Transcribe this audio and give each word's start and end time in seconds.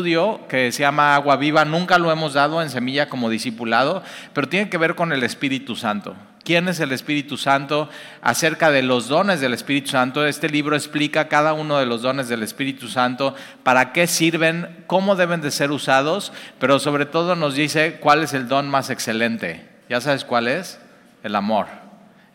estudio 0.00 0.46
que 0.46 0.70
se 0.70 0.82
llama 0.84 1.16
Agua 1.16 1.34
Viva, 1.34 1.64
nunca 1.64 1.98
lo 1.98 2.12
hemos 2.12 2.34
dado 2.34 2.62
en 2.62 2.70
semilla 2.70 3.08
como 3.08 3.28
discipulado, 3.28 4.04
pero 4.32 4.48
tiene 4.48 4.70
que 4.70 4.78
ver 4.78 4.94
con 4.94 5.12
el 5.12 5.24
Espíritu 5.24 5.74
Santo. 5.74 6.14
¿Quién 6.44 6.68
es 6.68 6.78
el 6.78 6.92
Espíritu 6.92 7.36
Santo? 7.36 7.88
Acerca 8.22 8.70
de 8.70 8.82
los 8.84 9.08
dones 9.08 9.40
del 9.40 9.54
Espíritu 9.54 9.88
Santo. 9.88 10.24
Este 10.24 10.48
libro 10.48 10.76
explica 10.76 11.26
cada 11.26 11.52
uno 11.52 11.78
de 11.78 11.86
los 11.86 12.02
dones 12.02 12.28
del 12.28 12.44
Espíritu 12.44 12.86
Santo, 12.86 13.34
para 13.64 13.92
qué 13.92 14.06
sirven, 14.06 14.84
cómo 14.86 15.16
deben 15.16 15.40
de 15.40 15.50
ser 15.50 15.72
usados, 15.72 16.32
pero 16.60 16.78
sobre 16.78 17.04
todo 17.04 17.34
nos 17.34 17.56
dice 17.56 17.96
cuál 17.98 18.22
es 18.22 18.34
el 18.34 18.46
don 18.46 18.70
más 18.70 18.90
excelente. 18.90 19.66
¿Ya 19.88 20.00
sabes 20.00 20.24
cuál 20.24 20.46
es? 20.46 20.78
El 21.24 21.34
amor. 21.34 21.66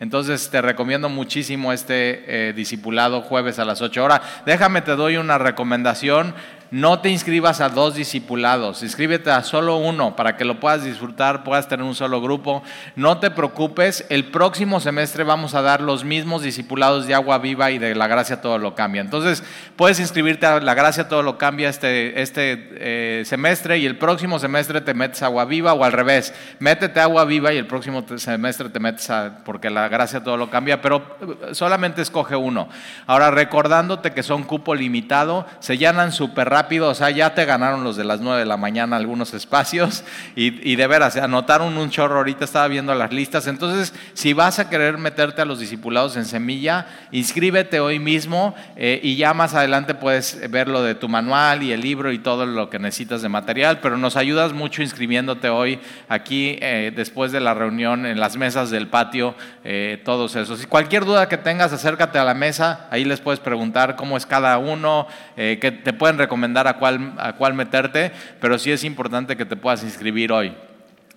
Entonces 0.02 0.50
te 0.50 0.62
recomiendo 0.62 1.08
muchísimo 1.08 1.72
este 1.72 2.50
eh, 2.50 2.52
discipulado 2.52 3.22
jueves 3.22 3.58
a 3.58 3.64
las 3.64 3.82
8 3.82 4.04
horas. 4.04 4.20
Déjame, 4.46 4.82
te 4.82 4.98
doy 4.98 5.16
una 5.16 5.38
recomendación 5.38 6.36
no 6.74 7.02
te 7.02 7.10
inscribas 7.10 7.62
a 7.62 7.70
dos 7.70 7.94
discipulados, 7.94 8.82
inscríbete 8.82 9.30
a 9.30 9.44
solo 9.44 9.78
uno 9.78 10.16
para 10.16 10.36
que 10.36 10.44
lo 10.44 10.60
puedas 10.60 10.84
disfrutar, 10.84 11.44
puedas 11.44 11.68
tener 11.68 11.86
un 11.86 11.94
solo 11.94 12.20
grupo. 12.20 12.64
No 12.96 13.20
te 13.20 13.30
preocupes, 13.30 14.08
el 14.10 14.32
próximo 14.32 14.80
semestre 14.80 15.24
vamos 15.24 15.54
a 15.54 15.62
dar 15.62 15.82
los 15.82 16.04
mismos 16.04 16.42
discipulados 16.42 17.06
de 17.06 17.14
Agua 17.14 17.38
Viva 17.38 17.70
y 17.70 17.78
de 17.78 17.94
La 17.94 18.08
Gracia 18.08 18.42
Todo 18.42 18.58
lo 18.58 18.74
Cambia. 18.74 19.02
Entonces, 19.02 19.44
puedes 19.76 20.00
inscribirte 20.00 20.48
a 20.48 20.62
La 20.62 20.74
Gracia 20.74 21.08
Todo 21.08 21.22
lo 21.22 21.38
Cambia 21.38 21.70
este, 21.70 22.20
este 22.20 22.70
eh, 22.72 23.24
semestre 23.24 23.78
y 23.78 23.86
el 23.86 24.00
próximo 24.00 24.40
semestre 24.40 24.82
te 24.82 24.96
metes 24.96 25.22
Agua 25.22 25.46
Viva 25.46 25.74
o 25.74 25.84
al 25.84 25.92
revés, 25.92 26.34
métete 26.58 27.00
a 27.00 27.04
Agua 27.04 27.26
Viva 27.26 27.54
y 27.54 27.58
el 27.58 27.68
próximo 27.68 28.04
semestre 28.18 28.70
te 28.70 28.80
metes 28.80 29.12
a, 29.12 29.44
porque 29.46 29.70
La 29.70 29.90
Gracia 29.90 30.24
Todo 30.24 30.38
lo 30.38 30.50
Cambia, 30.50 30.82
pero 30.82 31.18
eh, 31.22 31.54
solamente 31.54 32.02
escoge 32.02 32.36
uno. 32.36 32.68
Ahora, 33.06 33.30
recordándote 33.30 34.12
que 34.12 34.24
son 34.24 34.42
cupo 34.42 34.74
limitado, 34.74 35.46
se 35.60 35.78
llenan 35.78 36.12
súper 36.12 36.50
rápido 36.50 36.63
o 36.82 36.94
sea, 36.96 37.10
ya 37.10 37.34
te 37.34 37.46
ganaron 37.46 37.84
los 37.84 37.96
de 37.96 38.04
las 38.04 38.20
9 38.20 38.40
de 38.40 38.46
la 38.46 38.58
mañana 38.58 38.96
algunos 38.96 39.34
espacios 39.34 40.04
y, 40.36 40.76
de 40.76 40.88
veras, 40.88 41.16
anotaron 41.18 41.78
un 41.78 41.90
chorro, 41.90 42.18
ahorita 42.18 42.46
estaba 42.46 42.68
viendo 42.68 42.94
las 42.96 43.12
listas, 43.12 43.48
entonces 43.48 43.94
si 44.14 44.34
vas 44.34 44.60
a 44.60 44.70
querer 44.70 44.98
meterte 44.98 45.42
a 45.42 45.46
los 45.46 45.60
discipulados 45.60 46.16
en 46.18 46.26
semilla, 46.26 46.88
inscríbete 47.12 47.80
hoy 47.80 48.00
mismo 48.00 48.56
eh, 48.76 49.00
y 49.04 49.16
ya 49.16 49.34
más 49.34 49.54
adelante 49.54 49.94
puedes 49.94 50.50
ver 50.50 50.68
lo 50.68 50.82
de 50.84 50.96
tu 50.96 51.10
manual 51.10 51.64
y 51.64 51.72
el 51.72 51.82
libro 51.82 52.12
y 52.12 52.20
todo 52.20 52.46
lo 52.46 52.70
que 52.70 52.80
necesitas 52.80 53.22
de 53.22 53.30
material, 53.30 53.80
pero 53.82 53.98
nos 53.98 54.16
ayudas 54.16 54.54
mucho 54.54 54.82
inscribiéndote 54.82 55.50
hoy 55.50 55.80
aquí 56.10 56.58
eh, 56.62 56.92
después 56.96 57.32
de 57.32 57.40
la 57.40 57.54
reunión 57.54 58.06
en 58.06 58.20
las 58.20 58.38
mesas 58.38 58.70
del 58.70 58.88
patio, 58.88 59.36
eh, 59.64 60.02
todos 60.04 60.36
esos. 60.36 60.60
Si 60.60 60.66
cualquier 60.66 61.06
duda 61.06 61.28
que 61.30 61.38
tengas, 61.38 61.74
acércate 61.74 62.18
a 62.20 62.24
la 62.24 62.34
mesa, 62.34 62.88
ahí 62.90 63.06
les 63.06 63.22
puedes 63.22 63.40
preguntar 63.40 63.96
cómo 63.96 64.18
es 64.18 64.26
cada 64.26 64.58
uno, 64.58 65.08
que 65.36 65.82
te 65.84 65.94
pueden 65.94 66.18
recomendar 66.18 66.43
a 66.68 66.74
cuál, 66.78 67.14
a 67.18 67.34
cuál 67.34 67.54
meterte, 67.54 68.12
pero 68.40 68.60
sí 68.60 68.72
es 68.72 68.84
importante 68.84 69.38
que 69.38 69.46
te 69.46 69.56
puedas 69.56 69.84
inscribir 69.84 70.32
hoy. 70.32 70.54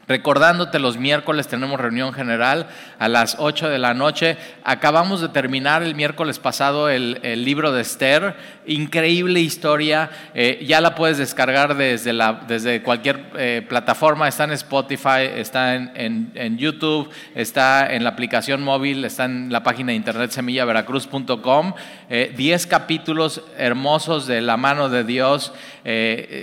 Recordándote, 0.08 0.78
los 0.78 0.98
miércoles 0.98 1.48
tenemos 1.48 1.80
reunión 1.80 2.12
general 2.12 2.68
a 3.00 3.08
las 3.08 3.36
8 3.40 3.68
de 3.68 3.78
la 3.80 3.92
noche. 3.92 4.36
Acabamos 4.62 5.20
de 5.20 5.28
terminar 5.30 5.82
el 5.82 5.96
miércoles 5.96 6.38
pasado 6.38 6.88
el, 6.88 7.16
libro 7.44 7.72
de 7.72 7.82
Esther. 7.82 8.36
Increíble 8.66 9.40
historia. 9.40 10.10
Eh, 10.32 10.64
ya 10.64 10.80
la 10.80 10.94
puedes 10.94 11.18
descargar 11.18 11.76
desde, 11.76 12.12
la, 12.12 12.44
desde 12.46 12.82
cualquier 12.82 13.20
eh, 13.36 13.66
plataforma. 13.68 14.28
Está 14.28 14.44
en 14.44 14.52
Spotify, 14.52 15.26
está 15.34 15.74
en, 15.74 16.30
en, 16.34 16.56
YouTube, 16.56 17.10
está 17.34 17.92
en 17.92 18.04
la 18.04 18.10
aplicación 18.10 18.62
móvil, 18.62 19.04
está 19.04 19.24
en 19.24 19.50
la 19.50 19.64
página 19.64 19.90
de 19.90 19.96
internet 19.96 20.30
semillaveracruz.com. 20.30 21.74
Eh, 22.10 22.32
diez 22.36 22.68
capítulos 22.68 23.42
hermosos 23.58 24.28
de 24.28 24.40
la 24.40 24.56
mano 24.56 24.88
de 24.88 25.02
Dios. 25.02 25.52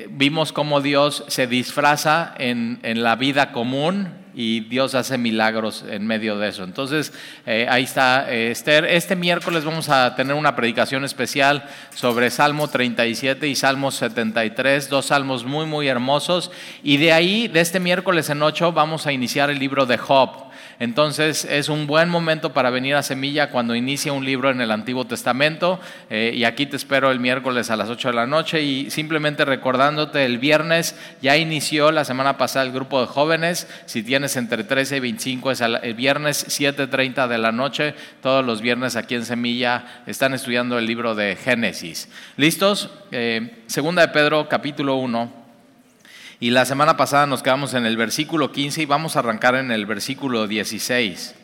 vimos 0.10 0.52
cómo 0.52 0.82
Dios 0.82 1.24
se 1.28 1.48
disfraza 1.48 2.34
en, 2.38 2.80
en 2.84 3.04
la 3.04 3.16
vida 3.16 3.53
común 3.54 4.10
y 4.36 4.62
Dios 4.62 4.96
hace 4.96 5.18
milagros 5.18 5.86
en 5.88 6.06
medio 6.06 6.38
de 6.38 6.50
eso. 6.50 6.64
Entonces, 6.64 7.14
eh, 7.46 7.68
ahí 7.70 7.84
está 7.84 8.32
eh, 8.32 8.52
Esther. 8.52 8.86
Este 8.86 9.16
miércoles 9.16 9.64
vamos 9.64 9.90
a 9.90 10.16
tener 10.16 10.36
una 10.36 10.56
predicación 10.56 11.06
especial 11.06 11.70
sobre 11.94 12.30
Salmo 12.30 12.68
37 12.68 13.48
y 13.48 13.56
Salmo 13.56 13.92
73, 13.92 14.90
dos 14.90 15.06
salmos 15.06 15.46
muy, 15.46 15.66
muy 15.66 15.88
hermosos. 15.88 16.52
Y 16.84 16.98
de 16.98 17.14
ahí, 17.14 17.48
de 17.48 17.62
este 17.62 17.80
miércoles 17.80 18.30
en 18.30 18.42
8, 18.42 18.74
vamos 18.74 19.08
a 19.08 19.14
iniciar 19.14 19.50
el 19.50 19.60
libro 19.60 19.86
de 19.86 19.98
Job. 19.98 20.43
Entonces 20.80 21.46
es 21.46 21.70
un 21.70 21.88
buen 21.88 22.10
momento 22.10 22.54
para 22.54 22.70
venir 22.70 22.96
a 22.96 23.04
Semilla 23.04 23.50
cuando 23.50 23.76
inicia 23.76 24.14
un 24.14 24.26
libro 24.26 24.50
en 24.50 24.62
el 24.62 24.72
Antiguo 24.72 25.06
Testamento. 25.06 25.80
Eh, 26.10 26.32
y 26.36 26.44
aquí 26.44 26.66
te 26.66 26.76
espero 26.76 27.12
el 27.12 27.20
miércoles 27.20 27.70
a 27.70 27.76
las 27.76 27.90
8 27.90 28.10
de 28.10 28.14
la 28.14 28.28
noche. 28.28 28.62
Y 28.62 28.90
simplemente 28.90 29.46
recordándote, 29.46 30.26
el 30.26 30.38
viernes 30.38 30.96
ya 31.22 31.38
inició 31.38 31.92
la 31.92 32.06
semana 32.06 32.38
pasada 32.38 32.66
el 32.66 32.72
grupo 32.72 33.02
de 33.02 33.08
jóvenes. 33.08 33.68
Si 33.86 34.04
tienes 34.04 34.36
entre 34.36 34.64
13 34.64 34.98
y 34.98 35.00
25, 35.00 35.52
es 35.52 35.62
el 35.62 35.94
viernes 35.94 36.48
7.30 36.48 37.28
de 37.28 37.38
la 37.38 37.52
noche. 37.52 37.96
Todos 38.22 38.46
los 38.46 38.62
viernes 38.62 38.96
aquí 38.96 39.16
en 39.16 39.26
Semilla 39.26 40.02
están 40.06 40.34
estudiando 40.34 40.78
el 40.78 40.86
libro 40.86 41.16
de 41.16 41.36
Génesis. 41.36 42.10
¿Listos? 42.38 42.90
Eh, 43.12 43.64
segunda 43.68 44.02
de 44.02 44.08
Pedro, 44.10 44.50
capítulo 44.50 44.96
1 44.96 45.43
y 46.44 46.50
la 46.50 46.66
semana 46.66 46.98
pasada 46.98 47.26
nos 47.26 47.42
quedamos 47.42 47.74
en 47.74 47.86
el 47.86 47.96
versículo 47.96 48.52
15 48.52 48.82
y 48.82 48.86
vamos 48.86 49.16
a 49.16 49.20
arrancar 49.20 49.56
en 49.56 49.72
el 49.72 49.86
versículo 49.86 50.46
16. 50.46 51.36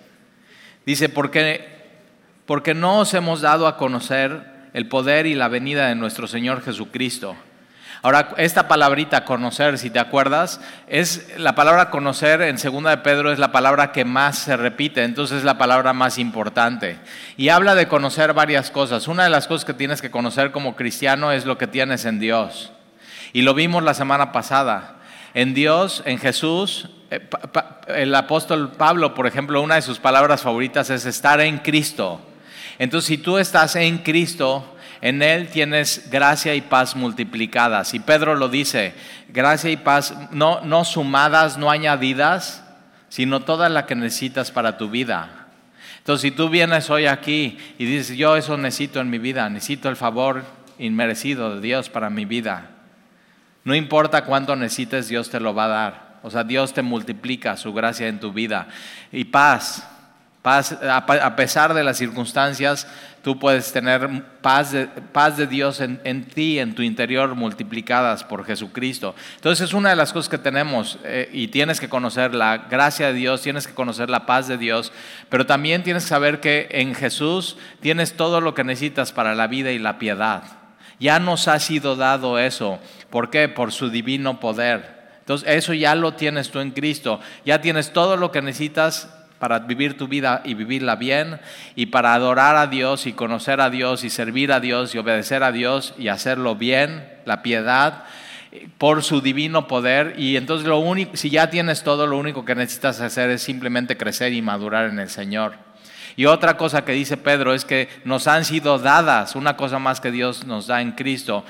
Dice, 0.86 1.08
porque, 1.08 1.86
porque 2.46 2.74
no 2.74 3.00
os 3.00 3.14
hemos 3.14 3.40
dado 3.40 3.66
a 3.66 3.78
conocer 3.78 4.44
el 4.74 4.90
poder 4.90 5.26
y 5.26 5.36
la 5.36 5.48
venida 5.48 5.88
de 5.88 5.96
nuestro 5.96 6.28
Señor 6.28 6.62
Jesucristo. 6.62 7.38
Ahora, 8.02 8.34
esta 8.36 8.68
palabrita 8.68 9.24
conocer, 9.24 9.78
si 9.78 9.90
te 9.90 10.00
acuerdas, 10.00 10.60
es 10.90 11.34
la 11.38 11.56
palabra 11.56 11.92
conocer 11.92 12.42
en 12.42 12.58
segunda 12.58 12.90
de 12.90 12.98
Pedro 12.98 13.32
es 13.32 13.40
la 13.40 13.54
palabra 13.54 13.94
que 13.94 14.04
más 14.04 14.38
se 14.38 14.58
repite, 14.58 15.06
entonces 15.06 15.38
es 15.38 15.44
la 15.46 15.58
palabra 15.58 15.94
más 15.94 16.18
importante. 16.18 16.98
Y 17.38 17.48
habla 17.48 17.74
de 17.74 17.88
conocer 17.88 18.34
varias 18.34 18.70
cosas. 18.70 19.08
Una 19.08 19.24
de 19.24 19.30
las 19.30 19.48
cosas 19.48 19.64
que 19.64 19.74
tienes 19.74 20.02
que 20.02 20.12
conocer 20.12 20.52
como 20.52 20.76
cristiano 20.76 21.32
es 21.32 21.46
lo 21.46 21.58
que 21.58 21.68
tienes 21.68 22.04
en 22.04 22.20
Dios. 22.20 22.74
Y 23.34 23.42
lo 23.42 23.54
vimos 23.54 23.84
la 23.84 23.94
semana 23.94 24.32
pasada. 24.32 24.98
En 25.34 25.54
Dios, 25.54 26.02
en 26.06 26.18
Jesús, 26.18 26.90
eh, 27.12 27.28
el 27.88 28.14
apóstol 28.16 28.72
Pablo, 28.72 29.14
por 29.14 29.28
ejemplo, 29.28 29.62
una 29.62 29.76
de 29.76 29.82
sus 29.82 30.00
palabras 30.00 30.42
favoritas 30.42 30.90
es 30.90 31.06
estar 31.06 31.40
en 31.42 31.60
Cristo. 31.60 32.22
Entonces, 32.80 33.08
si 33.08 33.18
tú 33.18 33.38
estás 33.38 33.76
en 33.76 34.00
Cristo, 34.00 34.76
en 35.02 35.22
Él 35.22 35.48
tienes 35.48 36.10
gracia 36.10 36.56
y 36.56 36.62
paz 36.62 36.96
multiplicadas. 36.96 37.94
Y 37.94 38.00
Pedro 38.00 38.36
lo 38.36 38.50
dice, 38.50 38.94
gracia 39.30 39.70
y 39.70 39.78
paz 39.78 40.14
no, 40.32 40.62
no 40.62 40.86
sumadas, 40.86 41.58
no 41.58 41.72
añadidas, 41.72 42.64
sino 43.10 43.42
toda 43.42 43.70
la 43.70 43.86
que 43.86 43.96
necesitas 43.96 44.52
para 44.52 44.78
tu 44.78 44.90
vida. 44.90 45.48
Entonces, 46.00 46.22
si 46.22 46.32
tú 46.32 46.50
vienes 46.50 46.90
hoy 46.90 47.06
aquí 47.06 47.58
y 47.78 47.86
dices, 47.86 48.18
yo 48.18 48.36
eso 48.36 48.58
necesito 48.58 49.00
en 49.00 49.10
mi 49.10 49.20
vida, 49.20 49.50
necesito 49.50 49.90
el 49.90 49.96
favor 49.96 50.44
inmerecido 50.78 51.56
de 51.56 51.62
Dios 51.62 51.90
para 51.90 52.10
mi 52.10 52.26
vida, 52.26 52.70
no 53.70 53.76
importa 53.76 54.26
cuánto 54.26 54.56
necesites, 54.56 55.10
Dios 55.10 55.30
te 55.30 55.40
lo 55.40 55.54
va 55.54 55.66
a 55.66 55.68
dar. 55.68 56.10
O 56.24 56.32
sea, 56.32 56.44
Dios 56.44 56.74
te 56.74 56.82
multiplica 56.82 57.56
su 57.56 57.72
gracia 57.72 58.08
en 58.08 58.20
tu 58.20 58.34
vida. 58.34 58.68
Y 59.12 59.26
paz, 59.26 59.88
paz, 60.42 60.76
a 60.82 61.36
pesar 61.36 61.76
de 61.76 61.84
las 61.84 61.98
circunstancias, 61.98 62.88
tú 63.22 63.38
puedes 63.38 63.72
tener 63.72 64.24
paz 64.42 64.72
de, 64.72 64.88
paz 64.88 65.38
de 65.38 65.46
Dios 65.46 65.82
en, 65.82 66.02
en, 66.04 66.26
ti, 66.26 66.58
en 66.58 66.74
tu 66.74 66.82
interior, 66.82 67.36
multiplicadas 67.36 68.24
por 68.24 68.44
Jesucristo. 68.44 69.14
Entonces 69.36 69.70
es 69.70 69.76
una 69.76 69.92
de 69.92 69.96
las 69.96 70.14
cosas 70.14 70.30
que 70.30 70.40
tenemos 70.40 70.98
eh, 71.04 71.30
y 71.32 71.50
tienes 71.50 71.80
que 71.80 71.90
conocer 71.90 72.34
la 72.34 72.58
gracia 72.72 73.06
de 73.06 73.14
Dios, 73.14 73.44
tienes 73.44 73.68
que 73.68 73.76
conocer 73.76 74.10
la 74.10 74.26
paz 74.26 74.48
de 74.48 74.58
Dios, 74.58 74.92
pero 75.30 75.46
también 75.46 75.84
tienes 75.84 76.06
que 76.06 76.10
saber 76.10 76.40
que 76.40 76.70
en 76.72 76.96
Jesús 76.96 77.56
tienes 77.82 78.18
todo 78.18 78.42
lo 78.42 78.56
que 78.56 78.64
necesitas 78.64 79.12
para 79.12 79.36
la 79.36 79.46
vida 79.46 79.70
y 79.70 79.78
la 79.78 80.00
piedad. 80.00 80.59
Ya 81.00 81.20
nos 81.20 81.48
ha 81.48 81.60
sido 81.60 81.96
dado 81.96 82.40
eso. 82.40 82.80
¿Por 83.10 83.30
qué? 83.30 83.48
Por 83.48 83.72
su 83.72 83.90
divino 83.90 84.40
poder. 84.40 85.00
Entonces, 85.20 85.48
eso 85.50 85.74
ya 85.74 85.96
lo 85.96 86.14
tienes 86.14 86.50
tú 86.50 86.60
en 86.60 86.72
Cristo. 86.72 87.20
Ya 87.46 87.62
tienes 87.62 87.94
todo 87.94 88.18
lo 88.18 88.32
que 88.32 88.42
necesitas 88.42 89.10
para 89.40 89.60
vivir 89.60 89.98
tu 89.98 90.08
vida 90.08 90.42
y 90.44 90.54
vivirla 90.54 90.96
bien 90.96 91.40
y 91.76 91.88
para 91.88 92.14
adorar 92.14 92.58
a 92.58 92.68
Dios 92.68 93.08
y 93.08 93.14
conocer 93.14 93.62
a 93.62 93.70
Dios 93.70 94.04
y 94.04 94.10
servir 94.10 94.52
a 94.52 94.60
Dios 94.60 94.94
y 94.94 94.98
obedecer 94.98 95.44
a 95.44 95.52
Dios 95.52 95.94
y 95.98 96.10
hacerlo 96.10 96.56
bien, 96.56 97.08
la 97.26 97.42
piedad 97.42 98.04
por 98.78 99.04
su 99.04 99.22
divino 99.22 99.68
poder 99.68 100.16
y 100.18 100.36
entonces 100.36 100.68
lo 100.68 100.80
único 100.80 101.16
si 101.16 101.30
ya 101.30 101.50
tienes 101.50 101.84
todo 101.84 102.08
lo 102.08 102.18
único 102.18 102.46
que 102.46 102.56
necesitas 102.56 103.00
hacer 103.00 103.30
es 103.30 103.44
simplemente 103.44 103.96
crecer 103.96 104.34
y 104.34 104.42
madurar 104.42 104.90
en 104.90 105.00
el 105.00 105.10
Señor. 105.10 105.69
Y 106.20 106.26
otra 106.26 106.58
cosa 106.58 106.84
que 106.84 106.92
dice 106.92 107.16
Pedro 107.16 107.54
es 107.54 107.64
que 107.64 107.88
nos 108.04 108.28
han 108.28 108.44
sido 108.44 108.78
dadas, 108.78 109.38
una 109.38 109.56
cosa 109.56 109.80
más 109.80 110.02
que 110.02 110.12
Dios 110.12 110.46
nos 110.46 110.68
da 110.68 110.82
en 110.82 110.92
Cristo, 110.92 111.46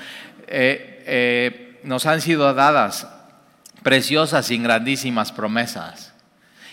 eh, 0.46 1.02
eh, 1.08 1.80
nos 1.82 2.06
han 2.06 2.20
sido 2.20 2.54
dadas 2.54 3.08
preciosas 3.82 4.48
y 4.52 4.58
grandísimas 4.58 5.32
promesas. 5.32 6.14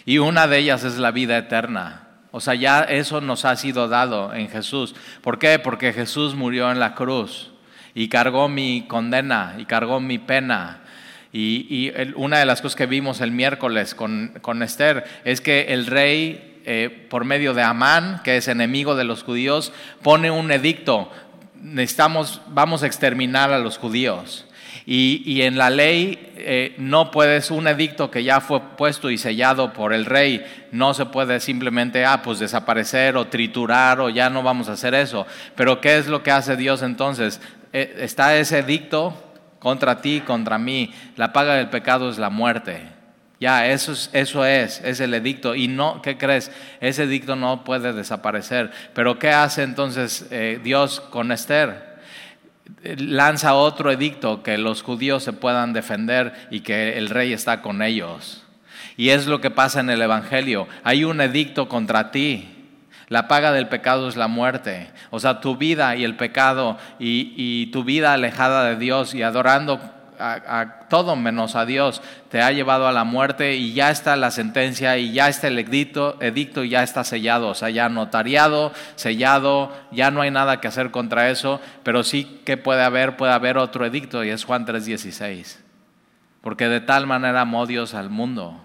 Y 0.06 0.20
una 0.20 0.46
de 0.46 0.60
ellas 0.60 0.84
es 0.84 1.00
la 1.00 1.10
vida 1.10 1.40
eterna. 1.40 2.10
O 2.30 2.40
sea, 2.40 2.54
ya 2.54 2.82
eso 2.82 3.20
nos 3.20 3.46
ha 3.46 3.56
sido 3.56 3.88
dado 3.88 4.32
en 4.32 4.48
Jesús. 4.48 4.94
¿Por 5.24 5.40
qué? 5.40 5.58
Porque 5.58 5.92
Jesús 5.92 6.36
murió 6.36 6.72
en 6.72 6.80
la 6.80 6.94
cruz. 6.94 7.52
y 7.96 8.10
cargó 8.10 8.48
mi 8.48 8.86
condena 8.88 9.56
y 9.58 9.66
cargó 9.66 10.00
mi 10.00 10.20
pena. 10.20 10.82
Y, 11.34 11.92
una 12.16 12.38
de 12.38 12.46
las 12.46 12.62
cosas 12.62 12.76
que 12.76 12.86
vimos 12.86 13.22
el 13.22 13.32
miércoles 13.32 13.96
con, 13.96 14.38
con 14.44 14.62
Esther 14.62 15.04
es 15.26 15.42
que 15.42 15.74
el 15.74 15.88
rey, 15.88 16.47
eh, 16.70 17.08
por 17.10 17.24
medio 17.24 17.54
de 17.54 17.64
Amán, 17.64 18.20
que 18.26 18.36
es 18.36 18.50
enemigo 18.50 18.96
de 18.96 19.06
los 19.06 19.24
judíos, 19.24 19.72
pone 20.04 20.32
un 20.32 20.52
edicto. 20.52 21.10
Necesitamos, 21.56 22.42
vamos 22.50 22.84
a 22.84 22.88
exterminar 22.88 23.54
a 23.54 23.60
los 23.60 23.78
judíos. 23.78 24.46
Y, 24.86 25.42
en 25.44 25.58
la 25.58 25.70
ley 25.70 26.34
eh, 26.36 26.76
no 26.78 27.10
puedes, 27.10 27.52
un 27.52 27.70
edicto 27.70 28.12
que 28.12 28.26
ya 28.26 28.42
fue 28.42 28.60
puesto 28.78 29.10
y 29.10 29.18
sellado 29.18 29.72
por 29.72 29.94
el 29.94 30.06
rey, 30.06 30.46
no 30.74 30.94
se 30.94 31.06
puede 31.06 31.40
simplemente, 31.40 32.04
ah, 32.04 32.22
pues 32.22 32.40
desaparecer 32.40 33.16
o 33.16 33.28
triturar 33.28 34.02
o 34.02 34.10
ya 34.10 34.30
no 34.30 34.44
vamos 34.44 34.68
a 34.68 34.74
hacer 34.74 34.94
eso. 34.94 35.26
Pero 35.56 35.80
¿qué 35.80 35.98
es 35.98 36.08
lo 36.08 36.22
que 36.22 36.32
hace 36.32 36.58
Dios 36.58 36.82
entonces? 36.82 37.40
Eh, 37.72 37.96
está 38.00 38.36
ese 38.36 38.60
edicto 38.60 39.14
contra 39.60 40.02
ti, 40.02 40.20
contra 40.20 40.58
mí. 40.58 40.94
La 41.16 41.32
paga 41.32 41.56
del 41.56 41.70
pecado 41.70 42.10
es 42.10 42.18
la 42.18 42.30
muerte. 42.30 42.97
Ya, 43.40 43.68
eso 43.68 43.94
es, 43.94 44.82
es 44.84 45.00
el 45.00 45.14
edicto. 45.14 45.54
Y 45.54 45.68
no, 45.68 46.02
¿qué 46.02 46.18
crees? 46.18 46.52
Ese 46.80 47.04
edicto 47.04 47.36
no 47.36 47.64
puede 47.64 47.94
desaparecer. 47.94 48.72
Pero 48.94 49.20
¿qué 49.20 49.30
hace 49.30 49.64
entonces 49.64 50.26
eh, 50.32 50.60
Dios 50.64 51.00
con 51.00 51.32
Esther? 51.32 51.88
lanza 52.98 53.54
otro 53.54 53.92
edicto 53.92 54.44
que 54.44 54.58
los 54.58 54.84
judíos 54.84 55.24
se 55.24 55.34
puedan 55.34 55.74
defender 55.74 56.34
y 56.52 56.62
que 56.62 56.98
el 56.98 57.10
rey 57.10 57.34
está 57.34 57.62
con 57.62 57.82
ellos. 57.82 58.44
Y 58.96 59.10
es 59.10 59.28
lo 59.28 59.42
que 59.42 59.52
pasa 59.52 59.80
en 59.80 59.90
el 59.90 60.02
Evangelio. 60.02 60.68
Hay 60.84 61.04
un 61.04 61.22
edicto 61.22 61.70
contra 61.70 62.12
ti. 62.12 62.54
La 63.10 63.28
paga 63.28 63.54
del 63.54 63.70
pecado 63.70 64.10
es 64.10 64.18
la 64.18 64.28
muerte. 64.28 64.90
O 65.12 65.20
sea, 65.20 65.40
tu 65.40 65.56
vida 65.56 65.96
y 65.96 66.04
el 66.04 66.16
pecado 66.16 66.78
y, 67.00 67.68
tu 67.68 67.84
vida 67.84 68.14
alejada 68.14 68.66
de 68.66 68.76
Dios 68.76 69.14
y 69.14 69.22
adorando 69.22 69.80
a, 70.20 70.88
todo 70.90 71.16
menos 71.16 71.56
a 71.56 71.66
Dios. 71.66 72.02
Te 72.30 72.42
ha 72.42 72.52
llevado 72.52 72.88
a 72.88 72.92
la 72.92 73.04
muerte 73.04 73.56
y 73.56 73.74
ya 73.74 73.92
está 73.92 74.16
la 74.16 74.32
sentencia 74.32 74.98
y 74.98 75.12
ya 75.14 75.28
está 75.30 75.48
el 75.48 75.60
edicto, 75.60 76.18
edicto 76.22 76.64
y 76.64 76.70
ya 76.70 76.84
está 76.84 77.04
sellado, 77.04 77.50
o 77.50 77.56
sea, 77.56 77.70
ya 77.70 77.90
notariado, 77.90 78.72
sellado, 78.96 79.72
ya 79.92 80.12
no 80.12 80.22
hay 80.22 80.32
nada 80.32 80.60
que 80.60 80.68
hacer 80.68 80.92
contra 80.92 81.30
eso, 81.30 81.62
pero 81.84 82.04
sí 82.04 82.42
que 82.46 82.58
puede 82.58 82.84
haber, 82.84 83.18
puede 83.18 83.34
haber 83.34 83.58
otro 83.58 83.86
edicto 83.86 84.24
y 84.24 84.30
es 84.30 84.44
Juan 84.44 84.66
3:16. 84.66 85.60
Porque 86.42 86.68
de 86.70 86.82
tal 86.82 87.08
manera 87.08 87.42
amó 87.42 87.66
Dios 87.66 87.94
al 87.94 88.10
mundo 88.10 88.62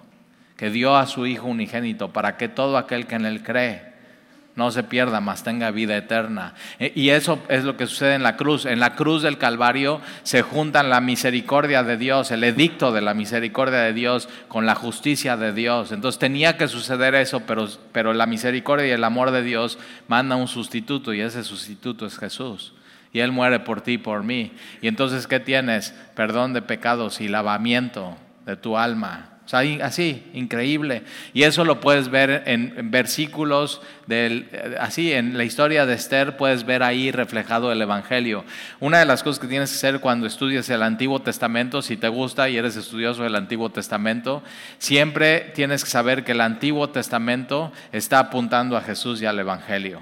que 0.57 0.71
dio 0.71 0.97
a 0.97 1.07
su 1.07 1.27
Hijo 1.27 1.49
unigénito 1.49 2.13
para 2.13 2.37
que 2.37 2.49
todo 2.49 2.79
aquel 2.79 3.07
que 3.07 3.17
en 3.17 3.27
él 3.27 3.43
cree 3.43 3.92
no 4.55 4.71
se 4.71 4.83
pierda, 4.83 5.21
mas 5.21 5.43
tenga 5.45 5.71
vida 5.71 5.97
eterna. 5.97 6.55
E, 6.79 6.93
y 6.95 7.11
eso 7.11 7.39
es 7.49 7.65
lo 7.65 7.77
que 7.77 7.87
sucede 7.87 8.15
en 8.15 8.23
la 8.23 8.37
cruz. 8.37 8.67
En 8.67 8.81
la 8.81 8.95
cruz 8.95 9.23
del 9.23 9.39
Calvario 9.39 10.01
se 10.25 10.43
juntan 10.43 10.91
la 10.91 11.01
misericordia 11.01 11.83
de 11.83 11.97
Dios, 11.97 12.31
el 12.31 12.45
edicto 12.45 12.93
de 12.93 13.01
la 13.01 13.15
misericordia 13.15 13.79
de 13.79 13.95
Dios 13.95 14.29
con 14.49 14.67
la 14.67 14.75
justicia 14.75 15.37
de 15.37 15.53
Dios. 15.53 15.91
Entonces 15.91 16.19
tenía 16.19 16.59
que 16.59 16.69
suceder 16.69 17.15
eso, 17.15 17.41
pero, 17.41 17.67
pero 17.93 18.13
la 18.13 18.27
misericordia 18.27 18.87
y 18.87 18.91
el 18.91 19.05
amor 19.05 19.31
de 19.31 19.43
Dios 19.43 19.79
manda 20.07 20.37
un 20.37 20.49
sustituto 20.49 21.15
y 21.15 21.23
ese 21.23 21.45
sustituto 21.45 22.05
es 22.05 22.19
Jesús. 22.19 22.75
Y 23.15 23.21
Él 23.21 23.33
muere 23.33 23.61
por 23.61 23.81
ti 23.81 23.93
y 23.93 23.99
por 23.99 24.23
mí. 24.23 24.53
Y 24.83 24.89
entonces, 24.89 25.27
¿qué 25.27 25.41
tienes? 25.41 25.95
Perdón 26.15 26.53
de 26.53 26.63
pecados 26.63 27.21
y 27.21 27.29
lavamiento 27.29 28.17
de 28.45 28.57
tu 28.57 28.77
alma 28.77 29.32
así, 29.51 30.23
increíble. 30.33 31.03
Y 31.35 31.43
eso 31.43 31.65
lo 31.65 31.81
puedes 31.81 32.09
ver 32.09 32.45
en, 32.47 32.91
versículos, 32.91 33.83
del, 34.07 34.49
así, 34.81 35.13
en 35.13 35.37
la 35.37 35.45
historia 35.45 35.85
de 35.85 35.95
Esther 35.95 36.37
puedes 36.37 36.65
ver 36.65 36.83
ahí 36.83 37.11
reflejado 37.11 37.71
el 37.73 37.83
Evangelio. 37.83 38.45
Una 38.81 38.99
de 38.99 39.05
las 39.05 39.23
cosas 39.23 39.41
que 39.41 39.49
tienes 39.49 39.71
que 39.71 39.77
hacer 39.77 40.01
cuando 40.01 40.27
estudias 40.27 40.69
el 40.71 40.83
Antiguo 40.83 41.21
Testamento, 41.21 41.83
si 41.83 41.97
te 41.97 42.09
gusta 42.09 42.49
y 42.49 42.57
eres 42.57 42.77
estudioso 42.77 43.23
del 43.23 43.37
Antiguo 43.37 43.71
Testamento, 43.71 44.43
siempre 44.79 45.53
tienes 45.55 45.85
que 45.85 45.91
saber 45.91 46.25
que 46.25 46.33
el 46.33 46.41
Antiguo 46.41 46.91
Testamento 46.91 47.73
está 47.93 48.19
apuntando 48.19 48.77
a 48.77 48.83
Jesús 48.83 49.21
y 49.21 49.27
al 49.27 49.39
Evangelio. 49.39 50.01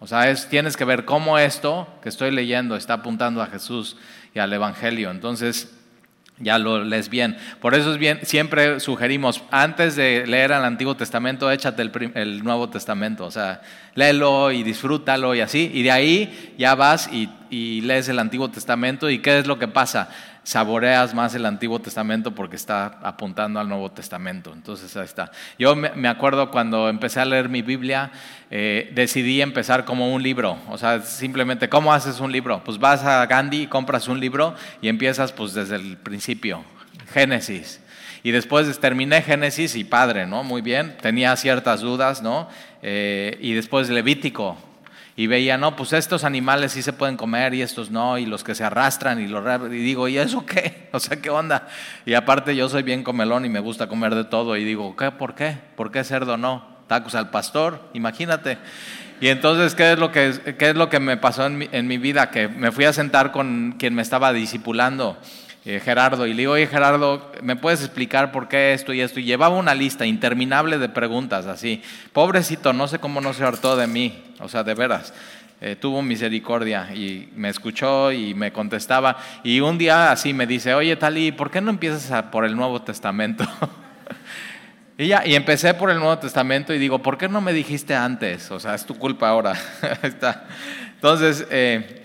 O 0.00 0.06
sea, 0.06 0.30
es, 0.30 0.48
tienes 0.48 0.76
que 0.76 0.84
ver 0.84 1.04
cómo 1.04 1.38
esto 1.38 1.88
que 2.02 2.08
estoy 2.08 2.30
leyendo 2.30 2.76
está 2.76 2.94
apuntando 2.94 3.42
a 3.42 3.46
Jesús 3.46 3.96
y 4.34 4.38
al 4.38 4.52
Evangelio. 4.52 5.10
Entonces, 5.10 5.77
ya 6.40 6.58
lo 6.58 6.84
lees 6.84 7.08
bien. 7.08 7.36
Por 7.60 7.74
eso 7.74 7.92
es 7.92 7.98
bien, 7.98 8.20
siempre 8.22 8.80
sugerimos, 8.80 9.42
antes 9.50 9.96
de 9.96 10.26
leer 10.26 10.52
el 10.52 10.64
Antiguo 10.64 10.96
Testamento, 10.96 11.50
échate 11.50 11.82
el, 11.82 12.44
Nuevo 12.44 12.68
Testamento. 12.68 13.24
O 13.24 13.30
sea, 13.30 13.60
léelo 13.94 14.52
y 14.52 14.62
disfrútalo 14.62 15.34
y 15.34 15.40
así. 15.40 15.70
Y 15.72 15.82
de 15.82 15.90
ahí 15.90 16.54
ya 16.58 16.74
vas 16.74 17.08
y, 17.12 17.28
y 17.50 17.80
lees 17.82 18.08
el 18.08 18.18
Antiguo 18.18 18.50
Testamento. 18.50 19.10
¿Y 19.10 19.18
qué 19.18 19.38
es 19.38 19.46
lo 19.46 19.58
que 19.58 19.68
pasa? 19.68 20.10
Saboreas 20.48 21.12
más 21.12 21.34
el 21.34 21.44
Antiguo 21.44 21.78
Testamento 21.78 22.34
porque 22.34 22.56
está 22.56 22.98
apuntando 23.02 23.60
al 23.60 23.68
Nuevo 23.68 23.90
Testamento. 23.90 24.50
Entonces 24.54 24.96
ahí 24.96 25.04
está. 25.04 25.30
Yo 25.58 25.76
me 25.76 26.08
acuerdo 26.08 26.50
cuando 26.50 26.88
empecé 26.88 27.20
a 27.20 27.26
leer 27.26 27.50
mi 27.50 27.60
Biblia, 27.60 28.10
eh, 28.50 28.90
decidí 28.94 29.42
empezar 29.42 29.84
como 29.84 30.10
un 30.10 30.22
libro. 30.22 30.56
O 30.70 30.78
sea, 30.78 31.02
simplemente, 31.02 31.68
¿cómo 31.68 31.92
haces 31.92 32.18
un 32.18 32.32
libro? 32.32 32.64
Pues 32.64 32.78
vas 32.78 33.04
a 33.04 33.26
Gandhi, 33.26 33.66
compras 33.66 34.08
un 34.08 34.20
libro 34.20 34.54
y 34.80 34.88
empiezas 34.88 35.32
pues 35.32 35.52
desde 35.52 35.76
el 35.76 35.98
principio, 35.98 36.64
Génesis. 37.12 37.82
Y 38.22 38.30
después 38.30 38.80
terminé 38.80 39.20
Génesis 39.20 39.76
y 39.76 39.84
padre, 39.84 40.26
¿no? 40.26 40.44
Muy 40.44 40.62
bien, 40.62 40.96
tenía 41.02 41.36
ciertas 41.36 41.82
dudas, 41.82 42.22
¿no? 42.22 42.48
Eh, 42.80 43.36
y 43.42 43.52
después 43.52 43.90
Levítico, 43.90 44.56
y 45.18 45.26
veía, 45.26 45.58
no, 45.58 45.74
pues 45.74 45.92
estos 45.94 46.22
animales 46.22 46.70
sí 46.70 46.80
se 46.80 46.92
pueden 46.92 47.16
comer 47.16 47.52
y 47.52 47.60
estos 47.60 47.90
no, 47.90 48.18
y 48.18 48.24
los 48.24 48.44
que 48.44 48.54
se 48.54 48.62
arrastran 48.62 49.20
y 49.20 49.26
los... 49.26 49.44
Y 49.64 49.78
digo, 49.78 50.06
¿y 50.06 50.16
eso 50.16 50.46
qué? 50.46 50.86
O 50.92 51.00
sea, 51.00 51.20
¿qué 51.20 51.28
onda? 51.28 51.66
Y 52.06 52.14
aparte 52.14 52.54
yo 52.54 52.68
soy 52.68 52.84
bien 52.84 53.02
comelón 53.02 53.44
y 53.44 53.48
me 53.48 53.58
gusta 53.58 53.88
comer 53.88 54.14
de 54.14 54.22
todo 54.22 54.56
y 54.56 54.62
digo, 54.62 54.94
¿qué? 54.94 55.10
¿Por 55.10 55.34
qué? 55.34 55.58
¿Por 55.74 55.90
qué 55.90 56.04
cerdo 56.04 56.36
no? 56.36 56.64
Tacos 56.86 57.16
al 57.16 57.30
pastor, 57.30 57.90
imagínate. 57.94 58.58
Y 59.20 59.26
entonces, 59.26 59.74
¿qué 59.74 59.90
es 59.90 59.98
lo 59.98 60.12
que, 60.12 60.54
qué 60.56 60.70
es 60.70 60.76
lo 60.76 60.88
que 60.88 61.00
me 61.00 61.16
pasó 61.16 61.46
en 61.46 61.58
mi, 61.58 61.68
en 61.72 61.88
mi 61.88 61.98
vida? 61.98 62.30
Que 62.30 62.46
me 62.46 62.70
fui 62.70 62.84
a 62.84 62.92
sentar 62.92 63.32
con 63.32 63.74
quien 63.76 63.96
me 63.96 64.02
estaba 64.02 64.32
discipulando 64.32 65.18
eh, 65.68 65.80
Gerardo, 65.80 66.26
y 66.26 66.30
le 66.30 66.38
digo, 66.38 66.52
oye 66.52 66.66
Gerardo, 66.66 67.30
¿me 67.42 67.54
puedes 67.54 67.82
explicar 67.82 68.32
por 68.32 68.48
qué 68.48 68.72
esto 68.72 68.94
y 68.94 69.02
esto? 69.02 69.20
Y 69.20 69.24
llevaba 69.24 69.54
una 69.54 69.74
lista 69.74 70.06
interminable 70.06 70.78
de 70.78 70.88
preguntas 70.88 71.44
así. 71.44 71.82
Pobrecito, 72.14 72.72
no 72.72 72.88
sé 72.88 72.98
cómo 72.98 73.20
no 73.20 73.34
se 73.34 73.44
hartó 73.44 73.76
de 73.76 73.86
mí, 73.86 74.18
o 74.40 74.48
sea, 74.48 74.64
de 74.64 74.72
veras. 74.72 75.12
Eh, 75.60 75.76
tuvo 75.78 76.00
misericordia 76.00 76.88
y 76.94 77.28
me 77.36 77.50
escuchó 77.50 78.10
y 78.12 78.32
me 78.32 78.50
contestaba. 78.50 79.18
Y 79.42 79.60
un 79.60 79.76
día 79.76 80.10
así 80.10 80.32
me 80.32 80.46
dice, 80.46 80.72
oye 80.72 80.96
Tali, 80.96 81.32
¿por 81.32 81.50
qué 81.50 81.60
no 81.60 81.68
empiezas 81.68 82.22
por 82.32 82.46
el 82.46 82.56
Nuevo 82.56 82.80
Testamento? 82.80 83.44
y, 84.96 85.08
ya, 85.08 85.26
y 85.26 85.34
empecé 85.34 85.74
por 85.74 85.90
el 85.90 85.98
Nuevo 85.98 86.16
Testamento 86.16 86.72
y 86.72 86.78
digo, 86.78 87.02
¿por 87.02 87.18
qué 87.18 87.28
no 87.28 87.42
me 87.42 87.52
dijiste 87.52 87.94
antes? 87.94 88.50
O 88.50 88.58
sea, 88.58 88.74
es 88.74 88.86
tu 88.86 88.94
culpa 88.94 89.28
ahora. 89.28 89.52
Está. 90.02 90.46
Entonces, 90.94 91.46
eh, 91.50 92.04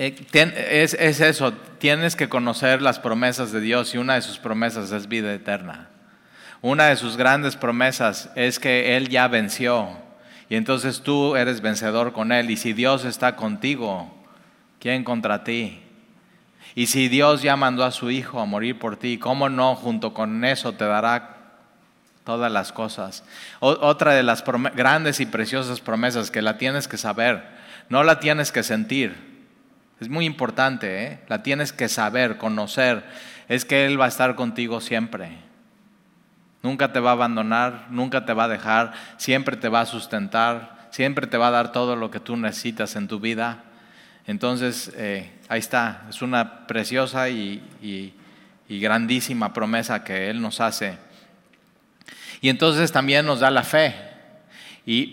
es, 0.00 0.94
es 0.94 1.20
eso, 1.20 1.52
tienes 1.78 2.16
que 2.16 2.30
conocer 2.30 2.80
las 2.80 2.98
promesas 2.98 3.52
de 3.52 3.60
Dios 3.60 3.94
y 3.94 3.98
una 3.98 4.14
de 4.14 4.22
sus 4.22 4.38
promesas 4.38 4.92
es 4.92 5.08
vida 5.08 5.32
eterna. 5.34 5.88
Una 6.62 6.86
de 6.86 6.96
sus 6.96 7.18
grandes 7.18 7.56
promesas 7.56 8.30
es 8.34 8.58
que 8.58 8.96
Él 8.96 9.08
ya 9.08 9.28
venció 9.28 9.90
y 10.48 10.56
entonces 10.56 11.02
tú 11.02 11.36
eres 11.36 11.60
vencedor 11.60 12.12
con 12.12 12.32
Él. 12.32 12.50
Y 12.50 12.56
si 12.56 12.72
Dios 12.72 13.04
está 13.04 13.36
contigo, 13.36 14.10
¿quién 14.78 15.04
contra 15.04 15.44
ti? 15.44 15.82
Y 16.74 16.86
si 16.86 17.08
Dios 17.08 17.42
ya 17.42 17.56
mandó 17.56 17.84
a 17.84 17.90
su 17.90 18.10
Hijo 18.10 18.40
a 18.40 18.46
morir 18.46 18.78
por 18.78 18.96
ti, 18.96 19.18
¿cómo 19.18 19.50
no 19.50 19.76
junto 19.76 20.14
con 20.14 20.44
eso 20.46 20.72
te 20.72 20.86
dará 20.86 21.36
todas 22.24 22.50
las 22.50 22.72
cosas? 22.72 23.22
otra 23.60 24.14
de 24.14 24.22
las 24.22 24.42
grandes 24.74 25.20
y 25.20 25.26
preciosas 25.26 25.80
promesas 25.80 26.30
que 26.30 26.40
la 26.40 26.56
tienes 26.56 26.88
que 26.88 26.96
saber, 26.96 27.44
no 27.90 28.02
la 28.02 28.18
tienes 28.18 28.50
que 28.50 28.62
sentir 28.62 29.29
es 30.00 30.08
muy 30.08 30.24
importante, 30.24 31.04
¿eh? 31.04 31.18
la 31.28 31.42
tienes 31.42 31.72
que 31.72 31.88
saber, 31.88 32.38
conocer. 32.38 33.04
Es 33.48 33.64
que 33.64 33.84
Él 33.84 34.00
va 34.00 34.06
a 34.06 34.08
estar 34.08 34.34
contigo 34.34 34.80
siempre. 34.80 35.36
Nunca 36.62 36.92
te 36.92 37.00
va 37.00 37.10
a 37.10 37.12
abandonar, 37.12 37.86
nunca 37.90 38.24
te 38.24 38.32
va 38.32 38.44
a 38.44 38.48
dejar, 38.48 38.92
siempre 39.18 39.56
te 39.56 39.68
va 39.68 39.82
a 39.82 39.86
sustentar, 39.86 40.88
siempre 40.90 41.26
te 41.26 41.36
va 41.36 41.48
a 41.48 41.50
dar 41.52 41.72
todo 41.72 41.96
lo 41.96 42.10
que 42.10 42.20
tú 42.20 42.36
necesitas 42.36 42.96
en 42.96 43.08
tu 43.08 43.20
vida. 43.20 43.64
Entonces, 44.26 44.90
eh, 44.96 45.30
ahí 45.48 45.58
está, 45.58 46.02
es 46.08 46.22
una 46.22 46.66
preciosa 46.66 47.28
y, 47.28 47.62
y 48.68 48.80
grandísima 48.80 49.52
promesa 49.52 50.02
que 50.02 50.30
Él 50.30 50.40
nos 50.40 50.60
hace. 50.60 50.96
Y 52.40 52.48
entonces 52.48 52.90
también 52.90 53.26
nos 53.26 53.40
da 53.40 53.50
la 53.50 53.64
fe 53.64 54.09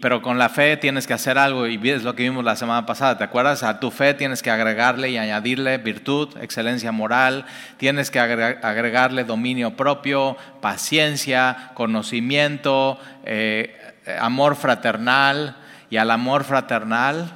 pero 0.01 0.21
con 0.21 0.37
la 0.37 0.49
fe 0.49 0.77
tienes 0.77 1.07
que 1.07 1.13
hacer 1.13 1.37
algo 1.37 1.67
y 1.67 1.89
es 1.89 2.03
lo 2.03 2.15
que 2.15 2.23
vimos 2.23 2.43
la 2.43 2.55
semana 2.55 2.85
pasada, 2.85 3.17
¿te 3.17 3.23
acuerdas? 3.23 3.63
A 3.63 3.79
tu 3.79 3.91
fe 3.91 4.13
tienes 4.13 4.41
que 4.41 4.49
agregarle 4.49 5.09
y 5.09 5.17
añadirle 5.17 5.77
virtud, 5.77 6.29
excelencia 6.41 6.91
moral, 6.91 7.45
tienes 7.77 8.09
que 8.09 8.19
agregarle 8.19 9.23
dominio 9.23 9.75
propio, 9.75 10.37
paciencia, 10.61 11.71
conocimiento, 11.73 12.99
eh, 13.23 13.75
amor 14.19 14.55
fraternal 14.55 15.57
y 15.89 15.97
al 15.97 16.11
amor 16.11 16.43
fraternal, 16.43 17.29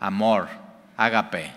amor, 0.00 0.48
ágape. 0.96 1.50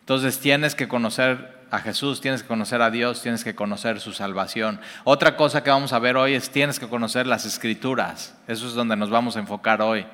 Entonces 0.00 0.38
tienes 0.38 0.74
que 0.74 0.88
conocer 0.88 1.53
a 1.74 1.80
Jesús, 1.80 2.20
tienes 2.20 2.42
que 2.42 2.48
conocer 2.48 2.80
a 2.82 2.90
Dios, 2.90 3.22
tienes 3.22 3.44
que 3.44 3.54
conocer 3.54 4.00
su 4.00 4.12
salvación. 4.12 4.80
Otra 5.04 5.36
cosa 5.36 5.62
que 5.62 5.70
vamos 5.70 5.92
a 5.92 5.98
ver 5.98 6.16
hoy 6.16 6.34
es 6.34 6.50
tienes 6.50 6.78
que 6.78 6.88
conocer 6.88 7.26
las 7.26 7.44
escrituras. 7.44 8.34
Eso 8.46 8.66
es 8.66 8.74
donde 8.74 8.96
nos 8.96 9.10
vamos 9.10 9.36
a 9.36 9.40
enfocar 9.40 9.82
hoy. 9.82 10.06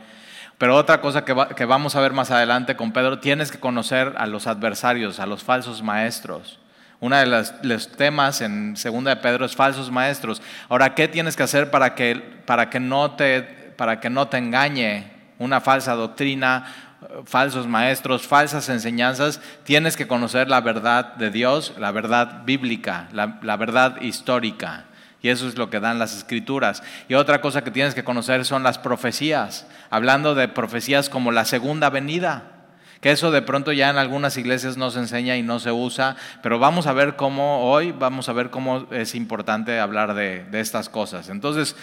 Pero 0.59 0.76
otra 0.76 1.00
cosa 1.00 1.25
que, 1.25 1.35
que 1.57 1.64
vamos 1.64 1.97
a 1.97 2.00
ver 2.00 2.12
más 2.12 2.31
adelante 2.31 2.76
con 2.76 2.93
Pedro, 2.93 3.19
tienes 3.19 3.50
que 3.50 3.61
conocer 3.61 4.14
a 4.19 4.26
los 4.26 4.47
adversarios, 4.47 5.21
a 5.21 5.26
los 5.26 5.43
falsos 5.43 5.83
maestros. 5.83 6.59
Uno 7.00 7.17
de 7.17 7.26
los, 7.26 7.93
temas 7.93 8.43
en 8.43 8.76
segunda 8.76 9.14
de 9.14 9.23
Pedro 9.23 9.47
es 9.47 9.57
falsos 9.57 9.90
maestros. 9.90 10.43
Ahora, 10.69 10.95
¿qué 10.95 11.09
tienes 11.09 11.35
que 11.35 11.43
hacer 11.43 11.71
para 11.71 11.95
que, 11.95 12.17
para 12.45 12.69
que, 12.69 12.79
no, 12.79 13.12
te, 13.12 13.43
para 13.76 14.00
que 14.00 14.11
no 14.11 14.29
te 14.29 14.37
engañe 14.37 15.11
una 15.38 15.62
falsa 15.62 15.95
doctrina, 15.95 16.89
falsos 17.25 17.66
maestros, 17.66 18.26
falsas 18.26 18.69
enseñanzas? 18.69 19.40
Tienes 19.64 19.97
que 19.97 20.07
conocer 20.07 20.49
la 20.49 20.61
verdad 20.61 21.14
de 21.14 21.30
Dios, 21.30 21.75
la 21.78 21.92
verdad 21.92 22.42
bíblica, 22.45 23.09
la, 23.12 23.38
la 23.42 23.57
verdad 23.57 24.00
histórica. 24.00 24.87
Y 25.23 25.28
eso 25.28 25.47
es 25.47 25.59
lo 25.59 25.69
que 25.69 25.80
dan 25.80 25.99
las 25.99 26.16
escrituras. 26.16 26.83
Y 27.09 27.14
otra 27.14 27.40
cosa 27.40 27.62
que 27.62 27.71
tienes 27.71 27.95
que 27.95 28.04
conocer 28.04 28.45
son 28.45 28.62
las 28.62 28.78
profecías, 28.78 29.66
hablando 29.90 30.35
de 30.35 30.49
profecías 30.49 31.11
como 31.11 31.30
la 31.30 31.45
segunda 31.45 31.90
venida. 31.90 32.61
Que 33.00 33.11
eso 33.11 33.30
de 33.30 33.40
pronto 33.40 33.73
ya 33.73 33.88
en 33.88 33.97
algunas 33.97 34.37
iglesias 34.37 34.76
no 34.76 34.90
se 34.90 34.99
enseña 34.99 35.37
y 35.37 35.42
no 35.42 35.59
se 35.59 35.73
usa, 35.73 36.16
pero 36.42 36.59
vamos 36.59 36.87
a 36.87 36.92
ver 36.92 37.16
cómo 37.16 37.71
hoy, 37.71 37.92
vamos 37.92 38.28
a 38.28 38.35
ver 38.35 38.50
cómo 38.50 38.87
es 38.90 39.14
importante 39.14 39.80
hablar 39.80 40.14
de, 40.14 40.47
estas 40.52 40.90
cosas. 40.90 41.30
Entonces, 41.30 41.76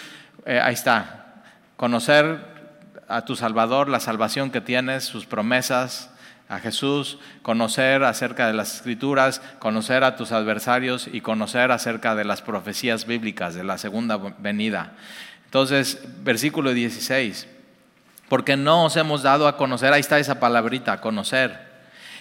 eh, 0.46 0.60
ahí 0.62 0.76
está, 0.76 1.42
conocer 1.76 2.57
a 3.08 3.26
tu 3.26 3.36
Salvador, 3.36 3.90
la 3.90 4.00
salvación 4.00 4.52
que 4.52 4.62
tienes, 4.62 5.04
sus 5.04 5.26
promesas, 5.26 6.12
a 6.50 6.60
Jesús, 6.60 7.20
conocer 7.42 8.04
acerca 8.04 8.48
de 8.48 8.54
las 8.54 8.76
escrituras, 8.76 9.42
conocer 9.60 10.04
a 10.04 10.16
tus 10.16 10.32
adversarios 10.32 11.10
y 11.12 11.20
conocer 11.22 11.72
acerca 11.72 12.16
de 12.16 12.24
las 12.24 12.42
profecías 12.42 13.06
bíblicas 13.06 13.54
de 13.54 13.66
la 13.66 13.78
segunda 13.78 14.18
venida. 14.40 14.94
Entonces, 15.46 16.02
versículo 16.24 16.74
16 16.74 17.48
porque 18.30 18.58
no 18.58 18.86
os 18.86 18.96
hemos 18.98 19.24
dado 19.24 19.48
a 19.48 19.58
conocer, 19.58 19.94
ahí 19.94 20.02
está 20.02 20.20
esa 20.20 20.40
palabrita, 20.40 21.00
conocer, 21.00 21.66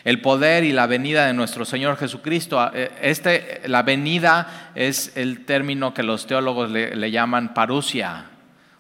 el 0.04 0.20
poder 0.20 0.62
y 0.62 0.72
la 0.72 0.86
venida 0.86 1.26
de 1.26 1.34
nuestro 1.34 1.64
Señor 1.64 1.96
Jesucristo. 1.96 2.60
Ah, 2.60 2.70
eh, 2.72 2.92
este, 3.02 3.62
la 3.66 3.82
venida 3.82 4.70
es 4.76 5.16
el 5.16 5.44
término 5.44 5.94
que 5.94 6.04
los 6.04 6.26
teólogos 6.26 6.70
le, 6.70 7.10
llaman 7.10 7.54
parusia, 7.54 8.26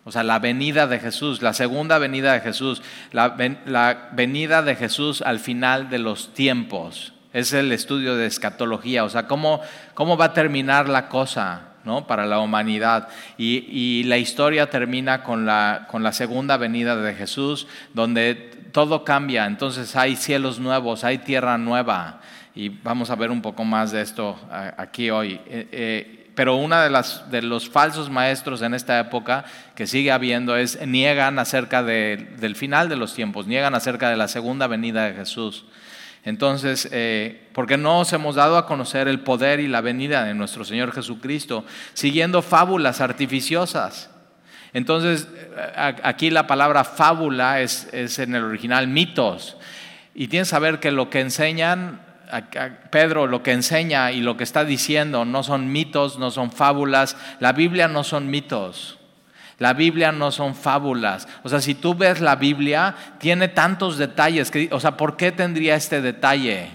o 0.06 0.12
sea, 0.12 0.22
la 0.22 0.38
venida 0.38 0.86
de 0.86 1.00
Jesús, 1.00 1.42
la 1.42 1.52
segunda 1.52 1.98
venida 1.98 2.32
de 2.32 2.40
Jesús, 2.40 2.80
la, 3.12 3.36
la 3.66 4.08
venida 4.12 4.62
de 4.62 4.76
Jesús 4.76 5.20
al 5.20 5.40
final 5.40 5.90
de 5.90 5.98
los 5.98 6.32
tiempos. 6.32 7.12
Es 7.32 7.52
el 7.52 7.70
estudio 7.72 8.16
de 8.16 8.24
escatología, 8.24 9.04
o 9.04 9.10
sea, 9.10 9.26
cómo, 9.26 9.60
cómo 9.92 10.16
va 10.16 10.26
a 10.26 10.32
terminar 10.32 10.88
la 10.88 11.08
cosa 11.08 11.76
para 12.06 12.26
la 12.26 12.40
humanidad. 12.40 13.08
Y, 13.38 14.02
la 14.04 14.18
historia 14.18 14.68
termina 14.68 15.22
con 15.22 15.46
la, 15.46 15.86
con 15.90 16.02
la 16.02 16.12
segunda 16.12 16.56
venida 16.56 16.96
de 16.96 17.14
Jesús, 17.14 17.66
donde 17.94 18.34
todo 18.72 19.04
cambia, 19.04 19.46
entonces 19.46 19.94
hay 19.96 20.16
cielos 20.16 20.58
nuevos, 20.58 21.04
hay 21.04 21.18
tierra 21.18 21.56
nueva. 21.58 22.20
Y 22.54 22.70
vamos 22.70 23.10
a 23.10 23.16
ver 23.16 23.30
un 23.30 23.42
poco 23.42 23.64
más 23.64 23.92
de 23.92 24.00
esto 24.00 24.36
aquí 24.76 25.10
hoy. 25.10 25.34
Eh, 25.46 25.68
eh, 25.72 26.15
pero 26.36 26.54
uno 26.54 26.78
de, 26.80 27.04
de 27.30 27.42
los 27.42 27.68
falsos 27.68 28.08
maestros 28.10 28.62
en 28.62 28.74
esta 28.74 29.00
época 29.00 29.44
que 29.74 29.88
sigue 29.88 30.12
habiendo 30.12 30.56
es 30.56 30.86
niegan 30.86 31.40
acerca 31.40 31.82
del 31.82 32.54
final 32.54 32.88
de 32.88 32.94
los 32.94 33.14
tiempos, 33.14 33.48
niegan 33.48 33.74
acerca 33.74 34.10
de 34.10 34.16
la 34.16 34.28
segunda 34.28 34.68
venida 34.68 35.06
de 35.06 35.14
Jesús. 35.14 35.64
Entonces, 36.26 36.88
eh, 36.90 37.48
porque 37.52 37.76
no 37.76 38.00
os 38.00 38.12
hemos 38.12 38.34
dado 38.34 38.58
a 38.58 38.66
conocer 38.66 39.08
el 39.08 39.20
poder 39.20 39.60
y 39.60 39.68
la 39.68 39.80
venida 39.80 40.24
de 40.24 40.34
nuestro 40.34 40.64
Señor 40.64 40.92
Jesucristo, 40.92 41.64
siguiendo 41.94 42.42
fábulas 42.42 43.00
artificiosas. 43.00 44.10
Entonces, 44.72 45.28
aquí 45.76 46.28
la 46.30 46.46
palabra 46.46 46.84
fábula 46.84 47.62
es, 47.62 47.88
en 47.92 48.34
el 48.34 48.44
original 48.44 48.88
mitos. 48.88 49.56
Y 50.14 50.28
tienes 50.28 50.48
que 50.48 50.50
saber 50.50 50.80
que 50.80 50.90
lo 50.90 51.08
que 51.08 51.20
enseñan, 51.20 52.02
Pedro 52.90 53.26
lo 53.26 53.42
que 53.42 53.52
enseña 53.52 54.12
y 54.12 54.20
lo 54.20 54.36
que 54.36 54.44
está 54.44 54.64
diciendo 54.64 55.24
no 55.24 55.42
son 55.42 55.72
mitos, 55.72 56.18
no 56.18 56.30
son 56.30 56.50
fábulas. 56.50 57.16
La 57.40 57.52
Biblia 57.52 57.88
no 57.88 58.04
son 58.04 58.30
mitos. 58.30 58.98
La 59.58 59.72
Biblia 59.72 60.12
no 60.12 60.30
son 60.32 60.54
fábulas. 60.54 61.26
O 61.42 61.48
sea, 61.48 61.60
si 61.60 61.74
tú 61.74 61.94
ves 61.94 62.20
la 62.20 62.36
Biblia, 62.36 62.94
tiene 63.18 63.48
tantos 63.48 63.96
detalles. 63.96 64.52
O 64.70 64.80
sea, 64.80 64.96
¿por 64.96 65.16
qué 65.16 65.32
tendría 65.32 65.76
este 65.76 66.02
detalle? 66.02 66.68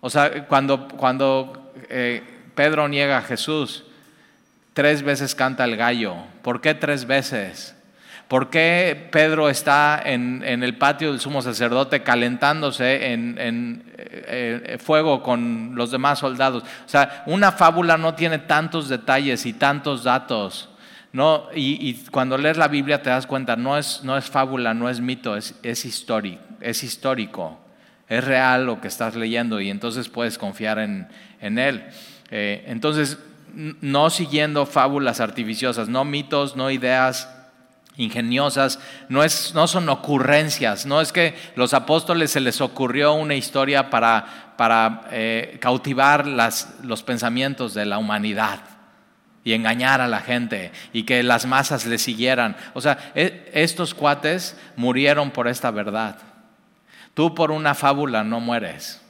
O 0.00 0.08
sea, 0.08 0.46
cuando, 0.46 0.88
cuando 0.88 1.72
eh, 1.90 2.22
Pedro 2.54 2.88
niega 2.88 3.18
a 3.18 3.22
Jesús, 3.22 3.84
tres 4.72 5.02
veces 5.02 5.34
canta 5.34 5.64
el 5.64 5.76
gallo. 5.76 6.16
¿Por 6.42 6.62
qué 6.62 6.74
tres 6.74 7.06
veces? 7.06 7.75
¿Por 8.28 8.50
qué 8.50 9.08
Pedro 9.12 9.48
está 9.48 10.02
en, 10.04 10.42
el 10.42 10.76
patio 10.76 11.12
del 11.12 11.20
sumo 11.20 11.42
sacerdote 11.42 12.02
calentándose 12.02 13.12
en, 13.12 13.38
en 13.38 13.84
eh, 13.96 14.78
fuego 14.82 15.22
con 15.22 15.76
los 15.76 15.92
demás 15.92 16.18
soldados? 16.18 16.64
O 16.64 16.88
sea, 16.88 17.22
una 17.26 17.52
fábula 17.52 17.96
no 17.96 18.14
tiene 18.14 18.40
tantos 18.40 18.88
detalles 18.88 19.46
y 19.46 19.52
tantos 19.52 20.02
datos. 20.02 20.70
No, 21.12 21.48
y, 21.54 21.94
cuando 22.10 22.36
lees 22.36 22.56
la 22.56 22.68
Biblia 22.68 23.00
te 23.00 23.10
das 23.10 23.26
cuenta, 23.26 23.56
no 23.56 23.78
es, 23.78 24.02
no 24.02 24.18
es 24.18 24.26
fábula, 24.26 24.74
no 24.74 24.90
es 24.90 25.00
mito, 25.00 25.36
es, 25.36 25.54
es, 25.62 25.84
histórico, 25.84 26.42
es 26.60 26.82
histórico, 26.82 27.58
es 28.08 28.22
real 28.22 28.66
lo 28.66 28.80
que 28.80 28.88
estás 28.88 29.14
leyendo 29.14 29.60
y 29.60 29.70
entonces 29.70 30.08
puedes 30.10 30.36
confiar 30.36 30.78
en, 30.78 31.08
él. 31.40 31.84
Eh, 32.30 32.64
entonces, 32.66 33.18
no 33.54 34.10
siguiendo 34.10 34.66
fábulas 34.66 35.20
artificiosas, 35.20 35.88
no 35.88 36.04
mitos, 36.04 36.54
no 36.54 36.70
ideas 36.70 37.35
ingeniosas, 37.96 38.78
no, 39.08 39.22
es, 39.22 39.54
no 39.54 39.66
son 39.66 39.88
ocurrencias, 39.88 40.86
no 40.86 41.00
es 41.00 41.12
que 41.12 41.34
los 41.54 41.74
apóstoles 41.74 42.30
se 42.30 42.40
les 42.40 42.60
ocurrió 42.60 43.14
una 43.14 43.34
historia 43.34 43.90
para, 43.90 44.54
para 44.56 45.08
eh, 45.10 45.58
cautivar 45.60 46.26
las, 46.26 46.74
los 46.82 47.02
pensamientos 47.02 47.74
de 47.74 47.86
la 47.86 47.98
humanidad 47.98 48.60
y 49.44 49.54
engañar 49.54 50.00
a 50.00 50.08
la 50.08 50.20
gente 50.20 50.72
y 50.92 51.04
que 51.04 51.22
las 51.22 51.46
masas 51.46 51.86
le 51.86 51.98
siguieran. 51.98 52.56
O 52.74 52.80
sea, 52.80 53.12
e, 53.14 53.48
estos 53.54 53.94
cuates 53.94 54.56
murieron 54.76 55.30
por 55.30 55.48
esta 55.48 55.70
verdad. 55.70 56.16
Tú 57.14 57.34
por 57.34 57.50
una 57.50 57.74
fábula 57.74 58.24
no 58.24 58.40
mueres. 58.40 59.00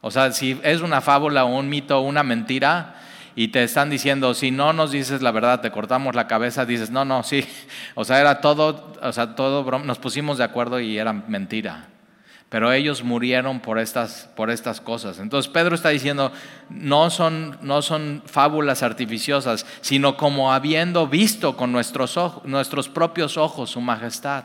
O 0.00 0.10
sea, 0.10 0.32
si 0.32 0.58
es 0.62 0.80
una 0.80 1.00
fábula 1.00 1.44
un 1.44 1.68
mito 1.68 2.00
una 2.00 2.22
mentira 2.22 2.96
y 3.36 3.48
te 3.48 3.64
están 3.64 3.90
diciendo, 3.90 4.34
si 4.34 4.50
no 4.50 4.72
nos 4.72 4.92
dices 4.92 5.22
la 5.22 5.30
verdad, 5.30 5.60
te 5.60 5.70
cortamos 5.70 6.14
la 6.14 6.26
cabeza, 6.26 6.66
dices, 6.66 6.90
no, 6.90 7.04
no, 7.04 7.22
sí. 7.22 7.46
O 7.94 8.04
sea, 8.04 8.20
era 8.20 8.40
todo, 8.40 8.92
o 9.02 9.12
sea, 9.12 9.34
todo, 9.34 9.78
nos 9.78 9.98
pusimos 9.98 10.38
de 10.38 10.44
acuerdo 10.44 10.80
y 10.80 10.98
era 10.98 11.12
mentira 11.12 11.88
pero 12.54 12.72
ellos 12.72 13.02
murieron 13.02 13.58
por 13.58 13.80
estas, 13.80 14.28
por 14.36 14.48
estas 14.48 14.80
cosas. 14.80 15.18
Entonces 15.18 15.50
Pedro 15.50 15.74
está 15.74 15.88
diciendo, 15.88 16.30
no 16.70 17.10
son, 17.10 17.58
no 17.62 17.82
son 17.82 18.22
fábulas 18.26 18.84
artificiosas, 18.84 19.66
sino 19.80 20.16
como 20.16 20.52
habiendo 20.52 21.08
visto 21.08 21.56
con 21.56 21.72
nuestros, 21.72 22.16
ojos, 22.16 22.44
nuestros 22.44 22.88
propios 22.88 23.36
ojos 23.38 23.70
su 23.70 23.80
majestad. 23.80 24.44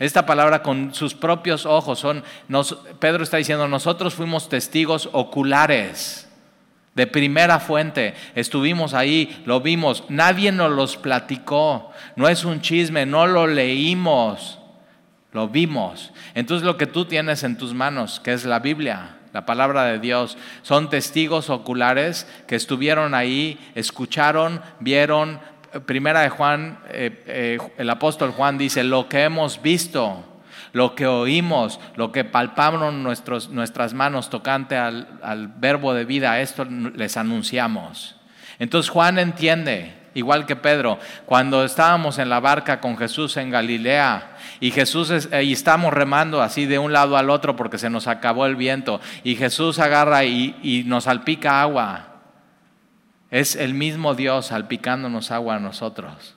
Esta 0.00 0.26
palabra 0.26 0.64
con 0.64 0.92
sus 0.94 1.14
propios 1.14 1.64
ojos 1.64 2.00
son, 2.00 2.24
Pedro 2.98 3.22
está 3.22 3.36
diciendo, 3.36 3.68
nosotros 3.68 4.12
fuimos 4.12 4.48
testigos 4.48 5.08
oculares 5.12 6.25
de 6.96 7.06
primera 7.06 7.60
fuente. 7.60 8.14
Estuvimos 8.34 8.94
ahí, 8.94 9.42
lo 9.44 9.60
vimos, 9.60 10.04
nadie 10.08 10.50
nos 10.50 10.72
los 10.72 10.96
platicó, 10.96 11.92
no 12.16 12.26
es 12.28 12.44
un 12.44 12.60
chisme, 12.60 13.06
no 13.06 13.26
lo 13.26 13.46
leímos. 13.46 14.58
Lo 15.32 15.48
vimos. 15.48 16.14
Entonces 16.34 16.64
lo 16.64 16.78
que 16.78 16.86
tú 16.86 17.04
tienes 17.04 17.42
en 17.42 17.58
tus 17.58 17.74
manos, 17.74 18.20
que 18.20 18.32
es 18.32 18.46
la 18.46 18.60
Biblia, 18.60 19.16
la 19.34 19.44
palabra 19.44 19.84
de 19.84 19.98
Dios, 19.98 20.38
son 20.62 20.88
testigos 20.88 21.50
oculares 21.50 22.26
que 22.46 22.56
estuvieron 22.56 23.14
ahí, 23.14 23.58
escucharon, 23.74 24.62
vieron. 24.80 25.38
Primera 25.84 26.20
de 26.20 26.30
Juan, 26.30 26.78
eh, 26.88 27.22
eh, 27.26 27.58
el 27.76 27.90
apóstol 27.90 28.30
Juan 28.30 28.56
dice, 28.56 28.82
lo 28.82 29.10
que 29.10 29.24
hemos 29.24 29.60
visto, 29.60 30.24
lo 30.76 30.94
que 30.94 31.06
oímos, 31.06 31.80
lo 31.94 32.12
que 32.12 32.24
palparon 32.24 33.02
nuestros, 33.02 33.48
nuestras 33.48 33.94
manos 33.94 34.28
tocante 34.28 34.76
al, 34.76 35.08
al 35.22 35.48
verbo 35.48 35.94
de 35.94 36.04
vida, 36.04 36.38
esto 36.40 36.66
les 36.66 37.16
anunciamos. 37.16 38.16
Entonces 38.58 38.90
Juan 38.90 39.18
entiende, 39.18 39.94
igual 40.12 40.44
que 40.44 40.54
Pedro, 40.54 40.98
cuando 41.24 41.64
estábamos 41.64 42.18
en 42.18 42.28
la 42.28 42.40
barca 42.40 42.78
con 42.82 42.98
Jesús 42.98 43.38
en 43.38 43.48
Galilea, 43.48 44.36
y 44.60 44.70
Jesús 44.70 45.30
y 45.42 45.52
estamos 45.52 45.94
remando 45.94 46.42
así 46.42 46.66
de 46.66 46.78
un 46.78 46.92
lado 46.92 47.16
al 47.16 47.30
otro 47.30 47.56
porque 47.56 47.78
se 47.78 47.88
nos 47.88 48.06
acabó 48.06 48.44
el 48.44 48.56
viento 48.56 49.00
y 49.24 49.36
Jesús 49.36 49.78
agarra 49.78 50.24
y, 50.24 50.56
y 50.62 50.84
nos 50.84 51.04
salpica 51.04 51.62
agua. 51.62 52.08
Es 53.30 53.56
el 53.56 53.72
mismo 53.72 54.14
Dios 54.14 54.48
salpicándonos 54.48 55.30
agua 55.30 55.56
a 55.56 55.58
nosotros. 55.58 56.36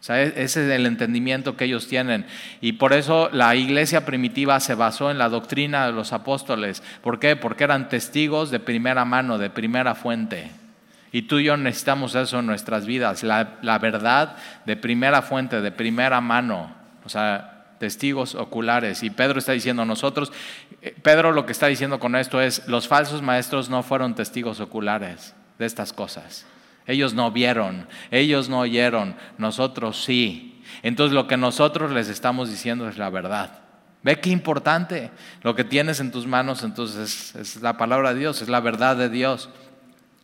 O 0.00 0.02
sea, 0.02 0.22
e-, 0.22 0.42
ese 0.42 0.66
es 0.66 0.70
el 0.70 0.86
entendimiento 0.86 1.56
que 1.56 1.64
ellos 1.64 1.88
tienen. 1.88 2.26
Y 2.60 2.72
por 2.72 2.92
eso 2.92 3.28
la 3.32 3.54
iglesia 3.56 4.04
primitiva 4.04 4.60
se 4.60 4.74
basó 4.74 5.10
en 5.10 5.18
la 5.18 5.28
doctrina 5.28 5.86
de 5.86 5.92
los 5.92 6.12
apóstoles. 6.12 6.82
¿Por 7.02 7.18
qué? 7.18 7.36
Porque 7.36 7.64
eran 7.64 7.88
testigos 7.88 8.50
de 8.50 8.60
primera 8.60 9.04
mano, 9.04 9.38
de 9.38 9.50
primera 9.50 9.94
fuente. 9.94 10.50
Y 11.10 11.22
tú 11.22 11.38
y 11.38 11.44
yo 11.44 11.56
necesitamos 11.56 12.14
eso 12.14 12.40
en 12.40 12.46
nuestras 12.46 12.84
vidas, 12.84 13.22
la, 13.22 13.58
la 13.62 13.78
verdad 13.78 14.36
de 14.66 14.76
primera 14.76 15.22
fuente, 15.22 15.60
de 15.60 15.72
primera 15.72 16.20
mano. 16.20 16.74
O 17.04 17.08
sea, 17.08 17.58
testigos 17.78 18.34
oculares. 18.34 19.02
Y 19.02 19.10
Pedro 19.10 19.38
está 19.38 19.52
diciendo 19.52 19.84
nosotros, 19.84 20.32
eh, 20.82 20.94
Pedro 21.02 21.32
lo 21.32 21.46
que 21.46 21.52
está 21.52 21.66
diciendo 21.66 21.98
con 21.98 22.14
esto 22.16 22.40
es, 22.40 22.66
los 22.68 22.88
falsos 22.88 23.22
maestros 23.22 23.70
no 23.70 23.82
fueron 23.82 24.14
testigos 24.14 24.60
oculares 24.60 25.34
de 25.58 25.66
estas 25.66 25.92
cosas. 25.92 26.46
Ellos 26.88 27.12
no 27.12 27.30
vieron, 27.30 27.86
ellos 28.10 28.48
no 28.48 28.60
oyeron, 28.60 29.14
nosotros 29.36 30.02
sí. 30.02 30.62
Entonces 30.82 31.14
lo 31.14 31.26
que 31.26 31.36
nosotros 31.36 31.90
les 31.92 32.08
estamos 32.08 32.50
diciendo 32.50 32.88
es 32.88 32.96
la 32.96 33.10
verdad. 33.10 33.60
Ve 34.02 34.18
qué 34.20 34.30
importante 34.30 35.10
lo 35.42 35.54
que 35.54 35.64
tienes 35.64 36.00
en 36.00 36.10
tus 36.10 36.26
manos, 36.26 36.62
entonces 36.62 37.34
es, 37.34 37.56
la 37.60 37.76
palabra 37.76 38.14
de 38.14 38.20
Dios, 38.20 38.40
es 38.40 38.48
la 38.48 38.60
verdad 38.60 38.96
de 38.96 39.10
Dios. 39.10 39.50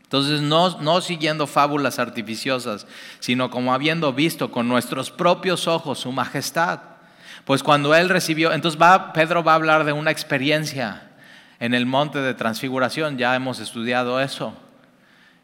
Entonces, 0.05 0.41
no, 0.41 0.81
no, 0.81 1.03
siguiendo 1.03 1.47
fábulas 1.47 1.99
artificiosas, 1.99 2.87
sino 3.19 3.51
como 3.51 3.75
habiendo 3.75 4.15
visto 4.15 4.51
con 4.51 4.67
nuestros 4.67 5.11
propios 5.11 5.69
ojos 5.69 5.99
su 5.99 6.13
majestad. 6.13 6.81
Pues 7.45 7.63
cuando 7.63 7.95
él 7.95 8.09
recibió, 8.09 8.53
entonces 8.53 8.81
va, 8.81 9.13
Pedro 9.13 9.45
va 9.45 9.53
a 9.53 9.57
hablar 9.57 9.85
de 9.85 9.93
una 9.93 10.11
experiencia 10.11 11.11
en 11.61 11.75
el 11.75 11.85
monte 11.85 12.21
de 12.21 12.33
transfiguración, 12.33 13.19
ya 13.19 13.37
hemos 13.37 13.61
estudiado 13.61 14.19
eso. 14.19 14.55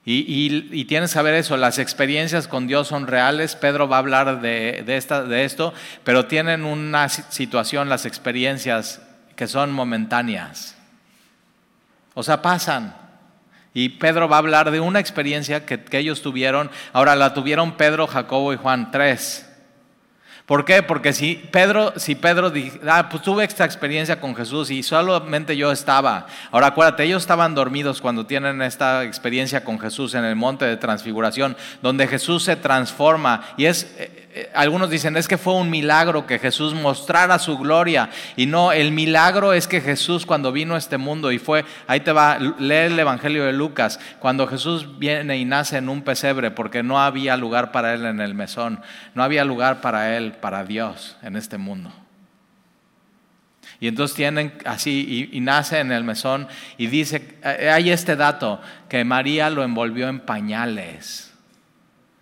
Y, 0.04 0.84
tienes 0.86 1.10
que 1.10 1.14
saber 1.14 1.34
eso, 1.34 1.56
las 1.56 1.78
experiencias 1.78 2.48
con 2.48 2.66
Dios 2.66 2.88
son 2.88 3.06
reales, 3.06 3.54
Pedro 3.54 3.86
va 3.86 3.96
a 3.96 3.98
hablar 3.98 4.40
de, 4.40 4.82
esta, 4.86 5.24
de 5.24 5.44
esto, 5.44 5.74
pero 6.04 6.26
tienen 6.26 6.64
una 6.64 7.08
situación, 7.08 7.88
las 7.88 8.06
experiencias, 8.06 9.02
que 9.36 9.46
son 9.46 9.72
momentáneas. 9.72 10.76
O 12.14 12.22
sea, 12.22 12.42
pasan. 12.42 12.96
Y 13.72 13.90
Pedro 13.90 14.28
va 14.28 14.36
a 14.36 14.40
hablar 14.40 14.70
de 14.70 14.80
una 14.80 15.00
experiencia 15.00 15.64
que 15.66 15.98
ellos 15.98 16.22
tuvieron, 16.22 16.70
ahora 16.92 17.14
la 17.14 17.34
tuvieron 17.34 17.76
Pedro, 17.76 18.06
Jacobo 18.06 18.52
y 18.52 18.56
Juan, 18.56 18.90
tres. 18.90 19.49
¿Por 20.50 20.64
qué? 20.64 20.82
Porque 20.82 21.12
si 21.12 21.36
Pedro, 21.36 21.92
si 21.94 22.16
Pedro 22.16 22.52
ah, 22.88 23.08
pues 23.08 23.22
tuve 23.22 23.44
esta 23.44 23.64
experiencia 23.64 24.20
con 24.20 24.34
Jesús 24.34 24.72
y 24.72 24.82
solamente 24.82 25.56
yo 25.56 25.70
estaba. 25.70 26.26
Ahora 26.50 26.66
acuérdate, 26.66 27.04
ellos 27.04 27.22
estaban 27.22 27.54
dormidos 27.54 28.00
cuando 28.00 28.26
tienen 28.26 28.60
esta 28.60 29.04
experiencia 29.04 29.62
con 29.62 29.78
Jesús 29.78 30.12
en 30.14 30.24
el 30.24 30.34
monte 30.34 30.64
de 30.64 30.76
transfiguración, 30.76 31.56
donde 31.82 32.08
Jesús 32.08 32.42
se 32.42 32.56
transforma 32.56 33.44
y 33.56 33.66
es 33.66 33.94
eh, 33.96 34.20
algunos 34.54 34.90
dicen, 34.90 35.16
es 35.16 35.26
que 35.26 35.38
fue 35.38 35.54
un 35.54 35.70
milagro 35.70 36.26
que 36.26 36.38
Jesús 36.38 36.74
mostrara 36.74 37.38
su 37.38 37.58
gloria. 37.58 38.10
Y 38.36 38.46
no, 38.46 38.72
el 38.72 38.92
milagro 38.92 39.52
es 39.52 39.66
que 39.66 39.80
Jesús 39.80 40.24
cuando 40.24 40.52
vino 40.52 40.74
a 40.74 40.78
este 40.78 40.98
mundo 40.98 41.32
y 41.32 41.38
fue, 41.38 41.64
ahí 41.86 42.00
te 42.00 42.12
va, 42.12 42.38
lee 42.38 42.74
el 42.74 42.98
Evangelio 42.98 43.44
de 43.44 43.52
Lucas, 43.52 43.98
cuando 44.20 44.46
Jesús 44.46 44.98
viene 44.98 45.36
y 45.38 45.44
nace 45.44 45.78
en 45.78 45.88
un 45.88 46.02
pesebre 46.02 46.50
porque 46.50 46.82
no 46.82 47.00
había 47.00 47.36
lugar 47.36 47.72
para 47.72 47.92
él 47.94 48.06
en 48.06 48.20
el 48.20 48.34
mesón, 48.34 48.80
no 49.14 49.24
había 49.24 49.44
lugar 49.44 49.80
para 49.80 50.16
él, 50.16 50.32
para 50.32 50.64
Dios 50.64 51.16
en 51.22 51.36
este 51.36 51.58
mundo. 51.58 51.92
Y 53.80 53.88
entonces 53.88 54.14
tienen 54.14 54.52
así, 54.66 55.28
y, 55.32 55.36
y, 55.36 55.40
nace 55.40 55.80
en 55.80 55.90
el 55.90 56.04
mesón, 56.04 56.46
y 56.76 56.88
dice, 56.88 57.38
eh, 57.42 57.70
hay 57.70 57.90
este 57.90 58.14
dato, 58.14 58.60
que 58.90 59.04
María 59.04 59.48
lo 59.48 59.64
envolvió 59.64 60.08
en 60.08 60.20
pañales. 60.20 61.29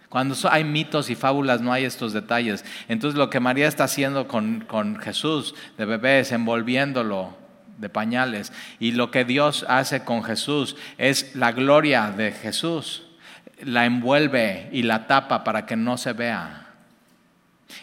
Cuando 0.08 0.34
hay 0.50 0.64
mitos 0.64 1.10
y 1.10 1.14
fábulas 1.14 1.60
no 1.60 1.72
hay 1.72 1.84
estos 1.84 2.12
detalles. 2.12 2.64
Entonces 2.88 3.18
lo 3.18 3.28
que 3.28 3.40
María 3.40 3.68
está 3.68 3.84
haciendo 3.84 4.26
con, 4.26 4.98
Jesús 5.02 5.54
de 5.76 5.84
bebé 5.84 6.20
es 6.20 6.32
envolviéndolo 6.32 7.36
de 7.76 7.88
pañales. 7.90 8.52
Y 8.80 8.92
lo 8.92 9.10
que 9.10 9.24
Dios 9.24 9.66
hace 9.68 10.04
con 10.04 10.24
Jesús 10.24 10.76
es 10.96 11.36
la 11.36 11.52
gloria 11.52 12.10
de 12.10 12.32
Jesús. 12.32 13.04
La 13.60 13.84
envuelve 13.84 14.70
y 14.72 14.82
la 14.82 15.06
tapa 15.06 15.44
para 15.44 15.66
que 15.66 15.76
no 15.76 15.98
se 15.98 16.14
vea. 16.14 16.68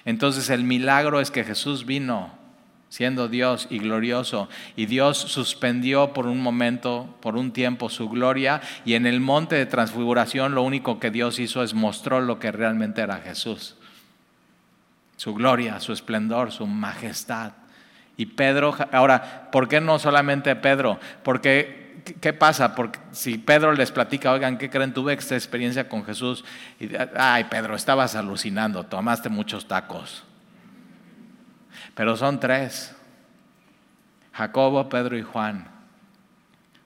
Entonces 0.03 0.49
el 0.49 0.63
milagro 0.63 1.21
es 1.21 1.29
que 1.29 1.43
Jesús 1.43 1.85
vino 1.85 2.44
siendo 2.89 3.27
Dios 3.27 3.67
y 3.69 3.79
glorioso. 3.79 4.49
Y 4.75 4.85
Dios 4.85 5.17
suspendió 5.17 6.13
por 6.13 6.27
un 6.27 6.41
momento, 6.41 7.13
por 7.21 7.35
un 7.35 7.51
tiempo, 7.51 7.89
su 7.89 8.09
gloria. 8.09 8.61
Y 8.85 8.93
en 8.93 9.05
el 9.05 9.19
monte 9.19 9.55
de 9.55 9.65
transfiguración 9.65 10.55
lo 10.55 10.63
único 10.63 10.99
que 10.99 11.11
Dios 11.11 11.39
hizo 11.39 11.63
es 11.63 11.73
mostró 11.73 12.21
lo 12.21 12.39
que 12.39 12.51
realmente 12.51 13.01
era 13.01 13.17
Jesús. 13.17 13.75
Su 15.17 15.33
gloria, 15.33 15.79
su 15.79 15.93
esplendor, 15.93 16.51
su 16.51 16.67
majestad. 16.67 17.53
Y 18.17 18.27
Pedro, 18.27 18.75
ahora, 18.91 19.49
¿por 19.51 19.67
qué 19.67 19.81
no 19.81 19.99
solamente 19.99 20.55
Pedro? 20.55 20.99
Porque, 21.23 22.01
¿qué 22.21 22.31
pasa? 22.33 22.75
Porque 22.75 22.99
si 23.11 23.37
Pedro 23.37 23.73
les 23.73 23.91
platica, 23.91 24.31
oigan, 24.31 24.57
¿qué 24.57 24.69
creen? 24.69 24.93
Tuve 24.93 25.13
esta 25.13 25.35
experiencia 25.35 25.89
con 25.89 26.05
Jesús. 26.05 26.45
Y, 26.79 26.89
ay, 27.17 27.45
Pedro, 27.45 27.75
estabas 27.75 28.15
alucinando, 28.15 28.85
tomaste 28.85 29.27
muchos 29.29 29.67
tacos. 29.67 30.23
Pero 31.95 32.15
son 32.15 32.39
tres. 32.39 32.93
Jacobo, 34.33 34.87
Pedro 34.89 35.17
y 35.17 35.23
Juan. 35.23 35.67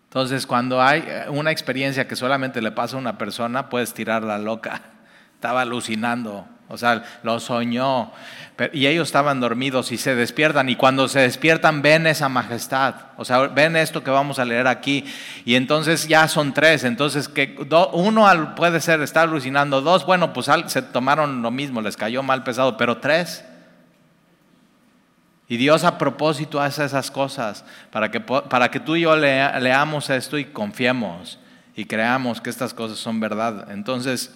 Entonces, 0.06 0.48
cuando 0.48 0.82
hay 0.82 1.04
una 1.30 1.52
experiencia 1.52 2.08
que 2.08 2.16
solamente 2.16 2.62
le 2.62 2.72
pasa 2.72 2.96
a 2.96 3.00
una 3.00 3.18
persona, 3.18 3.70
puedes 3.70 3.94
tirarla 3.94 4.38
loca. 4.38 4.82
Estaba 5.36 5.62
alucinando, 5.62 6.48
o 6.68 6.78
sea, 6.78 7.04
lo 7.24 7.40
soñó. 7.40 8.12
Y 8.74 8.88
ellos 8.88 9.08
estaban 9.08 9.40
dormidos 9.40 9.92
y 9.92 9.98
se 9.98 10.16
despiertan. 10.16 10.68
Y 10.68 10.76
cuando 10.76 11.08
se 11.08 11.22
despiertan, 11.22 11.82
ven 11.82 12.08
esa 12.08 12.28
majestad. 12.28 12.96
O 13.18 13.24
sea, 13.24 13.48
ven 13.48 13.76
esto 13.76 14.04
que 14.04 14.12
vamos 14.12 14.38
a 14.38 14.46
leer 14.46 14.68
aquí. 14.68 15.06
Y 15.46 15.56
entonces 15.56 16.08
ya 16.08 16.28
son 16.28 16.54
tres. 16.54 16.84
Entonces, 16.84 17.30
que 17.30 17.56
uno 17.94 18.56
puede 18.56 18.82
ser, 18.82 19.02
está 19.02 19.22
alucinando. 19.22 19.82
Dos, 19.82 20.06
bueno, 20.06 20.34
pues 20.34 20.48
se 20.68 20.82
tomaron 20.82 21.42
lo 21.42 21.52
mismo, 21.52 21.82
les 21.82 21.96
cayó 21.96 22.22
mal 22.22 22.44
pesado. 22.44 22.76
Pero 22.76 22.98
tres, 22.98 23.46
y 25.50 25.58
Dios 25.58 25.84
a 25.84 25.98
propósito 25.98 26.62
hace 26.62 26.86
esas 26.86 27.10
cosas 27.10 27.66
para 27.92 28.12
que, 28.12 28.22
para 28.22 28.70
que 28.70 28.80
tú 28.80 28.96
y 28.96 29.02
yo 29.02 29.16
leamos 29.16 30.12
esto 30.12 30.38
y 30.38 30.46
confiemos 30.46 31.40
y 31.76 31.86
creamos 31.86 32.40
que 32.40 32.52
estas 32.52 32.76
cosas 32.76 33.00
son 33.00 33.20
verdad. 33.20 33.72
Entonces, 33.72 34.36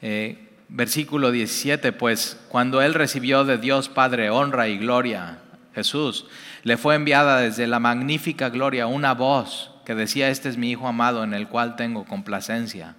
eh, 0.00 0.48
versículo 0.68 1.30
17, 1.30 1.92
pues 1.92 2.40
cuando 2.48 2.80
Él 2.80 2.94
recibió 2.94 3.44
de 3.44 3.58
Dios 3.58 3.90
Padre 3.90 4.30
honra 4.30 4.68
y 4.68 4.78
gloria, 4.78 5.40
Jesús, 5.74 6.26
le 6.62 6.78
fue 6.78 6.94
enviada 6.94 7.40
desde 7.40 7.66
la 7.66 7.78
magnífica 7.78 8.48
gloria 8.48 8.86
una 8.86 9.12
voz 9.12 9.70
que 9.84 9.94
decía, 9.94 10.30
este 10.30 10.48
es 10.48 10.56
mi 10.56 10.70
Hijo 10.70 10.88
amado 10.88 11.24
en 11.24 11.34
el 11.34 11.46
cual 11.48 11.76
tengo 11.76 12.06
complacencia. 12.06 12.94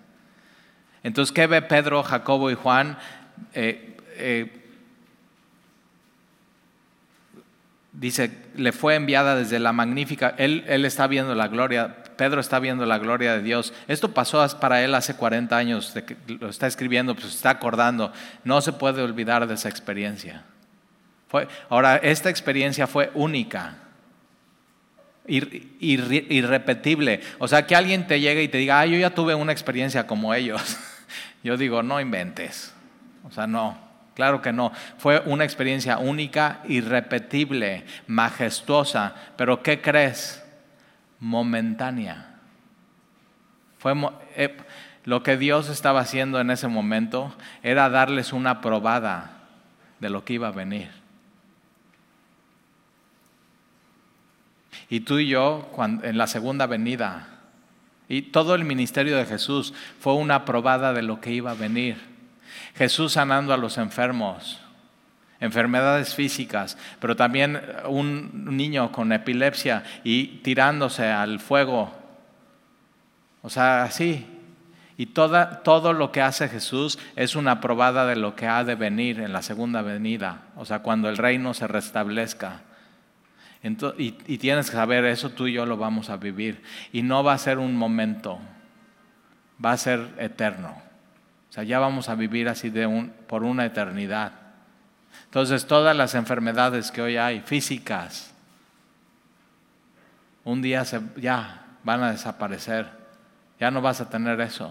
Entonces, 1.01 1.33
¿qué 1.33 1.47
ve 1.47 1.63
Pedro, 1.63 2.03
Jacobo 2.03 2.51
y 2.51 2.55
Juan? 2.55 2.97
Eh, 3.53 3.97
eh, 4.17 4.64
dice, 7.99 8.31
le 8.55 8.71
fue 8.71 8.95
enviada 8.95 9.35
desde 9.35 9.59
la 9.59 9.73
magnífica, 9.73 10.35
él, 10.37 10.63
él, 10.67 10.85
está 10.85 11.07
viendo 11.07 11.33
la 11.35 11.47
gloria, 11.47 12.03
Pedro 12.17 12.41
está 12.41 12.59
viendo 12.59 12.85
la 12.85 12.97
gloria 12.97 13.33
de 13.33 13.41
Dios. 13.41 13.73
Esto 13.87 14.13
pasó 14.13 14.45
para 14.59 14.83
él 14.83 14.93
hace 14.95 15.15
40 15.15 15.55
años, 15.55 15.93
de 15.93 16.03
que 16.03 16.17
lo 16.27 16.49
está 16.49 16.67
escribiendo, 16.67 17.15
pues 17.15 17.27
está 17.27 17.49
acordando, 17.51 18.11
no 18.43 18.61
se 18.61 18.73
puede 18.73 19.01
olvidar 19.01 19.47
de 19.47 19.53
esa 19.55 19.69
experiencia. 19.69 20.43
Fue, 21.27 21.47
ahora, 21.69 21.97
esta 21.97 22.29
experiencia 22.29 22.87
fue 22.87 23.11
única, 23.13 23.77
irrepetible. 25.27 27.21
O 27.39 27.47
sea, 27.47 27.65
que 27.65 27.75
alguien 27.75 28.05
te 28.07 28.19
llegue 28.19 28.43
y 28.43 28.47
te 28.47 28.59
diga, 28.59 28.79
ah, 28.79 28.85
yo 28.85 28.97
ya 28.97 29.09
tuve 29.09 29.33
una 29.35 29.51
experiencia 29.51 30.05
como 30.05 30.33
ellos. 30.33 30.77
Yo 31.43 31.57
digo, 31.57 31.83
no 31.83 32.01
inventes. 32.01 32.73
O 33.23 33.29
sea, 33.29 33.45
no. 33.45 33.84
Claro 34.15 34.41
que 34.41 34.53
no. 34.53 34.71
Fue 34.97 35.21
una 35.25 35.43
experiencia 35.43 35.97
única, 35.97 36.61
irrepetible, 36.67 37.85
majestuosa. 38.07 39.13
Pero 39.35 39.61
¿qué 39.61 39.81
crees? 39.81 40.43
Momentánea. 41.19 42.39
Fue, 43.77 43.93
eh, 44.35 44.55
lo 45.03 45.21
que 45.21 45.37
Dios 45.37 45.69
estaba 45.69 45.99
haciendo 45.99 46.39
en 46.39 46.49
ese 46.49 46.67
momento 46.67 47.35
era 47.61 47.89
darles 47.89 48.33
una 48.33 48.61
probada 48.61 49.43
de 49.99 50.09
lo 50.09 50.23
que 50.23 50.33
iba 50.33 50.47
a 50.47 50.51
venir. 50.51 50.89
Y 54.89 55.01
tú 55.01 55.19
y 55.19 55.27
yo, 55.27 55.69
en 56.03 56.17
la 56.17 56.27
segunda 56.27 56.67
venida, 56.67 57.27
y 58.07 58.21
todo 58.23 58.55
el 58.55 58.63
ministerio 58.65 59.17
de 59.17 59.25
Jesús 59.25 59.73
fue 59.99 60.13
una 60.13 60.45
probada 60.45 60.93
de 60.93 61.01
lo 61.01 61.19
que 61.19 61.31
iba 61.31 61.51
a 61.51 61.55
venir. 61.55 62.14
Jesús 62.75 63.13
sanando 63.13 63.53
a 63.53 63.57
los 63.57 63.77
enfermos, 63.77 64.61
enfermedades 65.39 66.15
físicas, 66.15 66.77
pero 66.99 67.15
también 67.15 67.61
un 67.87 68.57
niño 68.57 68.91
con 68.91 69.11
epilepsia 69.11 69.83
y 70.03 70.39
tirándose 70.39 71.07
al 71.07 71.39
fuego. 71.39 71.93
O 73.41 73.49
sea, 73.49 73.83
así. 73.83 74.25
Y 74.97 75.07
toda, 75.07 75.61
todo 75.63 75.93
lo 75.93 76.11
que 76.11 76.21
hace 76.21 76.47
Jesús 76.47 76.97
es 77.15 77.35
una 77.35 77.59
probada 77.59 78.05
de 78.05 78.15
lo 78.15 78.35
que 78.35 78.47
ha 78.47 78.63
de 78.63 78.75
venir 78.75 79.19
en 79.19 79.33
la 79.33 79.41
segunda 79.41 79.81
venida, 79.81 80.43
o 80.55 80.65
sea, 80.65 80.79
cuando 80.79 81.09
el 81.09 81.17
reino 81.17 81.53
se 81.53 81.67
restablezca. 81.67 82.61
y, 83.97 84.11
tienes 84.37 84.69
que 84.69 84.77
saber, 84.77 85.03
eso 85.05 85.31
tú 85.31 85.47
y 85.47 85.53
yo 85.53 85.65
lo 85.65 85.75
vamos 85.75 86.09
a 86.09 86.17
vivir. 86.17 86.63
Y 86.93 87.01
no 87.01 87.23
va 87.23 87.33
a 87.33 87.37
ser 87.37 87.57
un 87.57 87.75
momento, 87.75 88.39
va 89.63 89.73
a 89.73 89.77
ser 89.77 90.07
eterno. 90.17 90.81
Sea, 91.55 91.63
ya 91.63 91.79
vamos 91.79 92.09
a 92.09 92.15
vivir 92.15 92.49
así 92.49 92.69
de 92.69 92.85
un, 92.85 93.13
por 93.27 93.45
una 93.45 93.63
eternidad. 93.65 94.33
Entonces, 95.23 95.65
todas 95.65 95.95
las 95.95 96.13
enfermedades 96.13 96.91
que 96.91 97.01
hoy 97.01 97.15
hay, 97.15 97.39
físicas, 97.39 98.33
un 100.43 100.61
día 100.61 100.83
ya 101.15 101.63
van 101.81 102.03
a 102.03 102.11
desaparecer. 102.11 102.89
Ya 103.57 103.71
no 103.71 103.81
vas 103.81 104.01
a 104.01 104.09
tener 104.09 104.41
eso. 104.41 104.69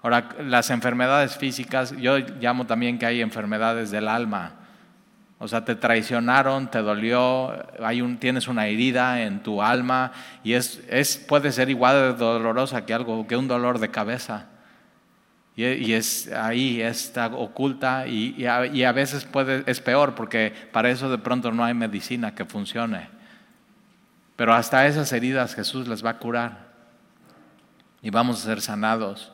Ahora, 0.00 0.28
las 0.44 0.70
enfermedades 0.70 1.36
físicas, 1.36 1.90
yo 1.96 2.18
llamo 2.18 2.64
también 2.64 2.96
que 2.96 3.06
hay 3.06 3.20
enfermedades 3.20 3.90
del 3.90 4.06
alma. 4.06 4.52
O 5.40 5.48
sea, 5.48 5.64
te 5.64 5.74
traicionaron, 5.74 6.70
te 6.70 6.78
dolió, 6.78 7.66
hay 7.82 8.00
un, 8.00 8.18
tienes 8.18 8.46
una 8.46 8.68
herida 8.68 9.22
en 9.22 9.42
tu 9.42 9.60
alma 9.60 10.12
y 10.44 10.52
es, 10.52 10.80
es, 10.88 11.16
puede 11.16 11.50
ser 11.50 11.68
igual 11.68 11.96
de 11.96 12.12
dolorosa 12.12 12.86
que 12.86 12.94
algo, 12.94 13.26
que 13.26 13.36
un 13.36 13.48
dolor 13.48 13.80
de 13.80 13.90
cabeza. 13.90 14.46
Y, 15.58 15.92
es 15.92 16.30
ahí, 16.30 16.80
está 16.80 17.26
oculta 17.26 18.06
y, 18.06 18.46
a, 18.46 18.92
veces 18.92 19.26
es 19.66 19.80
peor 19.80 20.14
porque 20.14 20.52
para 20.70 20.88
eso 20.88 21.10
de 21.10 21.18
pronto 21.18 21.50
no 21.50 21.64
hay 21.64 21.74
medicina 21.74 22.32
que 22.32 22.44
funcione. 22.44 23.08
Pero 24.36 24.54
hasta 24.54 24.86
esas 24.86 25.12
heridas 25.12 25.56
Jesús 25.56 25.88
las 25.88 26.04
va 26.04 26.10
a 26.10 26.18
curar 26.18 26.68
y 28.02 28.10
vamos 28.10 28.40
a 28.40 28.44
ser 28.44 28.60
sanados. 28.60 29.32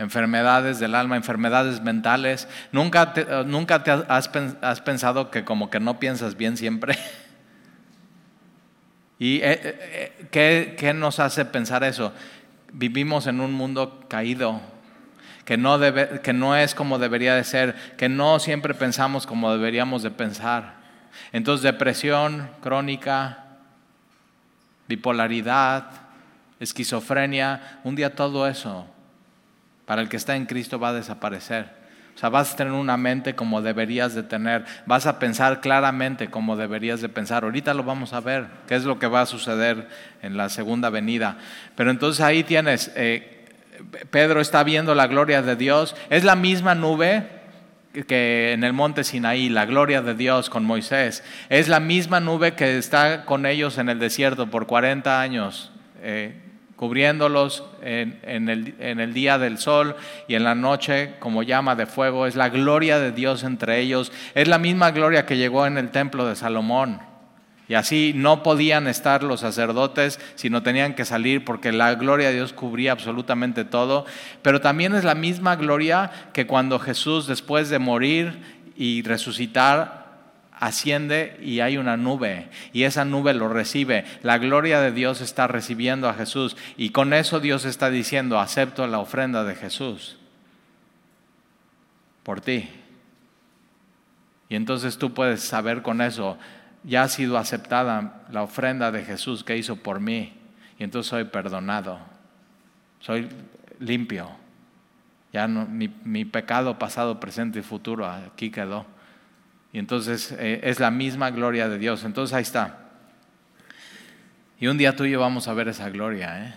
Enfermedades 0.00 0.80
del 0.80 0.96
alma, 0.96 1.14
enfermedades 1.14 1.80
mentales. 1.80 2.48
¿Nunca 2.72 3.12
te, 3.12 3.24
nunca 3.44 3.84
te 3.84 3.92
has, 3.92 4.28
has 4.60 4.80
pensado 4.80 5.30
que 5.30 5.44
como 5.44 5.70
que 5.70 5.78
no 5.78 6.00
piensas 6.00 6.36
bien 6.36 6.56
siempre? 6.56 6.98
¿Y 9.20 9.36
eh, 9.36 9.60
eh, 9.62 10.28
¿qué, 10.32 10.74
¿qué, 10.76 10.92
nos 10.92 11.20
hace 11.20 11.44
pensar 11.44 11.84
eso? 11.84 12.12
Vivimos 12.72 13.28
en 13.28 13.38
un 13.38 13.52
mundo 13.52 14.04
caído, 14.08 14.60
que 15.46 15.56
no, 15.56 15.78
debe, 15.78 16.20
que 16.20 16.34
no 16.34 16.54
es 16.54 16.74
como 16.74 16.98
debería 16.98 17.34
de 17.34 17.44
ser, 17.44 17.74
que 17.96 18.10
no 18.10 18.38
siempre 18.38 18.74
pensamos 18.74 19.26
como 19.26 19.50
deberíamos 19.52 20.02
de 20.02 20.10
pensar. 20.10 20.74
Entonces 21.32 21.62
depresión 21.62 22.50
crónica, 22.60 23.44
bipolaridad, 24.88 25.88
esquizofrenia, 26.60 27.80
un 27.84 27.96
día 27.96 28.14
todo 28.14 28.46
eso 28.46 28.86
para 29.86 30.02
el 30.02 30.08
que 30.08 30.16
está 30.16 30.36
en 30.36 30.46
Cristo 30.46 30.78
va 30.78 30.90
a 30.90 30.94
desaparecer. 30.94 31.86
O 32.16 32.18
sea, 32.18 32.30
vas 32.30 32.54
a 32.54 32.56
tener 32.56 32.72
una 32.72 32.96
mente 32.96 33.34
como 33.34 33.60
deberías 33.60 34.14
de 34.14 34.22
tener, 34.22 34.64
vas 34.86 35.06
a 35.06 35.18
pensar 35.18 35.60
claramente 35.60 36.28
como 36.28 36.56
deberías 36.56 37.02
de 37.02 37.10
pensar. 37.10 37.44
Ahorita 37.44 37.74
lo 37.74 37.84
vamos 37.84 38.14
a 38.14 38.20
ver, 38.20 38.46
qué 38.66 38.74
es 38.74 38.84
lo 38.84 38.98
que 38.98 39.06
va 39.06 39.20
a 39.20 39.26
suceder 39.26 39.86
en 40.22 40.36
la 40.36 40.48
segunda 40.48 40.88
venida. 40.88 41.36
Pero 41.76 41.90
entonces 41.90 42.24
ahí 42.24 42.42
tienes, 42.42 42.90
eh, 42.96 43.35
Pedro 44.10 44.40
está 44.40 44.62
viendo 44.64 44.94
la 44.94 45.06
gloria 45.06 45.42
de 45.42 45.56
Dios, 45.56 45.94
es 46.10 46.24
la 46.24 46.36
misma 46.36 46.74
nube 46.74 47.26
que 48.04 48.52
en 48.52 48.64
el 48.64 48.72
monte 48.72 49.04
Sinaí, 49.04 49.48
la 49.48 49.64
gloria 49.64 50.02
de 50.02 50.14
Dios 50.14 50.50
con 50.50 50.64
Moisés, 50.64 51.24
es 51.48 51.68
la 51.68 51.80
misma 51.80 52.20
nube 52.20 52.54
que 52.54 52.76
está 52.76 53.24
con 53.24 53.46
ellos 53.46 53.78
en 53.78 53.88
el 53.88 53.98
desierto 53.98 54.50
por 54.50 54.66
40 54.66 55.20
años, 55.20 55.72
eh, 56.02 56.34
cubriéndolos 56.76 57.64
en, 57.80 58.48
el, 58.50 58.74
en, 58.78 59.00
el, 59.00 59.14
día 59.14 59.38
del 59.38 59.56
sol 59.56 59.96
y 60.28 60.34
en 60.34 60.44
la 60.44 60.54
noche 60.54 61.14
como 61.20 61.42
llama 61.42 61.74
de 61.74 61.86
fuego. 61.86 62.26
Es 62.26 62.36
la 62.36 62.50
gloria 62.50 62.98
de 62.98 63.12
Dios 63.12 63.44
entre 63.44 63.80
ellos. 63.80 64.12
Es 64.34 64.46
la 64.46 64.58
misma 64.58 64.90
gloria 64.90 65.24
que 65.24 65.38
llegó 65.38 65.66
en 65.66 65.78
el 65.78 65.88
templo 65.88 66.26
de 66.26 66.36
Salomón. 66.36 67.00
Y 67.68 67.74
así 67.74 68.12
no 68.14 68.42
podían 68.42 68.86
estar 68.86 69.22
los 69.22 69.40
sacerdotes, 69.40 70.20
sino 70.36 70.62
tenían 70.62 70.94
que 70.94 71.04
salir 71.04 71.44
porque 71.44 71.72
la 71.72 71.94
gloria 71.94 72.28
de 72.28 72.34
Dios 72.34 72.52
cubría 72.52 72.92
absolutamente 72.92 73.64
todo. 73.64 74.06
Pero 74.42 74.60
también 74.60 74.94
es 74.94 75.04
la 75.04 75.14
misma 75.14 75.56
gloria 75.56 76.10
que 76.32 76.46
cuando 76.46 76.78
Jesús, 76.78 77.26
después 77.26 77.68
de 77.68 77.80
morir 77.80 78.40
y 78.76 79.02
resucitar, 79.02 80.06
asciende 80.58 81.38
y 81.42 81.60
hay 81.60 81.76
una 81.76 81.96
nube 81.96 82.48
y 82.72 82.84
esa 82.84 83.04
nube 83.04 83.34
lo 83.34 83.48
recibe. 83.48 84.04
La 84.22 84.38
gloria 84.38 84.80
de 84.80 84.92
Dios 84.92 85.20
está 85.20 85.46
recibiendo 85.46 86.08
a 86.08 86.14
Jesús 86.14 86.56
y 86.76 86.90
con 86.90 87.12
eso 87.12 87.40
Dios 87.40 87.64
está 87.64 87.90
diciendo, 87.90 88.38
acepto 88.38 88.86
la 88.86 88.98
ofrenda 88.98 89.44
de 89.44 89.54
Jesús 89.54 90.16
por 92.22 92.40
ti. 92.40 92.68
Y 94.48 94.56
entonces 94.56 94.98
tú 94.98 95.12
puedes 95.12 95.42
saber 95.42 95.82
con 95.82 96.00
eso, 96.00 96.38
ya 96.86 97.02
ha 97.02 97.08
sido 97.08 97.36
aceptada 97.36 98.22
la 98.30 98.42
ofrenda 98.42 98.92
de 98.92 99.04
Jesús 99.04 99.42
que 99.42 99.56
hizo 99.56 99.76
por 99.76 100.00
mí 100.00 100.32
y 100.78 100.84
entonces 100.84 101.10
soy 101.10 101.24
perdonado, 101.24 101.98
soy 103.00 103.28
limpio. 103.80 104.30
Ya 105.32 105.48
no, 105.48 105.66
mi, 105.66 106.24
pecado 106.24 106.78
pasado, 106.78 107.20
presente 107.20 107.58
y 107.58 107.62
futuro 107.62 108.06
aquí 108.06 108.50
quedó. 108.50 108.86
Y 109.72 109.78
entonces 109.78 110.32
eh, 110.38 110.60
es 110.62 110.80
la 110.80 110.90
misma 110.90 111.30
gloria 111.30 111.68
de 111.68 111.78
Dios. 111.78 112.04
Entonces 112.04 112.34
ahí 112.34 112.42
está. 112.42 112.78
Y 114.58 114.68
un 114.68 114.78
día 114.78 114.96
tú 114.96 115.04
y 115.04 115.10
yo 115.10 115.20
vamos 115.20 115.48
a 115.48 115.54
ver 115.54 115.68
esa 115.68 115.90
gloria, 115.90 116.46
¿eh? 116.46 116.54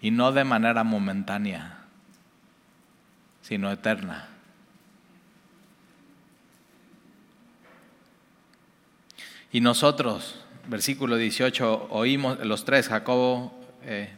Y 0.00 0.10
no 0.10 0.32
de 0.32 0.42
manera 0.42 0.82
momentánea, 0.82 1.78
sino 3.42 3.70
eterna. 3.70 4.33
Y 9.54 9.60
nosotros, 9.60 10.34
versículo 10.66 11.14
18, 11.14 11.86
oímos, 11.90 12.40
los 12.40 12.64
tres, 12.64 12.88
Jacobo, 12.88 13.56
eh, 13.84 14.10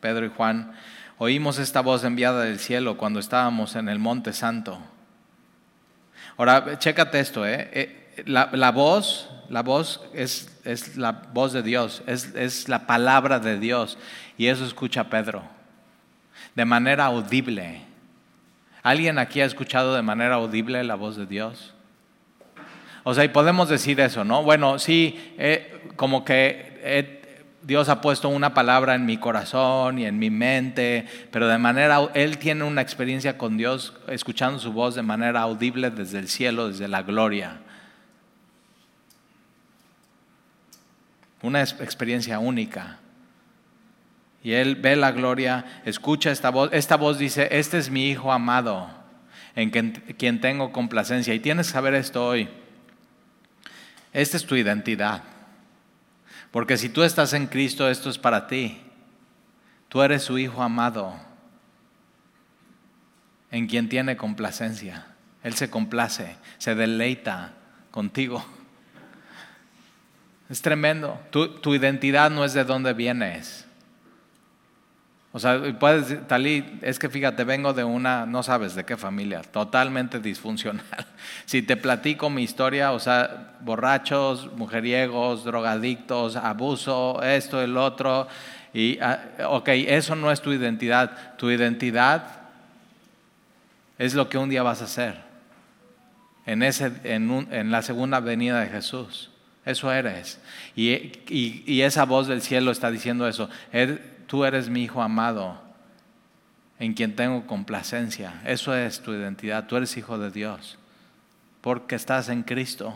Pedro 0.00 0.26
y 0.26 0.28
Juan, 0.28 0.72
oímos 1.16 1.58
esta 1.58 1.80
voz 1.80 2.04
enviada 2.04 2.42
del 2.42 2.58
cielo 2.58 2.98
cuando 2.98 3.18
estábamos 3.18 3.74
en 3.74 3.88
el 3.88 3.98
monte 3.98 4.34
santo. 4.34 4.78
Ahora, 6.36 6.78
chécate 6.78 7.20
esto, 7.20 7.46
¿eh? 7.46 7.70
eh 7.72 8.24
la, 8.26 8.70
voz, 8.70 9.30
la 9.48 9.62
voz 9.62 10.02
es, 10.12 10.60
es, 10.64 10.98
la 10.98 11.22
voz 11.32 11.54
de 11.54 11.62
Dios, 11.62 12.02
es, 12.06 12.34
es 12.34 12.68
la 12.68 12.86
palabra 12.86 13.38
de 13.40 13.58
Dios. 13.58 13.96
Y 14.36 14.48
eso 14.48 14.66
escucha 14.66 15.08
Pedro, 15.08 15.42
de 16.54 16.66
manera 16.66 17.06
audible. 17.06 17.80
¿Alguien 18.82 19.18
aquí 19.18 19.40
ha 19.40 19.46
escuchado 19.46 19.94
de 19.94 20.02
manera 20.02 20.34
audible 20.34 20.84
la 20.84 20.96
voz 20.96 21.16
de 21.16 21.24
Dios? 21.24 21.72
O 23.08 23.14
sea, 23.14 23.22
y 23.22 23.28
podemos 23.28 23.68
decir 23.68 24.00
eso, 24.00 24.24
¿no? 24.24 24.42
Bueno, 24.42 24.80
sí, 24.80 25.32
eh, 25.38 25.92
como 25.94 26.24
que 26.24 27.14
Dios 27.62 27.88
ha 27.88 28.00
puesto 28.00 28.28
una 28.28 28.52
palabra 28.52 28.96
en 28.96 29.06
mi 29.06 29.16
corazón 29.16 30.00
y 30.00 30.06
en 30.06 30.18
mi 30.18 30.28
mente, 30.28 31.06
pero 31.30 31.46
de 31.46 31.56
manera, 31.56 32.00
Él 32.14 32.36
tiene 32.38 32.64
una 32.64 32.82
experiencia 32.82 33.38
con 33.38 33.56
Dios 33.56 33.94
escuchando 34.08 34.58
su 34.58 34.72
voz 34.72 34.96
de 34.96 35.02
manera 35.02 35.42
audible 35.42 35.92
desde 35.92 36.18
el 36.18 36.26
cielo, 36.26 36.66
desde 36.66 36.88
la 36.88 37.04
gloria. 37.04 37.60
Una 41.42 41.62
experiencia 41.62 42.40
única. 42.40 42.98
Y 44.42 44.50
Él 44.50 44.74
ve 44.74 44.96
la 44.96 45.12
gloria, 45.12 45.80
escucha 45.84 46.32
esta 46.32 46.50
voz. 46.50 46.70
Esta 46.72 46.96
voz 46.96 47.18
dice, 47.18 47.46
este 47.52 47.78
es 47.78 47.88
mi 47.88 48.10
Hijo 48.10 48.32
amado, 48.32 48.90
en 49.54 49.70
quien 49.70 50.40
tengo 50.40 50.72
complacencia. 50.72 51.34
Y 51.34 51.38
tienes 51.38 51.68
que 51.68 51.72
saber 51.72 51.94
esto 51.94 52.26
hoy. 52.26 52.48
Esta 54.16 54.38
es 54.38 54.46
tu 54.46 54.56
identidad. 54.56 55.22
Porque 56.50 56.78
si 56.78 56.88
tú 56.88 57.02
estás 57.02 57.34
en 57.34 57.48
Cristo, 57.48 57.86
esto 57.90 58.08
es 58.08 58.16
para 58.16 58.46
ti. 58.46 58.80
Tú 59.90 60.00
eres 60.00 60.22
su 60.22 60.38
Hijo 60.38 60.62
amado, 60.62 61.20
en 63.50 63.66
quien 63.66 63.90
tiene 63.90 64.16
complacencia. 64.16 65.04
Él 65.42 65.52
se 65.52 65.68
complace, 65.68 66.34
se 66.56 66.74
deleita 66.74 67.52
contigo. 67.90 68.42
Es 70.48 70.62
tremendo. 70.62 71.20
Tu, 71.28 71.60
tu 71.60 71.74
identidad 71.74 72.30
no 72.30 72.42
es 72.42 72.54
de 72.54 72.64
dónde 72.64 72.94
vienes. 72.94 73.65
O 75.36 75.38
sea, 75.38 75.60
puedes 75.78 76.08
decir, 76.08 76.24
Talí, 76.26 76.78
es 76.80 76.98
que 76.98 77.10
fíjate, 77.10 77.44
vengo 77.44 77.74
de 77.74 77.84
una, 77.84 78.24
no 78.24 78.42
sabes 78.42 78.74
de 78.74 78.86
qué 78.86 78.96
familia, 78.96 79.42
totalmente 79.42 80.18
disfuncional. 80.18 80.86
Si 81.44 81.60
te 81.60 81.76
platico 81.76 82.30
mi 82.30 82.42
historia, 82.42 82.92
o 82.92 82.98
sea, 82.98 83.52
borrachos, 83.60 84.50
mujeriegos, 84.54 85.44
drogadictos, 85.44 86.36
abuso, 86.36 87.22
esto, 87.22 87.60
el 87.60 87.76
otro, 87.76 88.28
y, 88.72 88.98
ah, 89.00 89.20
ok, 89.48 89.68
eso 89.68 90.16
no 90.16 90.32
es 90.32 90.40
tu 90.40 90.54
identidad. 90.54 91.36
Tu 91.36 91.50
identidad 91.50 92.24
es 93.98 94.14
lo 94.14 94.30
que 94.30 94.38
un 94.38 94.48
día 94.48 94.62
vas 94.62 94.80
a 94.80 94.86
hacer 94.86 95.20
en, 96.46 96.62
ese, 96.62 96.92
en, 97.04 97.46
en 97.50 97.70
la 97.70 97.82
segunda 97.82 98.20
venida 98.20 98.60
de 98.60 98.68
Jesús. 98.68 99.30
Eso 99.66 99.92
eres. 99.92 100.40
Y, 100.74 100.92
y, 101.28 101.62
y, 101.66 101.82
esa 101.82 102.06
voz 102.06 102.26
del 102.26 102.40
cielo 102.40 102.70
está 102.70 102.90
diciendo 102.90 103.28
eso 103.28 103.50
tú 104.26 104.44
eres 104.44 104.68
mi 104.68 104.84
hijo 104.84 105.02
amado, 105.02 105.60
en 106.78 106.94
quien 106.94 107.16
tengo 107.16 107.46
complacencia. 107.46 108.40
Eso 108.44 108.74
es 108.74 109.00
tu 109.00 109.12
identidad. 109.12 109.66
Tú 109.66 109.76
eres 109.76 109.96
hijo 109.96 110.18
de 110.18 110.30
Dios 110.30 110.78
porque 111.60 111.96
estás 111.96 112.28
en 112.28 112.42
Cristo 112.42 112.94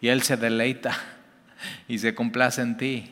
y 0.00 0.08
Él 0.08 0.22
se 0.22 0.36
deleita 0.36 0.96
y 1.88 1.98
se 1.98 2.14
complace 2.14 2.62
en 2.62 2.76
ti. 2.76 3.10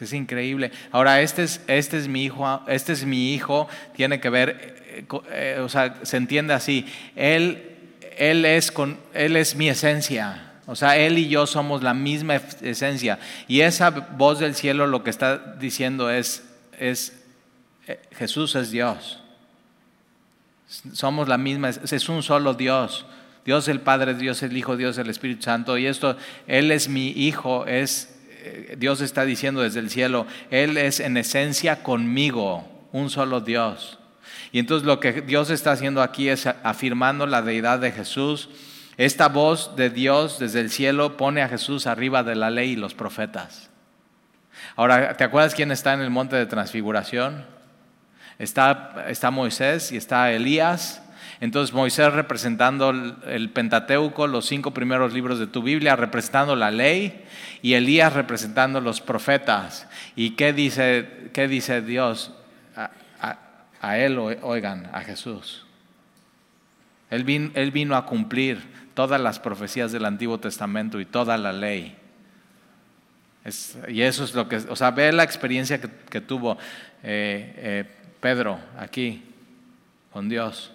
Es 0.00 0.12
increíble. 0.12 0.72
Ahora, 0.90 1.20
este 1.20 1.42
es, 1.42 1.60
este 1.66 1.98
es 1.98 2.08
mi 2.08 2.24
hijo, 2.24 2.62
este 2.66 2.92
es 2.92 3.04
mi 3.04 3.34
hijo, 3.34 3.68
tiene 3.94 4.20
que 4.20 4.30
ver, 4.30 4.84
eh, 4.86 5.04
eh, 5.30 5.60
o 5.60 5.68
sea, 5.68 5.96
se 6.02 6.16
entiende 6.16 6.54
así. 6.54 6.86
Él, 7.14 7.76
él, 8.16 8.44
es 8.44 8.72
con, 8.72 8.98
él 9.14 9.36
es 9.36 9.54
mi 9.54 9.68
esencia. 9.68 10.51
O 10.66 10.76
sea, 10.76 10.96
Él 10.96 11.18
y 11.18 11.28
yo 11.28 11.46
somos 11.46 11.82
la 11.82 11.94
misma 11.94 12.36
esencia. 12.36 13.18
Y 13.48 13.60
esa 13.60 13.90
voz 13.90 14.38
del 14.38 14.54
cielo 14.54 14.86
lo 14.86 15.02
que 15.02 15.10
está 15.10 15.38
diciendo 15.58 16.10
es, 16.10 16.44
es 16.78 17.20
eh, 17.86 18.00
Jesús 18.12 18.54
es 18.54 18.70
Dios. 18.70 19.20
Somos 20.92 21.28
la 21.28 21.36
misma, 21.36 21.68
es 21.68 22.08
un 22.08 22.22
solo 22.22 22.54
Dios. 22.54 23.04
Dios 23.44 23.66
el 23.68 23.80
Padre, 23.80 24.14
Dios 24.14 24.42
el 24.42 24.56
Hijo, 24.56 24.76
Dios 24.76 24.98
el 24.98 25.10
Espíritu 25.10 25.42
Santo. 25.42 25.76
Y 25.76 25.86
esto, 25.86 26.16
Él 26.46 26.70
es 26.70 26.88
mi 26.88 27.08
Hijo, 27.08 27.66
es, 27.66 28.16
eh, 28.30 28.76
Dios 28.78 29.00
está 29.00 29.24
diciendo 29.24 29.62
desde 29.62 29.80
el 29.80 29.90
cielo, 29.90 30.26
Él 30.50 30.76
es 30.76 31.00
en 31.00 31.16
esencia 31.16 31.82
conmigo, 31.82 32.68
un 32.92 33.10
solo 33.10 33.40
Dios. 33.40 33.98
Y 34.52 34.58
entonces 34.58 34.86
lo 34.86 35.00
que 35.00 35.22
Dios 35.22 35.50
está 35.50 35.72
haciendo 35.72 36.02
aquí 36.02 36.28
es 36.28 36.46
afirmando 36.46 37.26
la 37.26 37.42
deidad 37.42 37.80
de 37.80 37.90
Jesús. 37.90 38.48
Esta 38.96 39.28
voz 39.28 39.74
de 39.76 39.90
Dios 39.90 40.38
desde 40.38 40.60
el 40.60 40.70
cielo 40.70 41.16
pone 41.16 41.42
a 41.42 41.48
Jesús 41.48 41.86
arriba 41.86 42.22
de 42.22 42.34
la 42.34 42.50
ley 42.50 42.72
y 42.72 42.76
los 42.76 42.94
profetas. 42.94 43.70
Ahora, 44.76 45.16
¿te 45.16 45.24
acuerdas 45.24 45.54
quién 45.54 45.72
está 45.72 45.94
en 45.94 46.00
el 46.00 46.10
monte 46.10 46.36
de 46.36 46.46
transfiguración? 46.46 47.44
Está, 48.38 49.06
está 49.08 49.30
Moisés 49.30 49.92
y 49.92 49.96
está 49.96 50.32
Elías. 50.32 51.02
Entonces 51.40 51.74
Moisés 51.74 52.12
representando 52.12 52.90
el 52.90 53.50
Pentateuco, 53.50 54.26
los 54.26 54.46
cinco 54.46 54.72
primeros 54.72 55.12
libros 55.12 55.38
de 55.40 55.48
tu 55.48 55.62
Biblia, 55.62 55.96
representando 55.96 56.54
la 56.54 56.70
ley, 56.70 57.24
y 57.62 57.74
Elías 57.74 58.12
representando 58.12 58.80
los 58.80 59.00
profetas. 59.00 59.88
¿Y 60.14 60.30
qué 60.30 60.52
dice, 60.52 61.30
qué 61.32 61.48
dice 61.48 61.82
Dios? 61.82 62.32
A, 63.80 63.98
él, 63.98 64.16
oigan, 64.18 64.88
a 64.92 65.00
Jesús. 65.00 65.66
Él 67.10 67.50
él 67.54 67.70
vino, 67.72 67.96
a 67.96 68.06
cumplir 68.06 68.62
todas 68.94 69.20
las 69.20 69.38
profecías 69.38 69.92
del 69.92 70.04
Antiguo 70.04 70.38
Testamento 70.38 71.00
y 71.00 71.04
toda 71.04 71.36
la 71.36 71.52
ley. 71.52 71.96
y 73.88 74.02
eso 74.02 74.24
es 74.24 74.34
lo 74.34 74.48
que, 74.48 74.56
o 74.56 74.76
sea, 74.76 74.90
ve 74.90 75.12
la 75.12 75.22
experiencia 75.24 75.80
que, 75.80 76.20
tuvo 76.20 76.58
eh, 77.02 77.54
eh, 77.56 77.84
Pedro, 78.20 78.58
aquí, 78.78 79.22
con 80.12 80.28
Dios. 80.28 80.72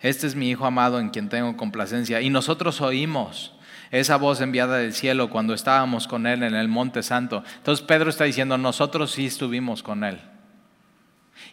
Este 0.00 0.26
es 0.26 0.34
mi 0.34 0.50
Hijo 0.50 0.66
amado 0.66 1.00
en 1.00 1.08
quien 1.10 1.28
tengo 1.28 1.56
complacencia. 1.56 2.20
Y 2.20 2.30
nosotros 2.30 2.80
oímos 2.80 3.52
esa 3.90 4.16
voz 4.16 4.40
enviada 4.40 4.78
del 4.78 4.92
cielo 4.92 5.30
cuando 5.30 5.54
estábamos 5.54 6.06
con 6.06 6.26
Él 6.26 6.42
en 6.42 6.54
el 6.54 6.68
Monte 6.68 7.02
Santo. 7.02 7.42
Entonces 7.56 7.84
Pedro 7.86 8.10
está 8.10 8.24
diciendo, 8.24 8.58
nosotros 8.58 9.12
sí 9.12 9.26
estuvimos 9.26 9.82
con 9.82 10.04
Él. 10.04 10.20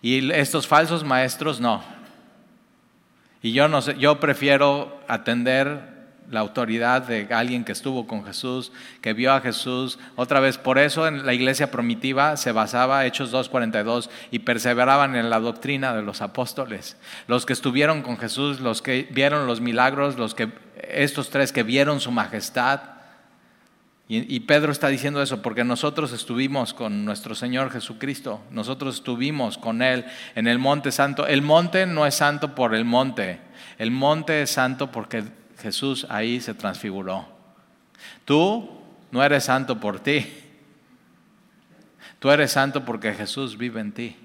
Y 0.02 0.32
estos 0.32 0.68
falsos 0.68 1.04
maestros 1.04 1.62
no. 1.62 1.84
Y 3.44 3.52
yo 3.52 3.68
no 3.68 3.82
sé, 3.82 3.96
yo 4.00 4.20
prefiero 4.20 5.00
atender 5.08 5.94
la 6.32 6.40
autoridad 6.40 7.04
de 7.04 7.28
alguien 7.32 7.66
que 7.66 7.74
estuvo 7.74 8.08
con 8.08 8.26
Jesús, 8.26 8.72
que 9.02 9.14
vio 9.14 9.34
a 9.34 9.42
Jesús. 9.42 10.00
Otra 10.16 10.40
vez, 10.40 10.58
por 10.58 10.80
eso 10.80 11.08
en 11.08 11.26
la 11.26 11.34
iglesia 11.34 11.70
primitiva 11.70 12.38
se 12.38 12.54
basaba, 12.54 13.06
Hechos 13.06 13.34
2.42, 13.34 14.10
y 14.32 14.40
perseveraban 14.40 15.16
en 15.18 15.30
la 15.30 15.42
doctrina 15.42 15.94
de 15.94 16.02
los 16.02 16.22
apóstoles. 16.22 16.98
Los 17.28 17.46
que 17.46 17.54
estuvieron 17.54 18.02
con 18.02 18.18
Jesús, 18.18 18.62
los 18.62 18.82
que 18.82 19.08
vieron 19.12 19.46
los 19.46 19.60
milagros, 19.60 20.18
los 20.18 20.34
que, 20.34 20.50
estos 20.90 21.30
tres 21.30 21.52
que 21.52 21.64
vieron 21.64 22.00
su 22.00 22.12
majestad. 22.12 22.93
Y, 24.16 24.40
Pedro 24.42 24.72
está 24.72 24.90
diciendo 24.90 25.22
eso 25.24 25.42
porque 25.42 25.64
nosotros 25.64 26.12
estuvimos 26.14 26.74
con 26.74 27.04
nuestro 27.04 27.34
Señor 27.34 27.72
Jesucristo, 27.72 28.42
nosotros 28.52 28.96
estuvimos 28.96 29.58
con 29.58 29.82
Él 29.82 30.06
en 30.36 30.48
el 30.48 30.60
monte 30.60 30.92
santo. 30.92 31.26
El 31.26 31.42
monte 31.42 31.86
no 31.88 32.06
es 32.06 32.14
santo 32.14 32.54
por 32.54 32.76
el 32.76 32.86
monte, 32.86 33.40
el 33.80 33.90
monte 33.90 34.44
es 34.44 34.52
santo 34.52 34.92
porque 34.92 35.24
Jesús 35.60 36.06
ahí 36.10 36.42
se 36.42 36.54
transfiguró. 36.54 37.28
Tú 38.26 38.70
no 39.12 39.24
eres 39.24 39.46
santo 39.46 39.80
por 39.80 40.00
ti. 40.00 40.28
Tú 42.20 42.30
eres 42.30 42.52
santo 42.52 42.86
porque 42.86 43.14
Jesús 43.14 43.58
vive 43.58 43.82
en 43.82 43.92
ti. 43.92 44.16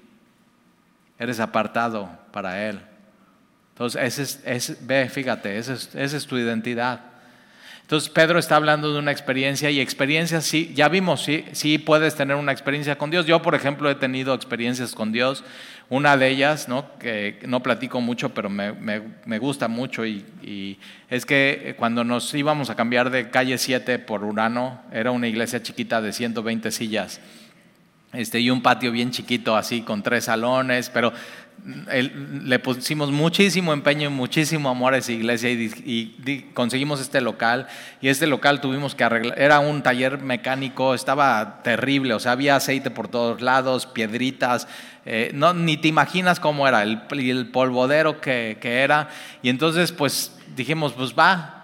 Eres 1.17 1.39
apartado 1.39 2.09
para 2.31 2.67
Él. 2.69 2.79
Entonces, 3.73 4.77
ve, 4.81 5.09
fíjate, 5.09 5.57
esa 5.57 5.73
es, 5.73 6.25
tu 6.27 6.37
identidad. 6.37 7.01
Entonces, 7.89 8.11
Pedro 8.11 8.37
está 8.37 8.55
hablando 8.55 8.93
de 8.93 8.99
una 8.99 9.11
experiencia 9.11 9.71
y 9.71 9.79
experiencias, 9.79 10.45
sí, 10.45 10.71
ya 10.75 10.89
vimos, 10.89 11.23
sí, 11.23 11.43
sí 11.53 11.79
puedes 11.79 12.13
tener 12.13 12.35
una 12.35 12.51
experiencia 12.51 12.99
con 12.99 13.09
Dios. 13.09 13.25
Yo, 13.25 13.41
por 13.41 13.55
ejemplo, 13.55 13.89
he 13.89 13.95
tenido 13.95 14.35
experiencias 14.35 14.93
con 14.93 15.11
Dios 15.11 15.43
una 15.89 16.15
de 16.15 16.27
ellas, 16.27 16.67
¿no? 16.67 16.85
que 16.99 17.39
no 17.47 17.63
platico 17.63 17.99
mucho, 17.99 18.29
pero 18.29 18.47
me, 18.47 18.73
me, 18.73 19.39
gusta 19.39 19.67
mucho, 19.67 20.05
y, 20.05 20.77
es 21.09 21.25
que 21.25 21.73
cuando 21.79 22.03
nos 22.03 22.31
íbamos 22.35 22.69
a 22.69 22.75
cambiar 22.75 23.09
de 23.09 23.31
calle 23.31 23.57
7 23.57 23.97
por 23.97 24.23
Urano, 24.23 24.83
era 24.91 25.09
una 25.09 25.27
iglesia 25.27 25.63
chiquita 25.63 25.99
de 25.99 26.13
120 26.13 26.69
sillas, 26.69 27.19
este, 28.13 28.39
y 28.39 28.51
un 28.51 28.61
patio 28.61 28.91
bien 28.91 29.09
chiquito, 29.09 29.57
así, 29.57 29.81
con 29.81 30.03
tres 30.03 30.25
salones, 30.25 30.91
pero 30.91 31.11
le 31.65 32.59
pusimos 32.59 33.11
muchísimo 33.11 33.73
empeño 33.73 34.09
y 34.09 34.11
muchísimo 34.11 34.69
amor 34.69 34.93
a 34.93 34.97
esa 34.97 35.11
iglesia 35.11 35.49
y, 35.51 36.49
conseguimos 36.53 37.01
este 37.01 37.21
local. 37.21 37.67
Y 38.01 38.09
este 38.09 38.27
local 38.27 38.61
tuvimos 38.61 38.95
que 38.95 39.03
arreglar, 39.03 39.39
era 39.39 39.59
un 39.59 39.81
taller 39.83 40.19
mecánico, 40.19 40.93
estaba 40.93 41.61
terrible, 41.63 42.13
o 42.13 42.19
sea, 42.19 42.33
había 42.33 42.55
aceite 42.55 42.91
por 42.91 43.07
todos 43.07 43.41
lados, 43.41 43.85
piedritas, 43.85 44.67
eh, 45.05 45.31
no, 45.33 45.53
ni 45.53 45.77
te 45.77 45.87
imaginas 45.87 46.39
cómo 46.39 46.67
era, 46.67 46.83
el, 46.83 47.01
el 47.11 47.47
polvodero 47.47 48.21
que, 48.21 48.57
que 48.61 48.79
era. 48.79 49.09
Y 49.41 49.49
entonces 49.49 49.91
pues 49.91 50.31
dijimos, 50.55 50.93
pues 50.93 51.13
va, 51.17 51.55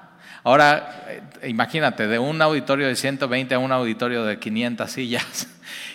Ahora, 0.46 1.08
eh, 1.42 1.50
imagínate, 1.50 2.06
de 2.06 2.20
un 2.20 2.40
auditorio 2.40 2.86
de 2.86 2.96
120 2.96 3.56
a 3.56 3.58
un 3.58 3.72
auditorio 3.72 4.24
de 4.24 4.38
500 4.38 4.92
sillas. 4.92 5.48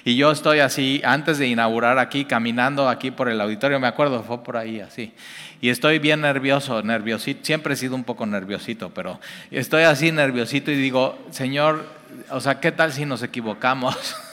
Y 0.05 0.17
yo 0.17 0.31
estoy 0.31 0.61
así, 0.61 1.01
antes 1.05 1.39
de 1.39 1.47
inaugurar 1.49 1.99
aquí, 1.99 2.25
caminando 2.25 2.89
aquí 2.89 3.11
por 3.11 3.29
el 3.29 3.41
auditorio, 3.41 3.81
me 3.81 3.87
acuerdo, 3.87 4.23
fue 4.23 4.43
por 4.43 4.57
ahí 4.57 4.81
así. 4.81 5.13
Y 5.61 5.69
estoy 5.69 5.99
bien 5.99 6.23
nervioso, 6.23 6.83
nerviosito, 6.83 7.45
siempre 7.45 7.75
he 7.75 7.77
sido 7.77 7.95
un 7.95 8.05
poco 8.05 8.25
nerviosito, 8.27 8.91
pero 8.91 9.21
estoy 9.51 9.83
así 9.83 10.11
nerviosito 10.13 10.71
y 10.71 10.77
digo, 10.77 11.19
Señor, 11.31 11.85
o 12.31 12.41
sea, 12.41 12.61
¿qué 12.61 12.73
tal 12.73 12.93
si 12.93 13.05
nos 13.05 13.23
equivocamos? 13.23 14.17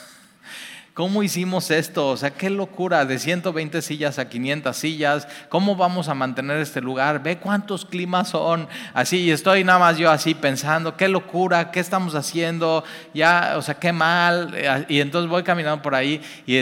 ¿Cómo 0.97 1.21
hicimos 1.21 1.69
esto? 1.69 2.07
O 2.07 2.17
sea, 2.17 2.31
qué 2.31 2.49
locura, 2.49 3.05
de 3.05 3.19
120 3.19 3.83
sillas 3.83 4.17
a 4.17 4.27
500 4.29 4.75
sillas. 4.75 5.27
¿Cómo 5.47 5.75
vamos 5.75 6.10
a 6.10 6.15
mantener 6.15 6.57
este 6.57 6.81
lugar? 6.81 7.21
Ve 7.21 7.38
cuántos 7.38 7.86
climas 7.86 8.29
son. 8.29 8.67
Así, 8.95 9.17
y 9.17 9.29
estoy 9.29 9.63
nada 9.63 9.77
más 9.77 9.99
yo 9.99 10.10
así 10.10 10.33
pensando, 10.33 10.97
qué 10.97 11.07
locura, 11.07 11.69
qué 11.69 11.81
estamos 11.81 12.15
haciendo, 12.15 12.83
ya, 13.13 13.53
o 13.57 13.62
sea, 13.62 13.75
qué 13.75 13.93
mal. 13.93 14.55
Y 14.89 14.99
entonces 14.99 15.29
voy 15.29 15.43
caminando 15.43 15.83
por 15.83 15.93
ahí 15.93 16.19
y, 16.47 16.55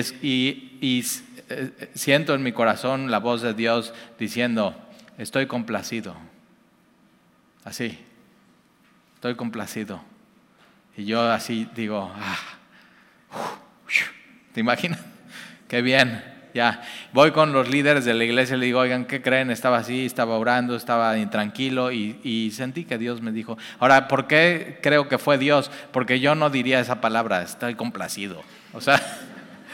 eh, 1.47 1.89
siento 1.93 2.35
en 2.35 2.43
mi 2.43 2.51
corazón 2.51 3.09
la 3.09 3.19
voz 3.19 3.41
de 3.41 3.53
Dios 3.53 3.93
diciendo, 4.19 4.75
estoy 5.17 5.45
complacido. 5.45 6.13
Así, 7.63 7.97
estoy 9.13 9.35
complacido. 9.35 10.01
Y 10.97 11.05
yo 11.05 11.21
así 11.21 11.69
digo, 11.73 12.11
ah, 12.13 12.37
¿Te 14.55 14.61
imaginas? 14.61 15.01
Qué 15.67 15.81
bien, 15.81 16.23
ya. 16.53 16.81
Voy 17.11 17.31
con 17.31 17.51
los 17.51 17.67
líderes 17.67 18.05
de 18.05 18.13
la 18.13 18.23
iglesia 18.23 18.55
y 18.55 18.59
le 18.59 18.67
digo, 18.67 18.79
oigan, 18.79 19.03
¿qué 19.03 19.21
creen? 19.21 19.51
Estaba 19.51 19.79
así, 19.79 20.05
estaba 20.05 20.37
orando, 20.37 20.77
estaba 20.77 21.17
intranquilo 21.17 21.91
y, 21.91 22.21
y 22.23 22.51
sentí 22.51 22.85
que 22.85 22.97
Dios 22.97 23.21
me 23.21 23.33
dijo. 23.33 23.57
Ahora, 23.79 24.07
¿por 24.07 24.27
qué 24.27 24.79
creo 24.81 25.09
que 25.09 25.17
fue 25.17 25.37
Dios? 25.37 25.69
Porque 25.91 26.21
yo 26.21 26.35
no 26.35 26.49
diría 26.49 26.79
esa 26.79 27.01
palabra, 27.01 27.41
estoy 27.41 27.75
complacido. 27.75 28.43
O 28.71 28.79
sea, 28.79 29.01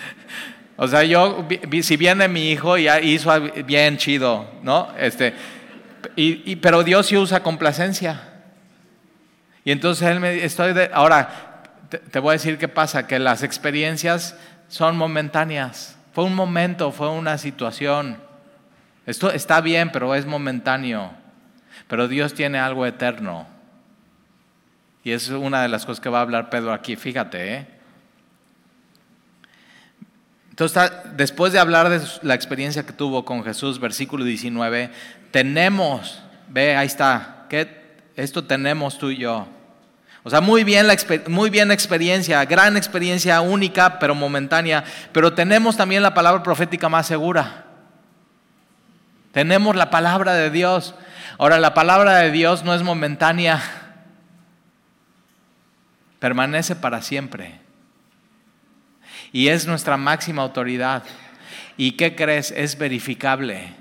o 0.78 0.88
sea, 0.88 1.04
yo, 1.04 1.48
si 1.84 1.96
viene 1.96 2.28
mi 2.28 2.50
hijo 2.50 2.76
y 2.76 2.90
hizo 2.90 3.40
bien 3.40 3.98
chido, 3.98 4.50
¿no? 4.64 4.90
Este, 4.98 5.36
y, 6.16 6.56
pero 6.56 6.82
Dios 6.84 7.06
sí 7.06 7.18
usa 7.18 7.44
complacencia. 7.44 8.30
Y 9.64 9.72
entonces 9.72 10.08
él 10.08 10.20
me 10.20 10.44
estoy 10.44 10.74
de, 10.74 10.90
ahora 10.92 11.62
te, 11.90 12.00
te 12.00 12.18
voy 12.18 12.32
a 12.32 12.34
decir 12.34 12.58
qué 12.58 12.68
pasa, 12.68 13.06
que 13.06 13.20
las 13.20 13.44
experiencias 13.44 14.36
son 14.72 14.98
momentáneas. 14.98 15.98
Fue 16.14 16.24
un 16.24 16.34
momento, 16.34 16.92
fue 16.92 17.10
una 17.10 17.38
situación. 17.38 18.18
Esto 19.06 19.30
está 19.30 19.60
bien, 19.60 19.92
pero 19.92 20.16
es 20.16 20.26
momentáneo. 20.26 21.12
Pero 21.88 22.08
Dios 22.08 22.34
tiene 22.34 22.58
algo 22.58 22.86
eterno. 22.86 23.46
Y 25.04 25.12
es 25.12 25.30
una 25.30 25.62
de 25.62 25.68
las 25.68 25.86
cosas 25.86 26.00
que 26.00 26.10
va 26.10 26.20
a 26.20 26.22
hablar 26.22 26.50
Pedro 26.50 26.72
aquí. 26.72 26.96
Fíjate, 26.96 27.54
¿eh? 27.54 27.68
Entonces, 30.52 30.92
después 31.16 31.52
de 31.52 31.60
hablar 31.60 31.90
de 31.90 32.02
la 32.22 32.34
experiencia 32.34 32.86
que 32.86 32.94
tuvo 32.94 33.26
con 33.26 33.44
Jesús, 33.44 33.80
versículo 33.80 34.24
19, 34.24 34.92
tenemos, 35.32 36.22
ve, 36.48 36.76
ahí 36.76 36.88
está, 36.88 37.46
¿qué? 37.50 37.82
esto 38.16 38.44
tenemos 38.44 38.98
tú 38.98 39.10
y 39.10 39.18
yo. 39.18 39.48
O 40.24 40.30
sea, 40.30 40.40
muy 40.40 40.64
bien, 40.64 40.88
la, 40.88 40.96
muy 41.28 41.50
bien 41.50 41.72
experiencia, 41.72 42.46
gran 42.46 42.78
experiencia 42.78 43.42
única, 43.42 43.98
pero 43.98 44.14
momentánea, 44.14 44.84
pero 45.12 45.34
tenemos 45.34 45.78
también 45.78 46.04
la 46.04 46.14
palabra 46.14 46.44
profética 46.44 46.90
más 46.90 47.08
segura. 47.08 47.66
Tenemos 49.32 49.76
la 49.76 49.90
palabra 49.90 50.34
de 50.34 50.52
Dios. 50.52 50.94
Ahora, 51.40 51.58
la 51.58 51.74
palabra 51.74 52.18
de 52.18 52.32
Dios 52.32 52.64
no 52.64 52.76
es 52.76 52.84
momentánea, 52.84 53.62
permanece 56.20 56.76
para 56.76 57.02
siempre. 57.02 57.60
Y 59.32 59.48
es 59.48 59.66
nuestra 59.66 59.98
máxima 59.98 60.44
autoridad. 60.44 61.04
¿Y 61.78 61.94
qué 61.94 62.16
crees? 62.16 62.52
Es 62.52 62.78
verificable. 62.78 63.81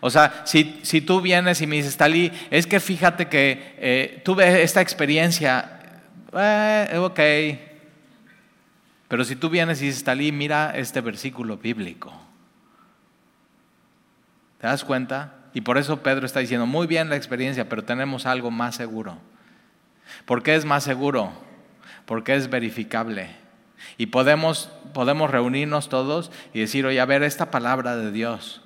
O 0.00 0.10
sea, 0.10 0.42
si, 0.44 0.80
si, 0.82 1.00
tú 1.00 1.20
vienes 1.20 1.60
y 1.60 1.66
me 1.66 1.76
dices, 1.76 1.96
Talí, 1.96 2.32
es 2.50 2.66
que 2.66 2.80
fíjate 2.80 3.28
que 3.28 3.74
eh, 3.78 4.22
tuve 4.24 4.62
esta 4.62 4.80
experiencia, 4.80 5.80
eh, 6.32 6.98
ok. 6.98 7.20
Pero 9.08 9.24
si 9.24 9.36
tú 9.36 9.48
vienes 9.48 9.80
y 9.80 9.86
dices, 9.86 10.04
Talí, 10.04 10.32
mira 10.32 10.72
este 10.76 11.00
versículo 11.00 11.56
bíblico. 11.56 12.12
¿Te 14.60 14.66
das 14.66 14.84
cuenta? 14.84 15.34
Y 15.54 15.62
por 15.62 15.78
eso 15.78 16.02
Pedro 16.02 16.26
está 16.26 16.40
diciendo, 16.40 16.66
muy 16.66 16.86
bien 16.86 17.08
la 17.08 17.16
experiencia, 17.16 17.68
pero 17.68 17.84
tenemos 17.84 18.26
algo 18.26 18.50
más 18.50 18.74
seguro. 18.74 19.18
¿Por 20.24 20.42
qué 20.42 20.54
es 20.54 20.64
más 20.64 20.84
seguro? 20.84 21.32
Porque 22.04 22.34
es 22.34 22.50
verificable. 22.50 23.30
Y 23.96 24.06
podemos, 24.06 24.70
podemos 24.92 25.30
reunirnos 25.30 25.88
todos 25.88 26.30
y 26.52 26.60
decir, 26.60 26.86
oye, 26.86 27.00
a 27.00 27.06
ver, 27.06 27.22
esta 27.22 27.50
palabra 27.50 27.96
de 27.96 28.12
Dios. 28.12 28.62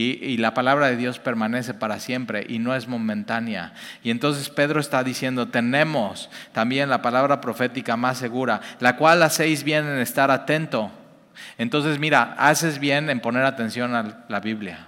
Y, 0.00 0.36
la 0.36 0.54
palabra 0.54 0.86
de 0.86 0.96
Dios 0.96 1.18
permanece 1.18 1.74
para 1.74 1.98
siempre 1.98 2.46
y 2.48 2.60
no 2.60 2.72
es 2.72 2.86
momentánea. 2.86 3.72
Y 4.04 4.12
entonces 4.12 4.48
Pedro 4.48 4.78
está 4.78 5.02
diciendo, 5.02 5.48
tenemos 5.48 6.30
también 6.52 6.88
la 6.88 7.02
palabra 7.02 7.40
profética 7.40 7.96
más 7.96 8.16
segura, 8.16 8.60
la 8.78 8.94
cual 8.94 9.20
hacéis 9.24 9.64
bien 9.64 9.88
en 9.88 9.98
estar 9.98 10.30
atento. 10.30 10.92
Entonces 11.58 11.98
mira, 11.98 12.36
haces 12.38 12.78
bien 12.78 13.10
en 13.10 13.18
poner 13.18 13.44
atención 13.44 13.96
a 13.96 14.24
la 14.28 14.38
Biblia. 14.38 14.86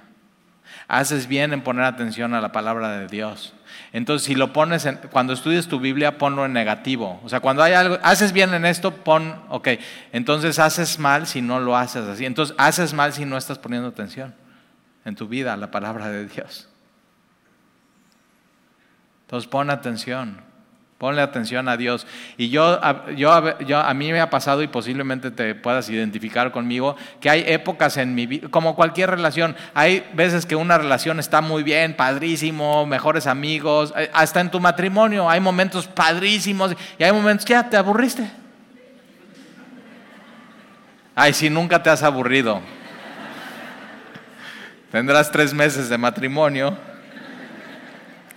Haces 0.86 1.26
bien 1.26 1.52
en 1.52 1.62
poner 1.62 1.86
atención 1.86 2.32
a 2.34 2.40
la 2.40 2.52
palabra 2.52 2.96
de 2.96 3.08
Dios. 3.08 3.52
Entonces, 3.92 4.24
si 4.24 4.36
lo 4.36 4.52
pones, 4.52 4.86
en, 4.86 5.00
cuando 5.10 5.32
estudies 5.32 5.66
tu 5.66 5.80
Biblia, 5.80 6.18
ponlo 6.18 6.44
en 6.44 6.52
negativo. 6.52 7.20
O 7.24 7.28
sea, 7.28 7.40
cuando 7.40 7.64
hay 7.64 7.72
algo, 7.72 7.98
haces 8.04 8.32
bien 8.32 8.54
en 8.54 8.64
esto, 8.64 8.94
pon, 8.94 9.34
ok. 9.48 9.68
Entonces, 10.12 10.60
haces 10.60 11.00
mal 11.00 11.26
si 11.26 11.42
no 11.42 11.58
lo 11.58 11.76
haces 11.76 12.04
así. 12.06 12.26
Entonces, 12.26 12.54
haces 12.58 12.92
mal 12.92 13.12
si 13.12 13.24
no 13.24 13.36
estás 13.36 13.58
poniendo 13.58 13.88
atención 13.88 14.34
en 15.04 15.14
tu 15.14 15.28
vida 15.28 15.56
la 15.56 15.70
palabra 15.70 16.08
de 16.08 16.26
Dios. 16.26 16.68
Entonces, 19.22 19.48
pon 19.48 19.70
atención. 19.70 20.50
Ponle 21.00 21.22
atención 21.22 21.66
a 21.70 21.78
Dios. 21.78 22.06
Y 22.36 22.50
yo, 22.50 22.78
yo, 23.16 23.32
a 23.32 23.94
mí 23.94 24.12
me 24.12 24.20
ha 24.20 24.28
pasado 24.28 24.62
y 24.62 24.66
posiblemente 24.66 25.30
te 25.30 25.54
puedas 25.54 25.88
identificar 25.88 26.52
conmigo, 26.52 26.94
que 27.22 27.30
hay 27.30 27.42
épocas 27.46 27.96
en 27.96 28.14
mi 28.14 28.26
vida, 28.26 28.48
como 28.50 28.76
cualquier 28.76 29.08
relación, 29.08 29.56
hay 29.72 30.06
veces 30.12 30.44
que 30.44 30.56
una 30.56 30.76
relación 30.76 31.18
está 31.18 31.40
muy 31.40 31.62
bien, 31.62 31.96
padrísimo, 31.96 32.84
mejores 32.84 33.26
amigos, 33.26 33.94
eh, 33.96 34.10
hasta 34.12 34.42
en 34.42 34.50
tu 34.50 34.60
matrimonio 34.60 35.30
hay 35.30 35.40
momentos 35.40 35.86
padrísimos 35.86 36.76
y 36.98 37.02
hay 37.02 37.12
momentos 37.12 37.46
que 37.46 37.54
ya 37.54 37.70
te 37.70 37.78
aburriste. 37.78 38.30
Ay, 41.14 41.32
si 41.32 41.48
nunca 41.48 41.82
te 41.82 41.88
has 41.88 42.02
aburrido. 42.02 42.60
Tendrás 44.90 45.30
tres 45.30 45.54
meses 45.54 45.88
de 45.88 45.96
matrimonio 45.96 46.76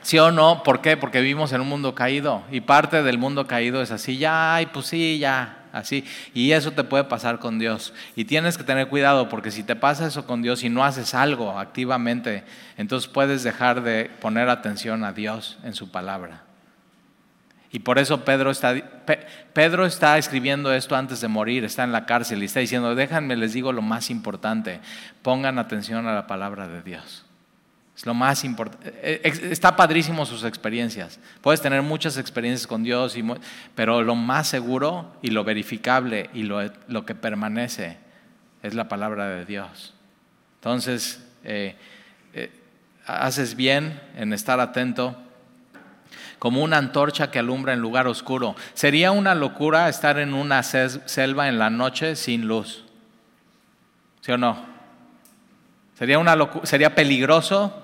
¿Sí 0.03 0.19
o 0.19 0.31
no? 0.31 0.63
¿Por 0.63 0.81
qué? 0.81 0.97
Porque 0.97 1.21
vivimos 1.21 1.53
en 1.53 1.61
un 1.61 1.69
mundo 1.69 1.95
caído 1.95 2.43
y 2.51 2.59
parte 2.59 3.01
del 3.03 3.17
mundo 3.17 3.47
caído 3.47 3.81
es 3.81 3.89
así, 3.89 4.17
ya, 4.17 4.53
ay, 4.53 4.65
pues 4.65 4.87
sí, 4.87 5.17
ya, 5.17 5.63
así. 5.71 6.03
Y 6.33 6.51
eso 6.51 6.71
te 6.71 6.83
puede 6.83 7.05
pasar 7.05 7.39
con 7.39 7.57
Dios. 7.57 7.93
Y 8.17 8.25
tienes 8.25 8.57
que 8.57 8.65
tener 8.65 8.89
cuidado 8.89 9.29
porque 9.29 9.49
si 9.49 9.63
te 9.63 9.77
pasa 9.77 10.05
eso 10.05 10.27
con 10.27 10.41
Dios 10.41 10.65
y 10.65 10.69
no 10.69 10.83
haces 10.83 11.13
algo 11.13 11.57
activamente, 11.57 12.43
entonces 12.75 13.09
puedes 13.09 13.43
dejar 13.43 13.81
de 13.81 14.11
poner 14.19 14.49
atención 14.49 15.05
a 15.05 15.13
Dios 15.13 15.57
en 15.63 15.73
su 15.73 15.89
palabra. 15.89 16.41
Y 17.73 17.79
por 17.79 17.97
eso 17.97 18.23
Pedro 18.23 18.51
está, 18.51 18.75
Pedro 19.51 19.87
está 19.87 20.19
escribiendo 20.19 20.71
esto 20.71 20.95
antes 20.95 21.21
de 21.21 21.27
morir, 21.27 21.63
está 21.63 21.83
en 21.83 21.91
la 21.91 22.05
cárcel 22.05 22.43
y 22.43 22.45
está 22.45 22.59
diciendo, 22.59 22.93
déjenme, 22.93 23.35
les 23.35 23.53
digo 23.53 23.73
lo 23.73 23.81
más 23.81 24.11
importante, 24.11 24.79
pongan 25.23 25.57
atención 25.57 26.05
a 26.05 26.13
la 26.13 26.27
palabra 26.27 26.67
de 26.67 26.83
Dios. 26.83 27.25
Es 27.97 28.05
lo 28.05 28.13
más 28.13 28.43
importante. 28.43 28.89
Eh, 29.01 29.21
eh, 29.23 29.49
está 29.49 29.75
padrísimo 29.75 30.23
sus 30.27 30.43
experiencias. 30.43 31.19
Puedes 31.41 31.61
tener 31.61 31.81
muchas 31.81 32.19
experiencias 32.19 32.67
con 32.67 32.83
Dios, 32.83 33.15
pero 33.73 34.03
lo 34.03 34.13
más 34.13 34.47
seguro 34.47 35.11
y 35.23 35.31
lo 35.31 35.43
verificable 35.43 36.29
y 36.31 36.43
lo, 36.43 37.05
que 37.07 37.15
permanece 37.15 37.97
es 38.61 38.75
la 38.75 38.87
palabra 38.87 39.29
de 39.29 39.45
Dios. 39.45 39.95
Entonces, 40.59 41.25
eh, 41.43 41.75
haces 43.07 43.55
bien 43.55 43.99
en 44.15 44.31
estar 44.31 44.59
atento 44.59 45.17
como 46.43 46.61
una 46.61 46.77
antorcha 46.77 47.31
que 47.31 47.39
alumbra 47.39 47.71
en 47.71 47.79
lugar 47.79 48.05
oscuro. 48.05 48.57
Sería 48.73 49.11
una 49.11 49.33
locura 49.33 49.87
estar 49.87 50.19
en 50.19 50.33
una 50.33 50.61
selva 50.61 51.47
en 51.47 51.57
la 51.57 51.69
noche 51.69 52.17
sin 52.17 52.49
luz. 52.49 52.83
¿Sí 54.19 54.33
o 54.33 54.37
no? 54.37 54.57
Sería, 55.97 56.19
una 56.19 56.35
sería 56.63 56.95
peligroso 56.95 57.81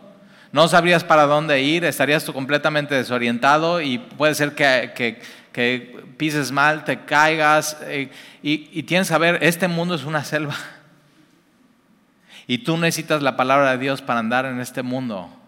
no 0.51 0.67
sabrías 0.67 1.05
para 1.05 1.25
dónde 1.25 1.61
ir, 1.61 1.85
estarías 1.85 2.25
completamente 2.25 2.95
desorientado 2.95 3.79
y 3.79 3.97
puede 3.97 4.35
ser 4.35 4.55
que, 4.55 5.21
pises 6.17 6.51
mal, 6.51 6.83
te 6.83 7.05
caigas 7.05 7.77
eh, 7.83 8.11
y, 8.43 8.67
y 8.77 8.83
tienes 8.83 9.07
que 9.07 9.13
saber, 9.13 9.39
este 9.41 9.69
mundo 9.69 9.95
es 9.95 10.03
una 10.03 10.25
selva. 10.25 10.55
Y 12.45 12.57
tú 12.57 12.75
necesitas 12.75 13.21
la 13.21 13.37
palabra 13.37 13.71
de 13.71 13.77
Dios 13.77 14.01
para 14.01 14.19
andar 14.19 14.45
en 14.47 14.59
este 14.59 14.83
mundo. 14.83 15.38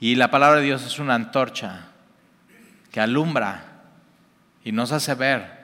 Y 0.00 0.14
la 0.14 0.30
palabra 0.30 0.60
de 0.60 0.66
Dios 0.66 0.84
es 0.84 0.98
una 0.98 1.14
antorcha 1.14 1.88
que 2.90 3.00
alumbra 3.00 3.64
y 4.64 4.72
nos 4.72 4.92
hace 4.92 5.14
ver. 5.14 5.60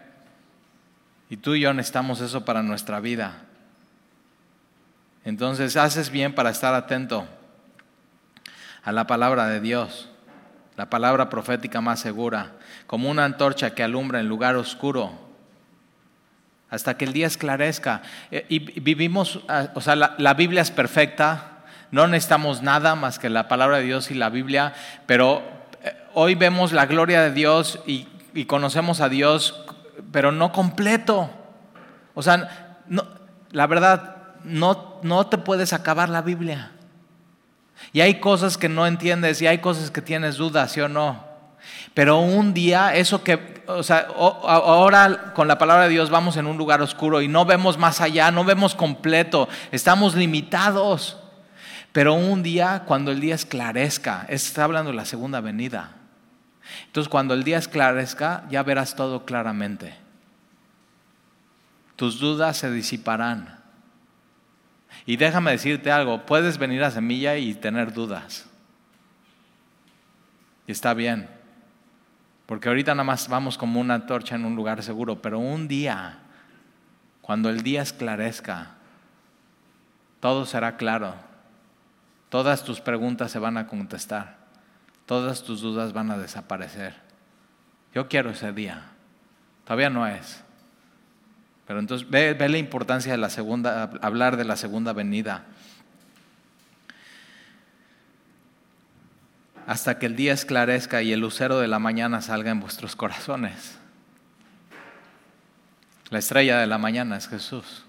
Y 1.28 1.38
tú 1.38 1.54
y 1.54 1.60
yo 1.60 1.72
necesitamos 1.72 2.20
eso 2.20 2.44
para 2.44 2.62
nuestra 2.62 3.00
vida. 3.00 3.46
Entonces 5.24 5.76
haces 5.76 6.10
bien 6.10 6.34
para 6.34 6.50
estar 6.50 6.72
atento 6.74 7.26
a 8.84 8.92
la 8.92 9.08
palabra 9.08 9.48
de 9.48 9.60
Dios, 9.60 10.08
la 10.76 10.88
palabra 10.88 11.28
profética 11.28 11.80
más 11.80 11.98
segura, 11.98 12.52
como 12.86 13.10
una 13.10 13.24
antorcha 13.24 13.74
que 13.74 13.82
alumbra 13.82 14.20
en 14.20 14.28
lugar 14.28 14.54
oscuro, 14.54 15.26
hasta 16.70 16.96
que 16.96 17.04
el 17.04 17.12
día 17.12 17.26
esclarezca. 17.26 18.02
Eh, 18.30 18.46
y 18.48 18.58
vivimos, 18.80 19.40
ah, 19.48 19.70
o 19.74 19.80
sea, 19.80 19.96
la, 19.96 20.34
Biblia 20.34 20.62
es 20.62 20.70
perfecta, 20.70 21.55
no 21.90 22.06
necesitamos 22.06 22.62
nada 22.62 22.94
más 22.94 23.18
que 23.18 23.28
la 23.28 23.48
palabra 23.48 23.78
de 23.78 23.84
Dios 23.84 24.10
y 24.10 24.14
la 24.14 24.28
Biblia, 24.28 24.74
pero 25.06 25.42
eh, 25.82 25.94
hoy 26.14 26.34
vemos 26.34 26.72
la 26.72 26.86
gloria 26.86 27.22
de 27.22 27.32
Dios 27.32 27.80
y, 27.86 28.08
conocemos 28.46 29.00
a 29.00 29.08
Dios, 29.08 29.64
pero 30.12 30.30
no 30.30 30.52
completo. 30.52 31.30
O 32.14 32.22
sea, 32.22 32.76
la 33.50 33.66
verdad, 33.66 34.16
no, 34.44 35.00
no 35.02 35.26
te 35.28 35.38
puedes 35.38 35.72
acabar 35.72 36.10
la 36.10 36.20
Biblia. 36.20 36.72
Y 37.92 38.02
hay 38.02 38.20
cosas 38.20 38.58
que 38.58 38.68
no 38.68 38.86
entiendes 38.86 39.40
y 39.40 39.46
hay 39.46 39.58
cosas 39.58 39.90
que 39.90 40.02
tienes 40.02 40.36
dudas, 40.36 40.72
¿sí 40.72 40.80
o 40.82 40.88
no? 40.88 41.24
Pero 41.94 42.18
un 42.18 42.52
día, 42.52 42.94
eso 42.94 43.24
que, 43.24 43.64
o 43.66 43.82
sea, 43.82 44.08
ahora 44.16 45.32
con 45.34 45.48
la 45.48 45.58
palabra 45.58 45.84
de 45.84 45.90
Dios 45.90 46.10
vamos 46.10 46.36
en 46.36 46.46
un 46.46 46.58
lugar 46.58 46.82
oscuro 46.82 47.22
y 47.22 47.28
no 47.28 47.44
vemos 47.44 47.78
más 47.78 48.00
allá, 48.00 48.30
no 48.30 48.44
vemos 48.44 48.74
completo, 48.74 49.48
estamos 49.72 50.14
limitados. 50.14 51.18
Pero 51.96 52.12
un 52.12 52.42
día, 52.42 52.82
cuando 52.84 53.10
el 53.10 53.20
día 53.20 53.34
esclarezca, 53.34 54.26
está 54.28 54.64
hablando 54.64 54.90
de 54.90 54.98
la 54.98 55.06
segunda 55.06 55.40
venida. 55.40 55.92
Entonces, 56.84 57.08
cuando 57.08 57.32
el 57.32 57.42
día 57.42 57.56
esclarezca, 57.56 58.44
ya 58.50 58.62
verás 58.62 58.96
todo 58.96 59.24
claramente. 59.24 59.96
Tus 61.96 62.20
dudas 62.20 62.58
se 62.58 62.70
disiparán. 62.70 63.60
Y 65.06 65.16
déjame 65.16 65.52
decirte 65.52 65.90
algo, 65.90 66.26
puedes 66.26 66.58
venir 66.58 66.84
a 66.84 66.90
Semilla 66.90 67.38
y 67.38 67.54
tener 67.54 67.94
dudas. 67.94 68.46
Y 70.66 70.72
está 70.72 70.92
bien. 70.92 71.30
Porque 72.44 72.68
ahorita 72.68 72.94
nada 72.94 73.04
más 73.04 73.26
vamos 73.26 73.56
como 73.56 73.80
una 73.80 74.04
torcha 74.04 74.34
en 74.34 74.44
un 74.44 74.54
lugar 74.54 74.82
seguro, 74.82 75.22
pero 75.22 75.38
un 75.38 75.66
día, 75.66 76.18
cuando 77.22 77.48
el 77.48 77.62
día 77.62 77.80
esclarezca, 77.80 78.72
todo 80.20 80.44
será 80.44 80.76
claro. 80.76 81.25
Todas 82.28 82.64
tus 82.64 82.80
preguntas 82.80 83.30
se 83.30 83.38
van 83.38 83.56
a 83.56 83.66
contestar. 83.66 84.36
Todas 85.06 85.42
tus 85.42 85.60
dudas 85.60 85.92
van 85.92 86.10
a 86.10 86.18
desaparecer. 86.18 86.94
Yo 87.94 88.08
quiero 88.08 88.30
ese 88.30 88.52
día. 88.52 88.82
Todavía 89.64 89.90
no 89.90 90.06
es. 90.06 90.42
Pero 91.66 91.78
entonces 91.78 92.08
ve, 92.08 92.36
la 92.48 92.58
importancia 92.58 93.12
de 93.12 93.18
la 93.18 93.30
segunda, 93.30 93.90
hablar 94.02 94.36
de 94.36 94.44
la 94.44 94.56
segunda 94.56 94.92
venida. 94.92 95.44
hasta 99.66 99.98
que 99.98 100.06
el 100.06 100.14
día 100.14 100.32
esclarezca 100.32 101.02
y 101.02 101.12
el 101.12 101.20
lucero 101.20 101.58
de 101.58 101.66
la 101.66 101.80
mañana 101.80 102.22
salga 102.22 102.52
en 102.52 102.60
vuestros 102.60 102.94
corazones. 102.94 103.78
La 106.10 106.20
estrella 106.20 106.60
de 106.60 106.68
la 106.68 106.78
mañana 106.78 107.16
es 107.16 107.26
Jesús. 107.26 107.85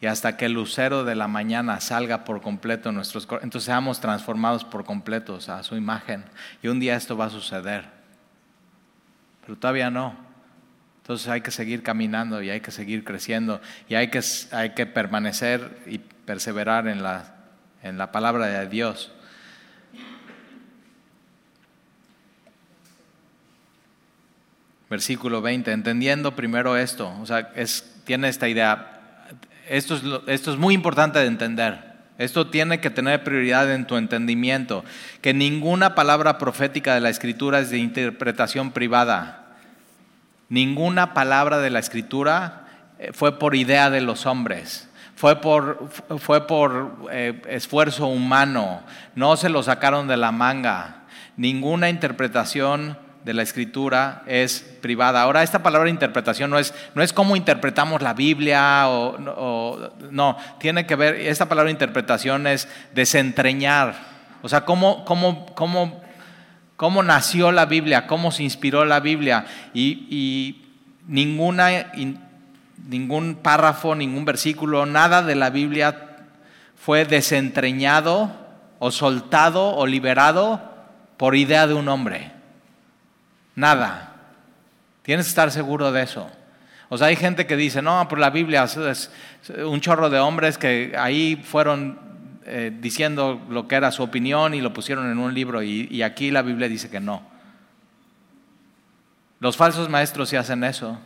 Y 0.00 0.06
hasta 0.06 0.36
que 0.36 0.46
el 0.46 0.52
lucero 0.52 1.04
de 1.04 1.14
la 1.14 1.28
mañana 1.28 1.80
salga 1.80 2.24
por 2.24 2.42
completo 2.42 2.90
en 2.90 2.96
nuestros 2.96 3.26
corazones, 3.26 3.44
entonces 3.44 3.66
seamos 3.66 4.00
transformados 4.00 4.64
por 4.64 4.84
completo 4.84 5.38
a 5.48 5.62
su 5.62 5.76
imagen. 5.76 6.24
Y 6.62 6.68
un 6.68 6.80
día 6.80 6.96
esto 6.96 7.16
va 7.16 7.26
a 7.26 7.30
suceder. 7.30 7.86
Pero 9.42 9.56
todavía 9.56 9.90
no. 9.90 10.14
Entonces 11.02 11.28
hay 11.28 11.40
que 11.40 11.50
seguir 11.50 11.82
caminando 11.82 12.42
y 12.42 12.50
hay 12.50 12.60
que 12.60 12.70
seguir 12.70 13.04
creciendo 13.04 13.60
y 13.88 13.94
hay 13.94 14.08
que, 14.08 14.20
hay 14.52 14.70
que 14.70 14.86
permanecer 14.86 15.82
y 15.86 15.98
perseverar 15.98 16.88
en 16.88 17.02
la, 17.02 17.34
en 17.82 17.98
la 17.98 18.10
palabra 18.10 18.46
de 18.46 18.68
Dios. 18.68 19.12
versículo 24.94 25.42
20, 25.42 25.72
entendiendo 25.72 26.36
primero 26.36 26.76
esto, 26.76 27.12
o 27.20 27.26
sea, 27.26 27.50
es, 27.56 28.00
tiene 28.04 28.28
esta 28.28 28.48
idea, 28.48 28.93
esto 29.68 29.94
es, 29.94 30.02
esto 30.26 30.52
es 30.52 30.58
muy 30.58 30.74
importante 30.74 31.18
de 31.18 31.26
entender. 31.26 31.94
Esto 32.16 32.46
tiene 32.46 32.80
que 32.80 32.90
tener 32.90 33.24
prioridad 33.24 33.72
en 33.72 33.86
tu 33.86 33.96
entendimiento, 33.96 34.84
que 35.20 35.34
ninguna 35.34 35.96
palabra 35.96 36.38
profética 36.38 36.94
de 36.94 37.00
la 37.00 37.10
escritura 37.10 37.58
es 37.58 37.70
de 37.70 37.78
interpretación 37.78 38.70
privada. 38.70 39.56
Ninguna 40.48 41.12
palabra 41.12 41.58
de 41.58 41.70
la 41.70 41.80
escritura 41.80 42.66
eh, 43.00 43.10
fue 43.12 43.38
por 43.40 43.56
idea 43.56 43.90
de 43.90 44.00
los 44.00 44.26
hombres, 44.26 44.88
fue 45.16 45.40
por, 45.40 45.90
fue 46.18 46.46
por 46.46 47.08
eh, 47.10 47.42
esfuerzo 47.48 48.06
humano, 48.06 48.82
no 49.16 49.36
se 49.36 49.48
lo 49.48 49.64
sacaron 49.64 50.06
de 50.06 50.16
la 50.16 50.30
manga. 50.30 51.02
Ninguna 51.36 51.88
interpretación 51.88 52.96
de 53.24 53.32
la 53.32 53.42
escritura 53.42 54.22
es 54.26 54.60
privada. 54.82 55.22
Ahora, 55.22 55.42
esta 55.42 55.62
palabra 55.62 55.88
interpretación 55.88 56.50
no 56.50 56.58
es, 56.58 56.74
no 56.94 57.02
es 57.02 57.12
cómo 57.12 57.36
interpretamos 57.36 58.02
la 58.02 58.12
Biblia 58.12 58.84
o, 58.88 59.90
no, 60.10 60.36
tiene 60.60 60.86
que 60.86 60.94
ver, 60.94 61.14
esta 61.14 61.48
palabra 61.48 61.70
interpretación 61.70 62.46
es 62.46 62.68
desentreñar. 62.94 63.94
O 64.42 64.48
sea, 64.48 64.66
cómo, 64.66 65.06
cómo, 65.06 65.46
cómo, 65.54 66.02
cómo 66.76 67.02
nació 67.02 67.50
la 67.50 67.64
Biblia, 67.64 68.06
cómo 68.06 68.30
se 68.30 68.42
inspiró 68.42 68.84
la 68.84 69.00
Biblia. 69.00 69.46
Y, 69.72 70.60
ninguna, 71.06 71.92
ningún 72.86 73.36
párrafo, 73.36 73.94
ningún 73.94 74.26
versículo, 74.26 74.84
nada 74.84 75.22
de 75.22 75.34
la 75.34 75.48
Biblia 75.48 76.16
fue 76.76 77.06
desentreñado 77.06 78.30
o 78.78 78.90
soltado 78.90 79.74
o 79.76 79.86
liberado 79.86 80.60
por 81.16 81.36
idea 81.36 81.66
de 81.66 81.72
un 81.72 81.88
hombre. 81.88 82.33
Nada. 83.54 84.14
Tienes 85.02 85.26
que 85.26 85.30
estar 85.30 85.50
seguro 85.50 85.92
de 85.92 86.02
eso. 86.02 86.30
O 86.88 86.98
sea, 86.98 87.08
hay 87.08 87.16
gente 87.16 87.46
que 87.46 87.56
dice, 87.56 87.82
no, 87.82 88.06
por 88.08 88.18
la 88.18 88.30
Biblia 88.30 88.64
es 88.64 89.10
un 89.64 89.80
chorro 89.80 90.10
de 90.10 90.18
hombres 90.18 90.58
que 90.58 90.94
ahí 90.98 91.36
fueron 91.36 91.98
eh, 92.46 92.70
diciendo 92.78 93.40
lo 93.48 93.66
que 93.66 93.74
era 93.74 93.90
su 93.90 94.02
opinión 94.02 94.54
y 94.54 94.60
lo 94.60 94.72
pusieron 94.72 95.10
en 95.10 95.18
un 95.18 95.32
libro 95.32 95.62
y, 95.62 95.88
y 95.90 96.02
aquí 96.02 96.30
la 96.30 96.42
Biblia 96.42 96.68
dice 96.68 96.90
que 96.90 97.00
no. 97.00 97.22
Los 99.40 99.56
falsos 99.56 99.88
maestros 99.88 100.28
sí 100.28 100.36
hacen 100.36 100.64
eso. 100.64 100.98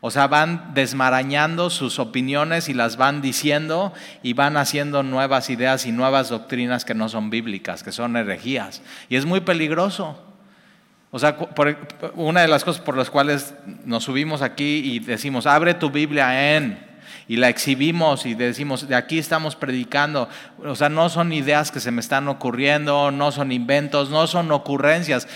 O 0.00 0.10
sea, 0.10 0.26
van 0.26 0.74
desmarañando 0.74 1.70
sus 1.70 1.98
opiniones 1.98 2.68
y 2.68 2.74
las 2.74 2.96
van 2.96 3.22
diciendo 3.22 3.92
y 4.22 4.34
van 4.34 4.56
haciendo 4.56 5.02
nuevas 5.02 5.50
ideas 5.50 5.86
y 5.86 5.92
nuevas 5.92 6.28
doctrinas 6.28 6.84
que 6.84 6.94
no 6.94 7.08
son 7.08 7.30
bíblicas, 7.30 7.82
que 7.82 7.92
son 7.92 8.16
herejías. 8.16 8.82
Y 9.08 9.16
es 9.16 9.24
muy 9.24 9.40
peligroso. 9.40 10.22
O 11.10 11.18
sea, 11.18 11.36
una 12.14 12.42
de 12.42 12.48
las 12.48 12.64
cosas 12.64 12.82
por 12.82 12.96
las 12.96 13.10
cuales 13.10 13.54
nos 13.84 14.04
subimos 14.04 14.42
aquí 14.42 14.82
y 14.84 14.98
decimos, 14.98 15.46
abre 15.46 15.74
tu 15.74 15.90
Biblia 15.90 16.56
en, 16.56 16.86
y 17.28 17.36
la 17.36 17.48
exhibimos 17.48 18.24
y 18.26 18.34
decimos, 18.34 18.88
de 18.88 18.94
aquí 18.94 19.18
estamos 19.18 19.56
predicando. 19.56 20.28
O 20.64 20.76
sea, 20.76 20.88
no 20.88 21.08
son 21.08 21.32
ideas 21.32 21.70
que 21.70 21.80
se 21.80 21.90
me 21.90 22.00
están 22.00 22.28
ocurriendo, 22.28 23.10
no 23.10 23.32
son 23.32 23.50
inventos, 23.50 24.10
no 24.10 24.26
son 24.26 24.52
ocurrencias. 24.52 25.26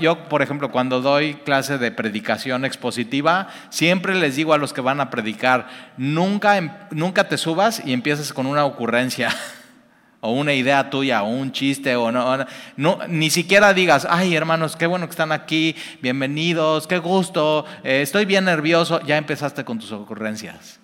Yo, 0.00 0.28
por 0.28 0.42
ejemplo, 0.42 0.70
cuando 0.70 1.00
doy 1.00 1.34
clase 1.34 1.78
de 1.78 1.90
predicación 1.90 2.64
expositiva, 2.64 3.48
siempre 3.70 4.14
les 4.14 4.36
digo 4.36 4.52
a 4.52 4.58
los 4.58 4.72
que 4.72 4.80
van 4.80 5.00
a 5.00 5.10
predicar, 5.10 5.68
nunca, 5.96 6.58
em, 6.58 6.70
nunca 6.90 7.28
te 7.28 7.38
subas 7.38 7.82
y 7.84 7.92
empieces 7.92 8.32
con 8.32 8.46
una 8.46 8.64
ocurrencia. 8.64 9.30
o 10.20 10.32
una 10.32 10.52
idea 10.52 10.90
tuya, 10.90 11.22
o 11.22 11.28
un 11.28 11.52
chiste, 11.52 11.94
o 11.94 12.10
no, 12.10 12.44
no, 12.76 12.98
ni 13.08 13.30
siquiera 13.30 13.72
digas, 13.72 14.06
ay 14.08 14.34
hermanos, 14.34 14.74
qué 14.74 14.86
bueno 14.86 15.06
que 15.06 15.12
están 15.12 15.32
aquí, 15.32 15.76
bienvenidos, 16.02 16.86
qué 16.86 16.98
gusto, 16.98 17.64
eh, 17.84 18.02
estoy 18.02 18.24
bien 18.24 18.44
nervioso, 18.44 19.00
ya 19.02 19.16
empezaste 19.16 19.64
con 19.64 19.78
tus 19.78 19.92
ocurrencias. 19.92 20.80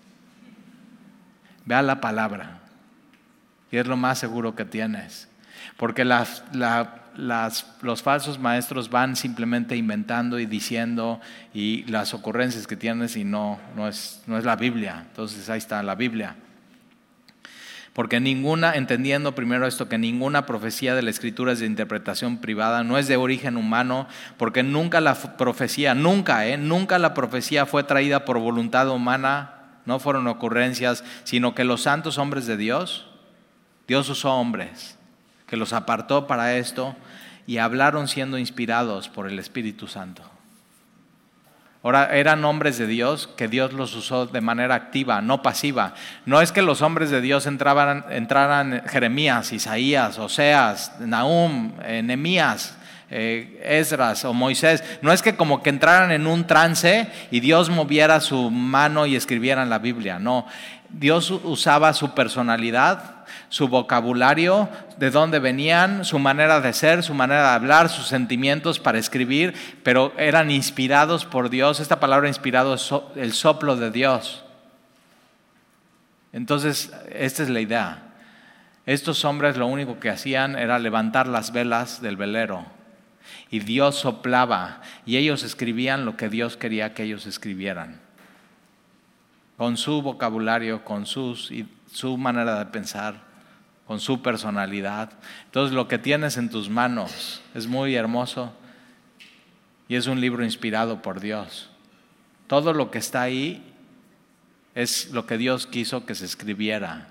Vea 1.64 1.82
la 1.82 2.00
palabra, 2.00 2.60
y 3.72 3.76
es 3.76 3.86
lo 3.86 3.96
más 3.96 4.18
seguro 4.18 4.54
que 4.54 4.64
tienes, 4.64 5.28
porque 5.78 6.04
las, 6.04 6.44
las, 6.52 7.66
los 7.82 8.02
falsos 8.02 8.38
maestros 8.38 8.88
van 8.88 9.16
simplemente 9.16 9.74
inventando 9.74 10.38
y 10.38 10.46
diciendo 10.46 11.20
y 11.52 11.82
las 11.84 12.14
ocurrencias 12.14 12.68
que 12.68 12.76
tienes 12.76 13.16
y 13.16 13.24
no, 13.24 13.58
no, 13.74 13.88
es, 13.88 14.22
no 14.28 14.38
es 14.38 14.44
la 14.44 14.54
Biblia, 14.54 15.04
entonces 15.08 15.48
ahí 15.50 15.58
está 15.58 15.82
la 15.82 15.96
Biblia. 15.96 16.36
Porque 17.94 18.18
ninguna, 18.18 18.74
entendiendo 18.74 19.36
primero 19.36 19.68
esto, 19.68 19.88
que 19.88 19.98
ninguna 19.98 20.46
profecía 20.46 20.96
de 20.96 21.02
la 21.02 21.10
escritura 21.10 21.52
es 21.52 21.60
de 21.60 21.66
interpretación 21.66 22.38
privada, 22.38 22.82
no 22.82 22.98
es 22.98 23.06
de 23.06 23.16
origen 23.16 23.56
humano, 23.56 24.08
porque 24.36 24.64
nunca 24.64 25.00
la 25.00 25.14
profecía, 25.14 25.94
nunca, 25.94 26.44
¿eh? 26.48 26.58
nunca 26.58 26.98
la 26.98 27.14
profecía 27.14 27.66
fue 27.66 27.84
traída 27.84 28.24
por 28.24 28.40
voluntad 28.40 28.90
humana, 28.90 29.78
no 29.86 30.00
fueron 30.00 30.26
ocurrencias, 30.26 31.04
sino 31.22 31.54
que 31.54 31.62
los 31.62 31.82
santos 31.82 32.18
hombres 32.18 32.46
de 32.46 32.56
Dios, 32.56 33.06
Dios 33.86 34.08
usó 34.10 34.34
hombres, 34.34 34.98
que 35.46 35.56
los 35.56 35.72
apartó 35.72 36.26
para 36.26 36.56
esto 36.56 36.96
y 37.46 37.58
hablaron 37.58 38.08
siendo 38.08 38.38
inspirados 38.38 39.08
por 39.08 39.28
el 39.28 39.38
Espíritu 39.38 39.86
Santo. 39.86 40.33
Ahora, 41.84 42.16
eran 42.16 42.42
hombres 42.46 42.78
de 42.78 42.86
Dios 42.86 43.28
que 43.36 43.46
Dios 43.46 43.74
los 43.74 43.94
usó 43.94 44.24
de 44.24 44.40
manera 44.40 44.74
activa, 44.74 45.20
no 45.20 45.42
pasiva. 45.42 45.92
No 46.24 46.40
es 46.40 46.50
que 46.50 46.62
los 46.62 46.80
hombres 46.80 47.10
de 47.10 47.20
Dios 47.20 47.46
entraban, 47.46 48.06
entraran 48.08 48.84
Jeremías, 48.88 49.52
Isaías, 49.52 50.18
Oseas, 50.18 50.98
Nahum, 50.98 51.72
eh, 51.84 52.02
Nemías, 52.02 52.74
eh, 53.10 53.60
Esdras 53.62 54.24
o 54.24 54.32
Moisés. 54.32 54.82
No 55.02 55.12
es 55.12 55.20
que 55.20 55.36
como 55.36 55.62
que 55.62 55.68
entraran 55.68 56.10
en 56.10 56.26
un 56.26 56.46
trance 56.46 57.06
y 57.30 57.40
Dios 57.40 57.68
moviera 57.68 58.20
su 58.20 58.50
mano 58.50 59.04
y 59.04 59.14
escribieran 59.14 59.68
la 59.68 59.78
Biblia. 59.78 60.18
No, 60.18 60.46
Dios 60.88 61.30
usaba 61.30 61.92
su 61.92 62.14
personalidad 62.14 63.23
su 63.48 63.68
vocabulario, 63.68 64.68
de 64.98 65.10
dónde 65.10 65.38
venían, 65.38 66.04
su 66.04 66.18
manera 66.18 66.60
de 66.60 66.72
ser, 66.72 67.02
su 67.02 67.14
manera 67.14 67.42
de 67.42 67.54
hablar, 67.54 67.88
sus 67.88 68.06
sentimientos 68.06 68.78
para 68.80 68.98
escribir, 68.98 69.54
pero 69.82 70.12
eran 70.16 70.50
inspirados 70.50 71.24
por 71.24 71.50
Dios. 71.50 71.80
Esta 71.80 72.00
palabra 72.00 72.28
inspirado 72.28 72.74
es 72.74 72.90
el 73.16 73.32
soplo 73.32 73.76
de 73.76 73.90
Dios. 73.90 74.44
Entonces, 76.32 76.92
esta 77.12 77.42
es 77.42 77.48
la 77.48 77.60
idea. 77.60 78.02
Estos 78.86 79.24
hombres 79.24 79.56
lo 79.56 79.66
único 79.66 79.98
que 80.00 80.10
hacían 80.10 80.56
era 80.56 80.78
levantar 80.78 81.26
las 81.26 81.52
velas 81.52 82.02
del 82.02 82.16
velero 82.16 82.66
y 83.50 83.60
Dios 83.60 83.96
soplaba 83.96 84.80
y 85.06 85.16
ellos 85.16 85.42
escribían 85.42 86.04
lo 86.04 86.16
que 86.16 86.28
Dios 86.28 86.56
quería 86.56 86.94
que 86.94 87.04
ellos 87.04 87.26
escribieran. 87.26 88.00
Con 89.56 89.76
su 89.76 90.02
vocabulario, 90.02 90.84
con 90.84 91.06
sus, 91.06 91.52
su 91.90 92.16
manera 92.16 92.58
de 92.58 92.66
pensar 92.66 93.33
con 93.86 94.00
su 94.00 94.22
personalidad. 94.22 95.12
Entonces 95.46 95.74
lo 95.74 95.88
que 95.88 95.98
tienes 95.98 96.36
en 96.36 96.50
tus 96.50 96.68
manos 96.68 97.42
es 97.54 97.66
muy 97.66 97.94
hermoso 97.94 98.52
y 99.88 99.96
es 99.96 100.06
un 100.06 100.20
libro 100.20 100.44
inspirado 100.44 101.02
por 101.02 101.20
Dios. 101.20 101.70
Todo 102.46 102.72
lo 102.72 102.90
que 102.90 102.98
está 102.98 103.22
ahí 103.22 103.62
es 104.74 105.10
lo 105.10 105.26
que 105.26 105.38
Dios 105.38 105.66
quiso 105.66 106.06
que 106.06 106.14
se 106.14 106.24
escribiera. 106.24 107.08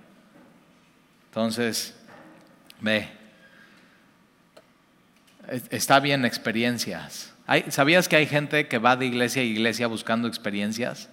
Entonces, 1.29 1.95
ve, 2.81 3.09
está 5.69 5.99
bien 5.99 6.25
experiencias. 6.25 7.33
¿Sabías 7.69 8.07
que 8.07 8.15
hay 8.15 8.25
gente 8.25 8.67
que 8.67 8.77
va 8.77 8.95
de 8.95 9.05
iglesia 9.05 9.41
a 9.41 9.45
iglesia 9.45 9.87
buscando 9.87 10.27
experiencias? 10.27 11.09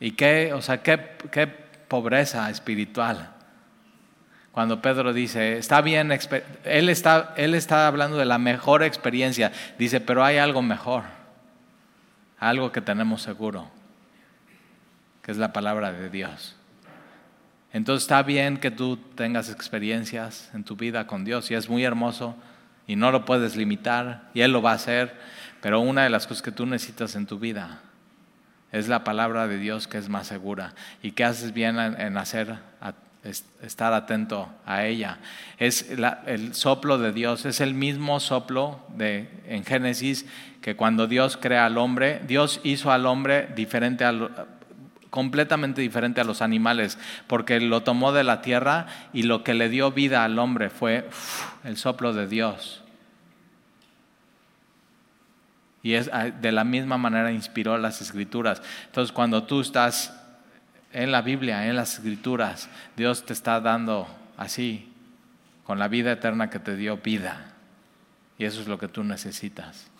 ¿Y 0.00 0.12
qué, 0.12 0.52
o 0.52 0.60
sea, 0.60 0.82
qué, 0.82 1.16
qué 1.30 1.63
pobreza 1.94 2.50
espiritual. 2.50 3.30
Cuando 4.50 4.82
Pedro 4.82 5.12
dice, 5.12 5.58
está 5.58 5.80
bien, 5.80 6.10
él 6.64 6.88
está, 6.88 7.34
él 7.36 7.54
está 7.54 7.86
hablando 7.86 8.16
de 8.16 8.24
la 8.24 8.36
mejor 8.36 8.82
experiencia, 8.82 9.52
dice, 9.78 10.00
pero 10.00 10.24
hay 10.24 10.38
algo 10.38 10.60
mejor. 10.60 11.04
algo 12.40 12.72
que 12.72 12.80
tenemos 12.80 13.22
seguro, 13.22 13.70
que 15.22 15.30
es 15.30 15.36
la 15.36 15.52
palabra 15.52 15.92
de 15.92 16.10
Dios. 16.10 16.56
Entonces 17.72 18.02
está 18.02 18.24
bien 18.24 18.56
que 18.56 18.72
tú 18.72 18.96
tengas 18.96 19.48
experiencias 19.48 20.50
en 20.52 20.64
tu 20.64 20.74
vida 20.74 21.06
con 21.06 21.24
Dios 21.24 21.48
y 21.52 21.54
es 21.54 21.68
muy 21.68 21.84
hermoso 21.84 22.34
y 22.88 22.96
no 22.96 23.12
lo 23.12 23.24
puedes 23.24 23.54
limitar 23.54 24.30
y 24.34 24.40
Él 24.40 24.50
lo 24.50 24.62
va 24.62 24.72
a 24.72 24.74
hacer, 24.82 25.16
pero 25.62 25.78
una 25.78 26.02
de 26.02 26.10
las 26.10 26.26
cosas 26.26 26.42
que 26.42 26.50
tú 26.50 26.66
necesitas 26.66 27.14
en 27.14 27.26
tu 27.26 27.38
vida 27.38 27.82
es 28.74 28.88
la 28.88 29.04
palabra 29.04 29.46
de 29.46 29.58
Dios 29.58 29.86
que 29.86 29.98
es 29.98 30.08
más 30.08 30.26
segura 30.26 30.74
y 31.00 31.12
que 31.12 31.24
haces 31.24 31.54
bien 31.54 31.78
en 31.78 32.16
hacer, 32.16 32.56
estar 33.62 33.92
atento 33.92 34.48
a 34.66 34.84
ella. 34.84 35.18
Es 35.58 35.86
el 36.26 36.54
soplo 36.54 36.98
de 36.98 37.12
Dios, 37.12 37.46
es 37.46 37.60
el 37.60 37.72
mismo 37.72 38.18
soplo 38.18 38.80
de, 38.96 39.28
en 39.46 39.64
Génesis 39.64 40.26
que 40.60 40.74
cuando 40.74 41.06
Dios 41.06 41.36
crea 41.36 41.66
al 41.66 41.78
hombre, 41.78 42.20
Dios 42.26 42.60
hizo 42.64 42.90
al 42.90 43.06
hombre 43.06 43.48
diferente 43.54 44.04
al, 44.04 44.48
completamente 45.08 45.80
diferente 45.80 46.20
a 46.20 46.24
los 46.24 46.42
animales, 46.42 46.98
porque 47.28 47.60
lo 47.60 47.84
tomó 47.84 48.10
de 48.12 48.24
la 48.24 48.42
tierra 48.42 48.86
y 49.12 49.22
lo 49.22 49.44
que 49.44 49.54
le 49.54 49.68
dio 49.68 49.92
vida 49.92 50.24
al 50.24 50.40
hombre 50.40 50.68
fue 50.68 51.08
el 51.62 51.76
soplo 51.76 52.12
de 52.12 52.26
Dios. 52.26 52.83
Y 55.84 55.94
es, 55.94 56.10
ah, 56.12 56.24
de 56.24 56.50
la 56.50 56.64
misma 56.64 56.98
manera 56.98 57.30
inspiró 57.30 57.78
las 57.78 58.00
escrituras. 58.00 58.62
Entonces 58.86 59.12
cuando 59.12 59.44
tú 59.44 59.60
estás 59.60 60.18
en 60.92 61.12
la 61.12 61.20
Biblia, 61.20 61.68
en 61.68 61.76
las 61.76 61.94
escrituras, 61.94 62.70
Dios 62.96 63.26
te 63.26 63.34
está 63.34 63.60
dando 63.60 64.08
así, 64.36 64.90
con 65.64 65.78
la 65.78 65.88
vida 65.88 66.10
eterna 66.10 66.48
que 66.50 66.58
te 66.58 66.74
dio 66.74 66.96
vida. 66.96 67.52
Y 68.38 68.46
eso 68.46 68.62
es 68.62 68.66
lo 68.66 68.78
que 68.78 68.88
tú 68.88 69.04
necesitas. 69.04 69.90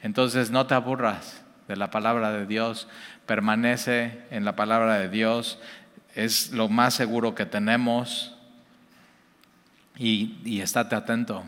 Entonces 0.00 0.50
no 0.50 0.66
te 0.66 0.74
aburras 0.74 1.42
de 1.66 1.76
la 1.76 1.90
palabra 1.90 2.30
de 2.30 2.46
Dios, 2.46 2.88
permanece 3.26 4.22
en 4.30 4.44
la 4.44 4.54
palabra 4.54 4.98
de 4.98 5.08
Dios, 5.08 5.58
es 6.14 6.52
lo 6.52 6.68
más 6.68 6.94
seguro 6.94 7.34
que 7.34 7.46
tenemos 7.46 8.36
y, 9.96 10.38
y 10.44 10.60
estate 10.60 10.94
atento 10.94 11.44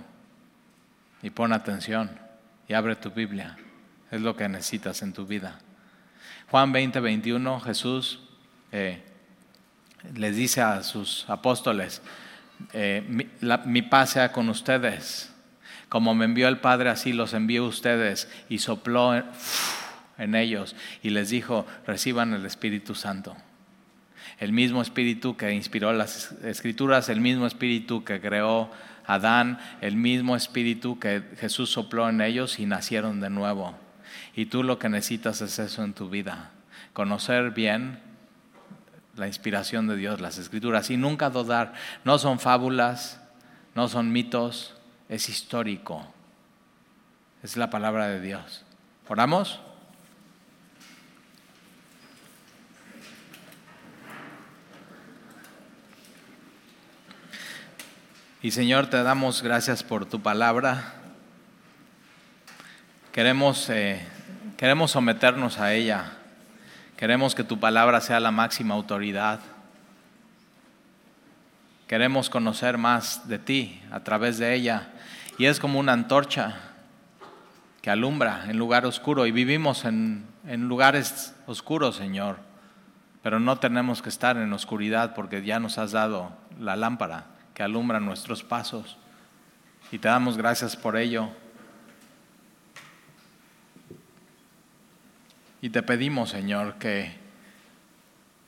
y 1.23 1.31
pon 1.31 1.53
atención 1.53 2.11
y 2.69 2.75
abre 2.75 2.97
tu 2.97 3.11
Biblia, 3.11 3.57
es 4.15 4.23
lo 4.23 4.37
que 4.37 4.49
necesitas 4.49 5.03
en 5.03 5.13
tu 5.13 5.27
vida. 5.27 5.59
Juan 6.51 6.73
20, 6.73 7.01
21, 7.01 7.61
Jesús 7.61 8.21
eh, 8.73 9.03
les 10.15 10.37
dice 10.37 10.61
a 10.61 10.83
sus 10.83 11.29
apóstoles, 11.29 12.03
eh, 12.73 13.03
mi, 13.67 13.83
paz 13.83 14.11
sea 14.11 14.33
con 14.33 14.49
ustedes, 14.49 15.33
como 15.89 16.15
me 16.15 16.25
envió 16.25 16.49
el 16.49 16.59
Padre, 16.59 16.91
así 16.91 17.13
los 17.13 17.35
envío 17.35 17.65
a 17.65 17.69
ustedes, 17.69 18.29
y 18.49 18.59
sopló 18.59 19.15
en 20.19 20.35
ellos 20.35 20.77
y 21.03 21.11
les 21.11 21.31
dijo, 21.31 21.67
reciban 21.87 22.35
el 22.35 22.47
Espíritu 22.47 22.95
Santo. 22.95 23.37
El 24.39 24.53
mismo 24.53 24.83
Espíritu 24.83 25.37
que 25.37 25.53
inspiró 25.53 25.93
las 25.93 26.33
escrituras, 26.45 27.09
el 27.09 27.21
mismo 27.21 27.47
Espíritu 27.47 28.05
que 28.05 28.21
creó 28.21 28.71
Adán, 29.07 29.59
el 29.81 29.97
mismo 29.97 30.35
Espíritu 30.35 30.99
que 30.99 31.23
Jesús 31.39 31.71
sopló 31.71 32.09
en 32.09 32.21
ellos 32.21 32.59
y 32.59 32.67
nacieron 32.67 33.21
de 33.21 33.31
nuevo. 33.31 33.84
Y 34.37 34.47
tú 34.47 34.63
lo 34.63 34.79
que 34.79 34.89
necesitas 34.89 35.41
es 35.41 35.59
eso 35.59 35.85
en 35.85 35.95
tu 35.95 36.09
vida, 36.09 36.51
conocer 36.93 37.51
bien 37.51 38.01
la 39.17 39.29
inspiración 39.29 39.87
de 39.87 39.97
Dios, 39.97 40.21
las 40.21 40.39
escrituras, 40.39 40.91
y 40.91 40.97
nunca 40.97 41.31
dudar, 41.31 41.75
no 42.05 42.19
son 42.19 42.41
fábulas, 42.41 43.21
no 43.75 43.89
son 43.89 44.11
mitos, 44.11 44.75
es 45.09 45.29
histórico, 45.29 46.13
es 47.43 47.57
la 47.57 47.71
palabra 47.71 48.09
de 48.09 48.21
Dios. 48.21 48.65
¿Oramos? 49.09 49.61
Y 58.43 58.51
Señor, 58.51 58.89
te 58.89 59.03
damos 59.03 59.43
gracias 59.43 59.83
por 59.83 60.05
tu 60.05 60.21
palabra. 60.21 60.95
Queremos, 63.11 63.71
eh, 63.71 64.07
queremos 64.57 64.93
someternos 64.93 65.59
a 65.59 65.73
ella. 65.73 66.13
Queremos 66.97 67.35
que 67.35 67.45
tu 67.45 67.59
palabra 67.59 68.01
sea 68.01 68.21
la 68.21 68.31
máxima 68.31 68.75
autoridad. 68.75 69.41
Queremos 71.89 72.31
conocer 72.31 72.79
más 72.79 73.29
de 73.29 73.39
ti 73.39 73.83
a 73.91 74.01
través 74.01 74.39
de 74.39 74.55
ella. 74.55 74.89
Y 75.39 75.47
es 75.47 75.59
como 75.59 75.79
una 75.79 75.93
antorcha 75.93 76.57
que 77.83 77.91
alumbra 77.91 78.45
en 78.49 78.57
lugar 78.57 78.87
oscuro. 78.87 79.27
Y 79.27 79.33
vivimos 79.33 79.85
en, 79.85 80.27
en 80.47 80.69
lugares 80.69 81.35
oscuros, 81.47 81.97
Señor. 81.97 82.39
Pero 83.23 83.41
no 83.41 83.59
tenemos 83.59 84.03
que 84.03 84.09
estar 84.09 84.37
en 84.37 84.53
oscuridad 84.53 85.15
porque 85.15 85.45
ya 85.45 85.59
nos 85.59 85.79
has 85.79 85.93
dado 85.93 86.33
la 86.59 86.77
lámpara 86.77 87.27
que 87.55 87.63
alumbra 87.63 88.01
nuestros 88.01 88.43
pasos. 88.43 88.99
Y 89.91 89.99
te 89.99 90.09
damos 90.09 90.37
gracias 90.37 90.77
por 90.77 90.97
ello. 90.97 91.31
Y 95.65 95.71
te 95.71 95.83
pedimos, 95.83 96.29
Señor, 96.29 96.75
que 96.75 97.17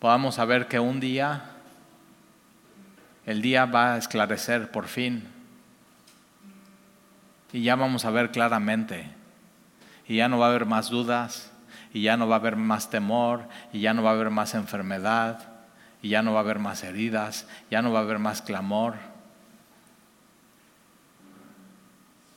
podamos 0.01 0.35
saber 0.35 0.69
que 0.69 0.79
un 0.79 1.01
día, 1.01 1.45
el 3.25 3.41
día 3.41 3.65
va 3.65 3.95
a 3.95 3.97
esclarecer 3.97 4.71
por 4.71 4.87
fin. 4.87 5.27
Y 7.55 7.63
ya 7.63 7.75
vamos 7.75 8.05
a 8.05 8.11
ver 8.11 8.33
claramente. 8.33 9.09
Y 10.07 10.17
ya 10.17 10.29
no 10.29 10.39
va 10.39 10.45
a 10.45 10.51
haber 10.51 10.67
más 10.67 10.91
dudas. 10.91 11.51
Y 11.95 12.03
ya 12.03 12.19
no 12.19 12.29
va 12.29 12.37
a 12.37 12.39
haber 12.39 12.57
más 12.57 12.91
temor. 12.91 13.49
Y 13.73 13.81
ya 13.81 13.95
no 13.95 14.03
va 14.03 14.11
a 14.11 14.13
haber 14.13 14.29
más 14.29 14.53
enfermedad 14.53 15.39
y 16.03 16.11
ya 16.11 16.23
no 16.23 16.35
va 16.35 16.41
a 16.41 16.43
haber 16.43 16.59
más 16.59 16.85
heridas, 16.85 17.49
ya 17.71 17.81
no 17.81 17.93
va 17.93 18.01
a 18.01 18.03
haber 18.03 18.19
más 18.19 18.43
clamor. 18.43 18.97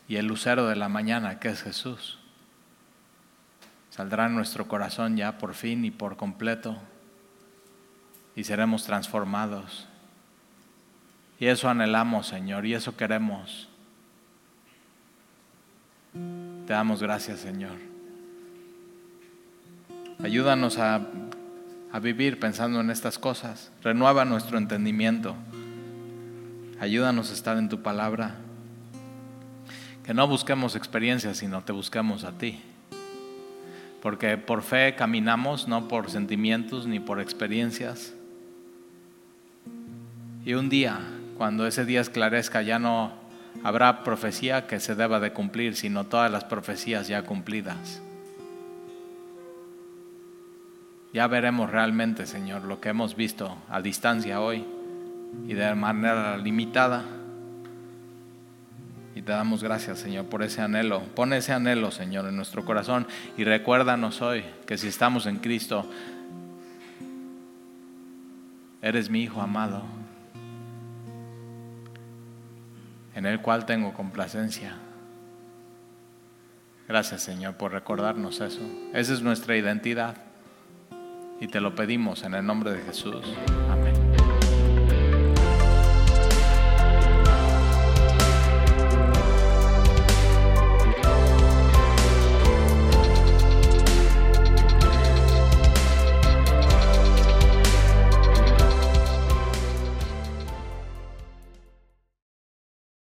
Y 0.07 0.15
el 0.15 0.25
lucero 0.25 0.67
de 0.67 0.77
la 0.77 0.87
mañana, 0.87 1.37
que 1.37 1.49
es 1.49 1.63
Jesús, 1.63 2.18
saldrá 3.99 4.29
nuestro 4.29 4.65
corazón 4.65 5.17
ya 5.17 5.37
por 5.37 5.53
fin 5.53 5.83
y 5.83 5.91
por 5.91 6.15
completo 6.15 6.77
y 8.33 8.45
seremos 8.45 8.85
transformados. 8.85 9.89
Y 11.37 11.47
eso 11.47 11.67
anhelamos, 11.67 12.27
Señor, 12.27 12.65
y 12.65 12.75
eso 12.75 12.95
queremos. 12.95 13.67
Te 16.13 16.71
damos 16.71 17.03
gracias, 17.03 17.41
Señor. 17.41 17.75
Ayúdanos 20.23 20.77
a 20.77 21.01
a 21.91 21.99
vivir 21.99 22.39
pensando 22.39 22.79
en 22.79 22.91
estas 22.91 23.19
cosas. 23.19 23.69
Renueva 23.83 24.23
nuestro 24.23 24.57
entendimiento. 24.57 25.35
Ayúdanos 26.79 27.31
a 27.31 27.33
estar 27.33 27.57
en 27.57 27.67
tu 27.67 27.81
palabra. 27.81 28.35
Que 30.05 30.13
no 30.13 30.25
busquemos 30.25 30.77
experiencias, 30.77 31.35
sino 31.35 31.65
te 31.65 31.73
busquemos 31.73 32.23
a 32.23 32.31
ti. 32.31 32.61
Porque 34.01 34.37
por 34.37 34.61
fe 34.61 34.95
caminamos, 34.95 35.67
no 35.67 35.87
por 35.87 36.09
sentimientos 36.09 36.87
ni 36.87 36.99
por 36.99 37.19
experiencias. 37.19 38.13
Y 40.45 40.53
un 40.53 40.69
día, 40.69 40.99
cuando 41.37 41.67
ese 41.67 41.85
día 41.85 42.01
esclarezca, 42.01 42.61
ya 42.61 42.79
no 42.79 43.13
habrá 43.63 44.03
profecía 44.03 44.67
que 44.67 44.79
se 44.79 44.95
deba 44.95 45.19
de 45.19 45.33
cumplir, 45.33 45.75
sino 45.75 46.05
todas 46.05 46.31
las 46.31 46.45
profecías 46.45 47.07
ya 47.07 47.23
cumplidas. 47.23 48.01
Ya 51.11 51.27
veremos 51.27 51.71
realmente, 51.71 52.25
Señor, 52.25 52.63
lo 52.63 52.79
que 52.79 52.89
hemos 52.89 53.15
visto 53.15 53.57
a 53.69 53.81
distancia 53.81 54.41
hoy 54.41 54.63
y 55.47 55.53
de 55.53 55.73
manera 55.75 56.37
limitada. 56.37 57.03
Y 59.19 59.21
te 59.21 59.33
damos 59.33 59.61
gracias, 59.61 59.99
Señor, 59.99 60.27
por 60.27 60.43
ese 60.43 60.61
anhelo. 60.61 61.01
Pon 61.13 61.33
ese 61.33 61.51
anhelo, 61.51 61.91
Señor, 61.91 62.25
en 62.29 62.37
nuestro 62.37 62.63
corazón 62.63 63.05
y 63.35 63.43
recuérdanos 63.43 64.21
hoy 64.21 64.45
que 64.65 64.77
si 64.77 64.87
estamos 64.87 65.25
en 65.25 65.39
Cristo, 65.39 65.85
eres 68.81 69.09
mi 69.09 69.23
Hijo 69.23 69.41
amado, 69.41 69.83
en 73.13 73.25
el 73.25 73.41
cual 73.41 73.65
tengo 73.65 73.91
complacencia. 73.93 74.77
Gracias, 76.87 77.21
Señor, 77.21 77.55
por 77.55 77.73
recordarnos 77.73 78.39
eso. 78.39 78.61
Esa 78.93 79.13
es 79.13 79.21
nuestra 79.21 79.57
identidad. 79.57 80.15
Y 81.41 81.47
te 81.47 81.59
lo 81.59 81.75
pedimos 81.75 82.23
en 82.23 82.35
el 82.35 82.45
nombre 82.45 82.71
de 82.71 82.83
Jesús. 82.83 83.25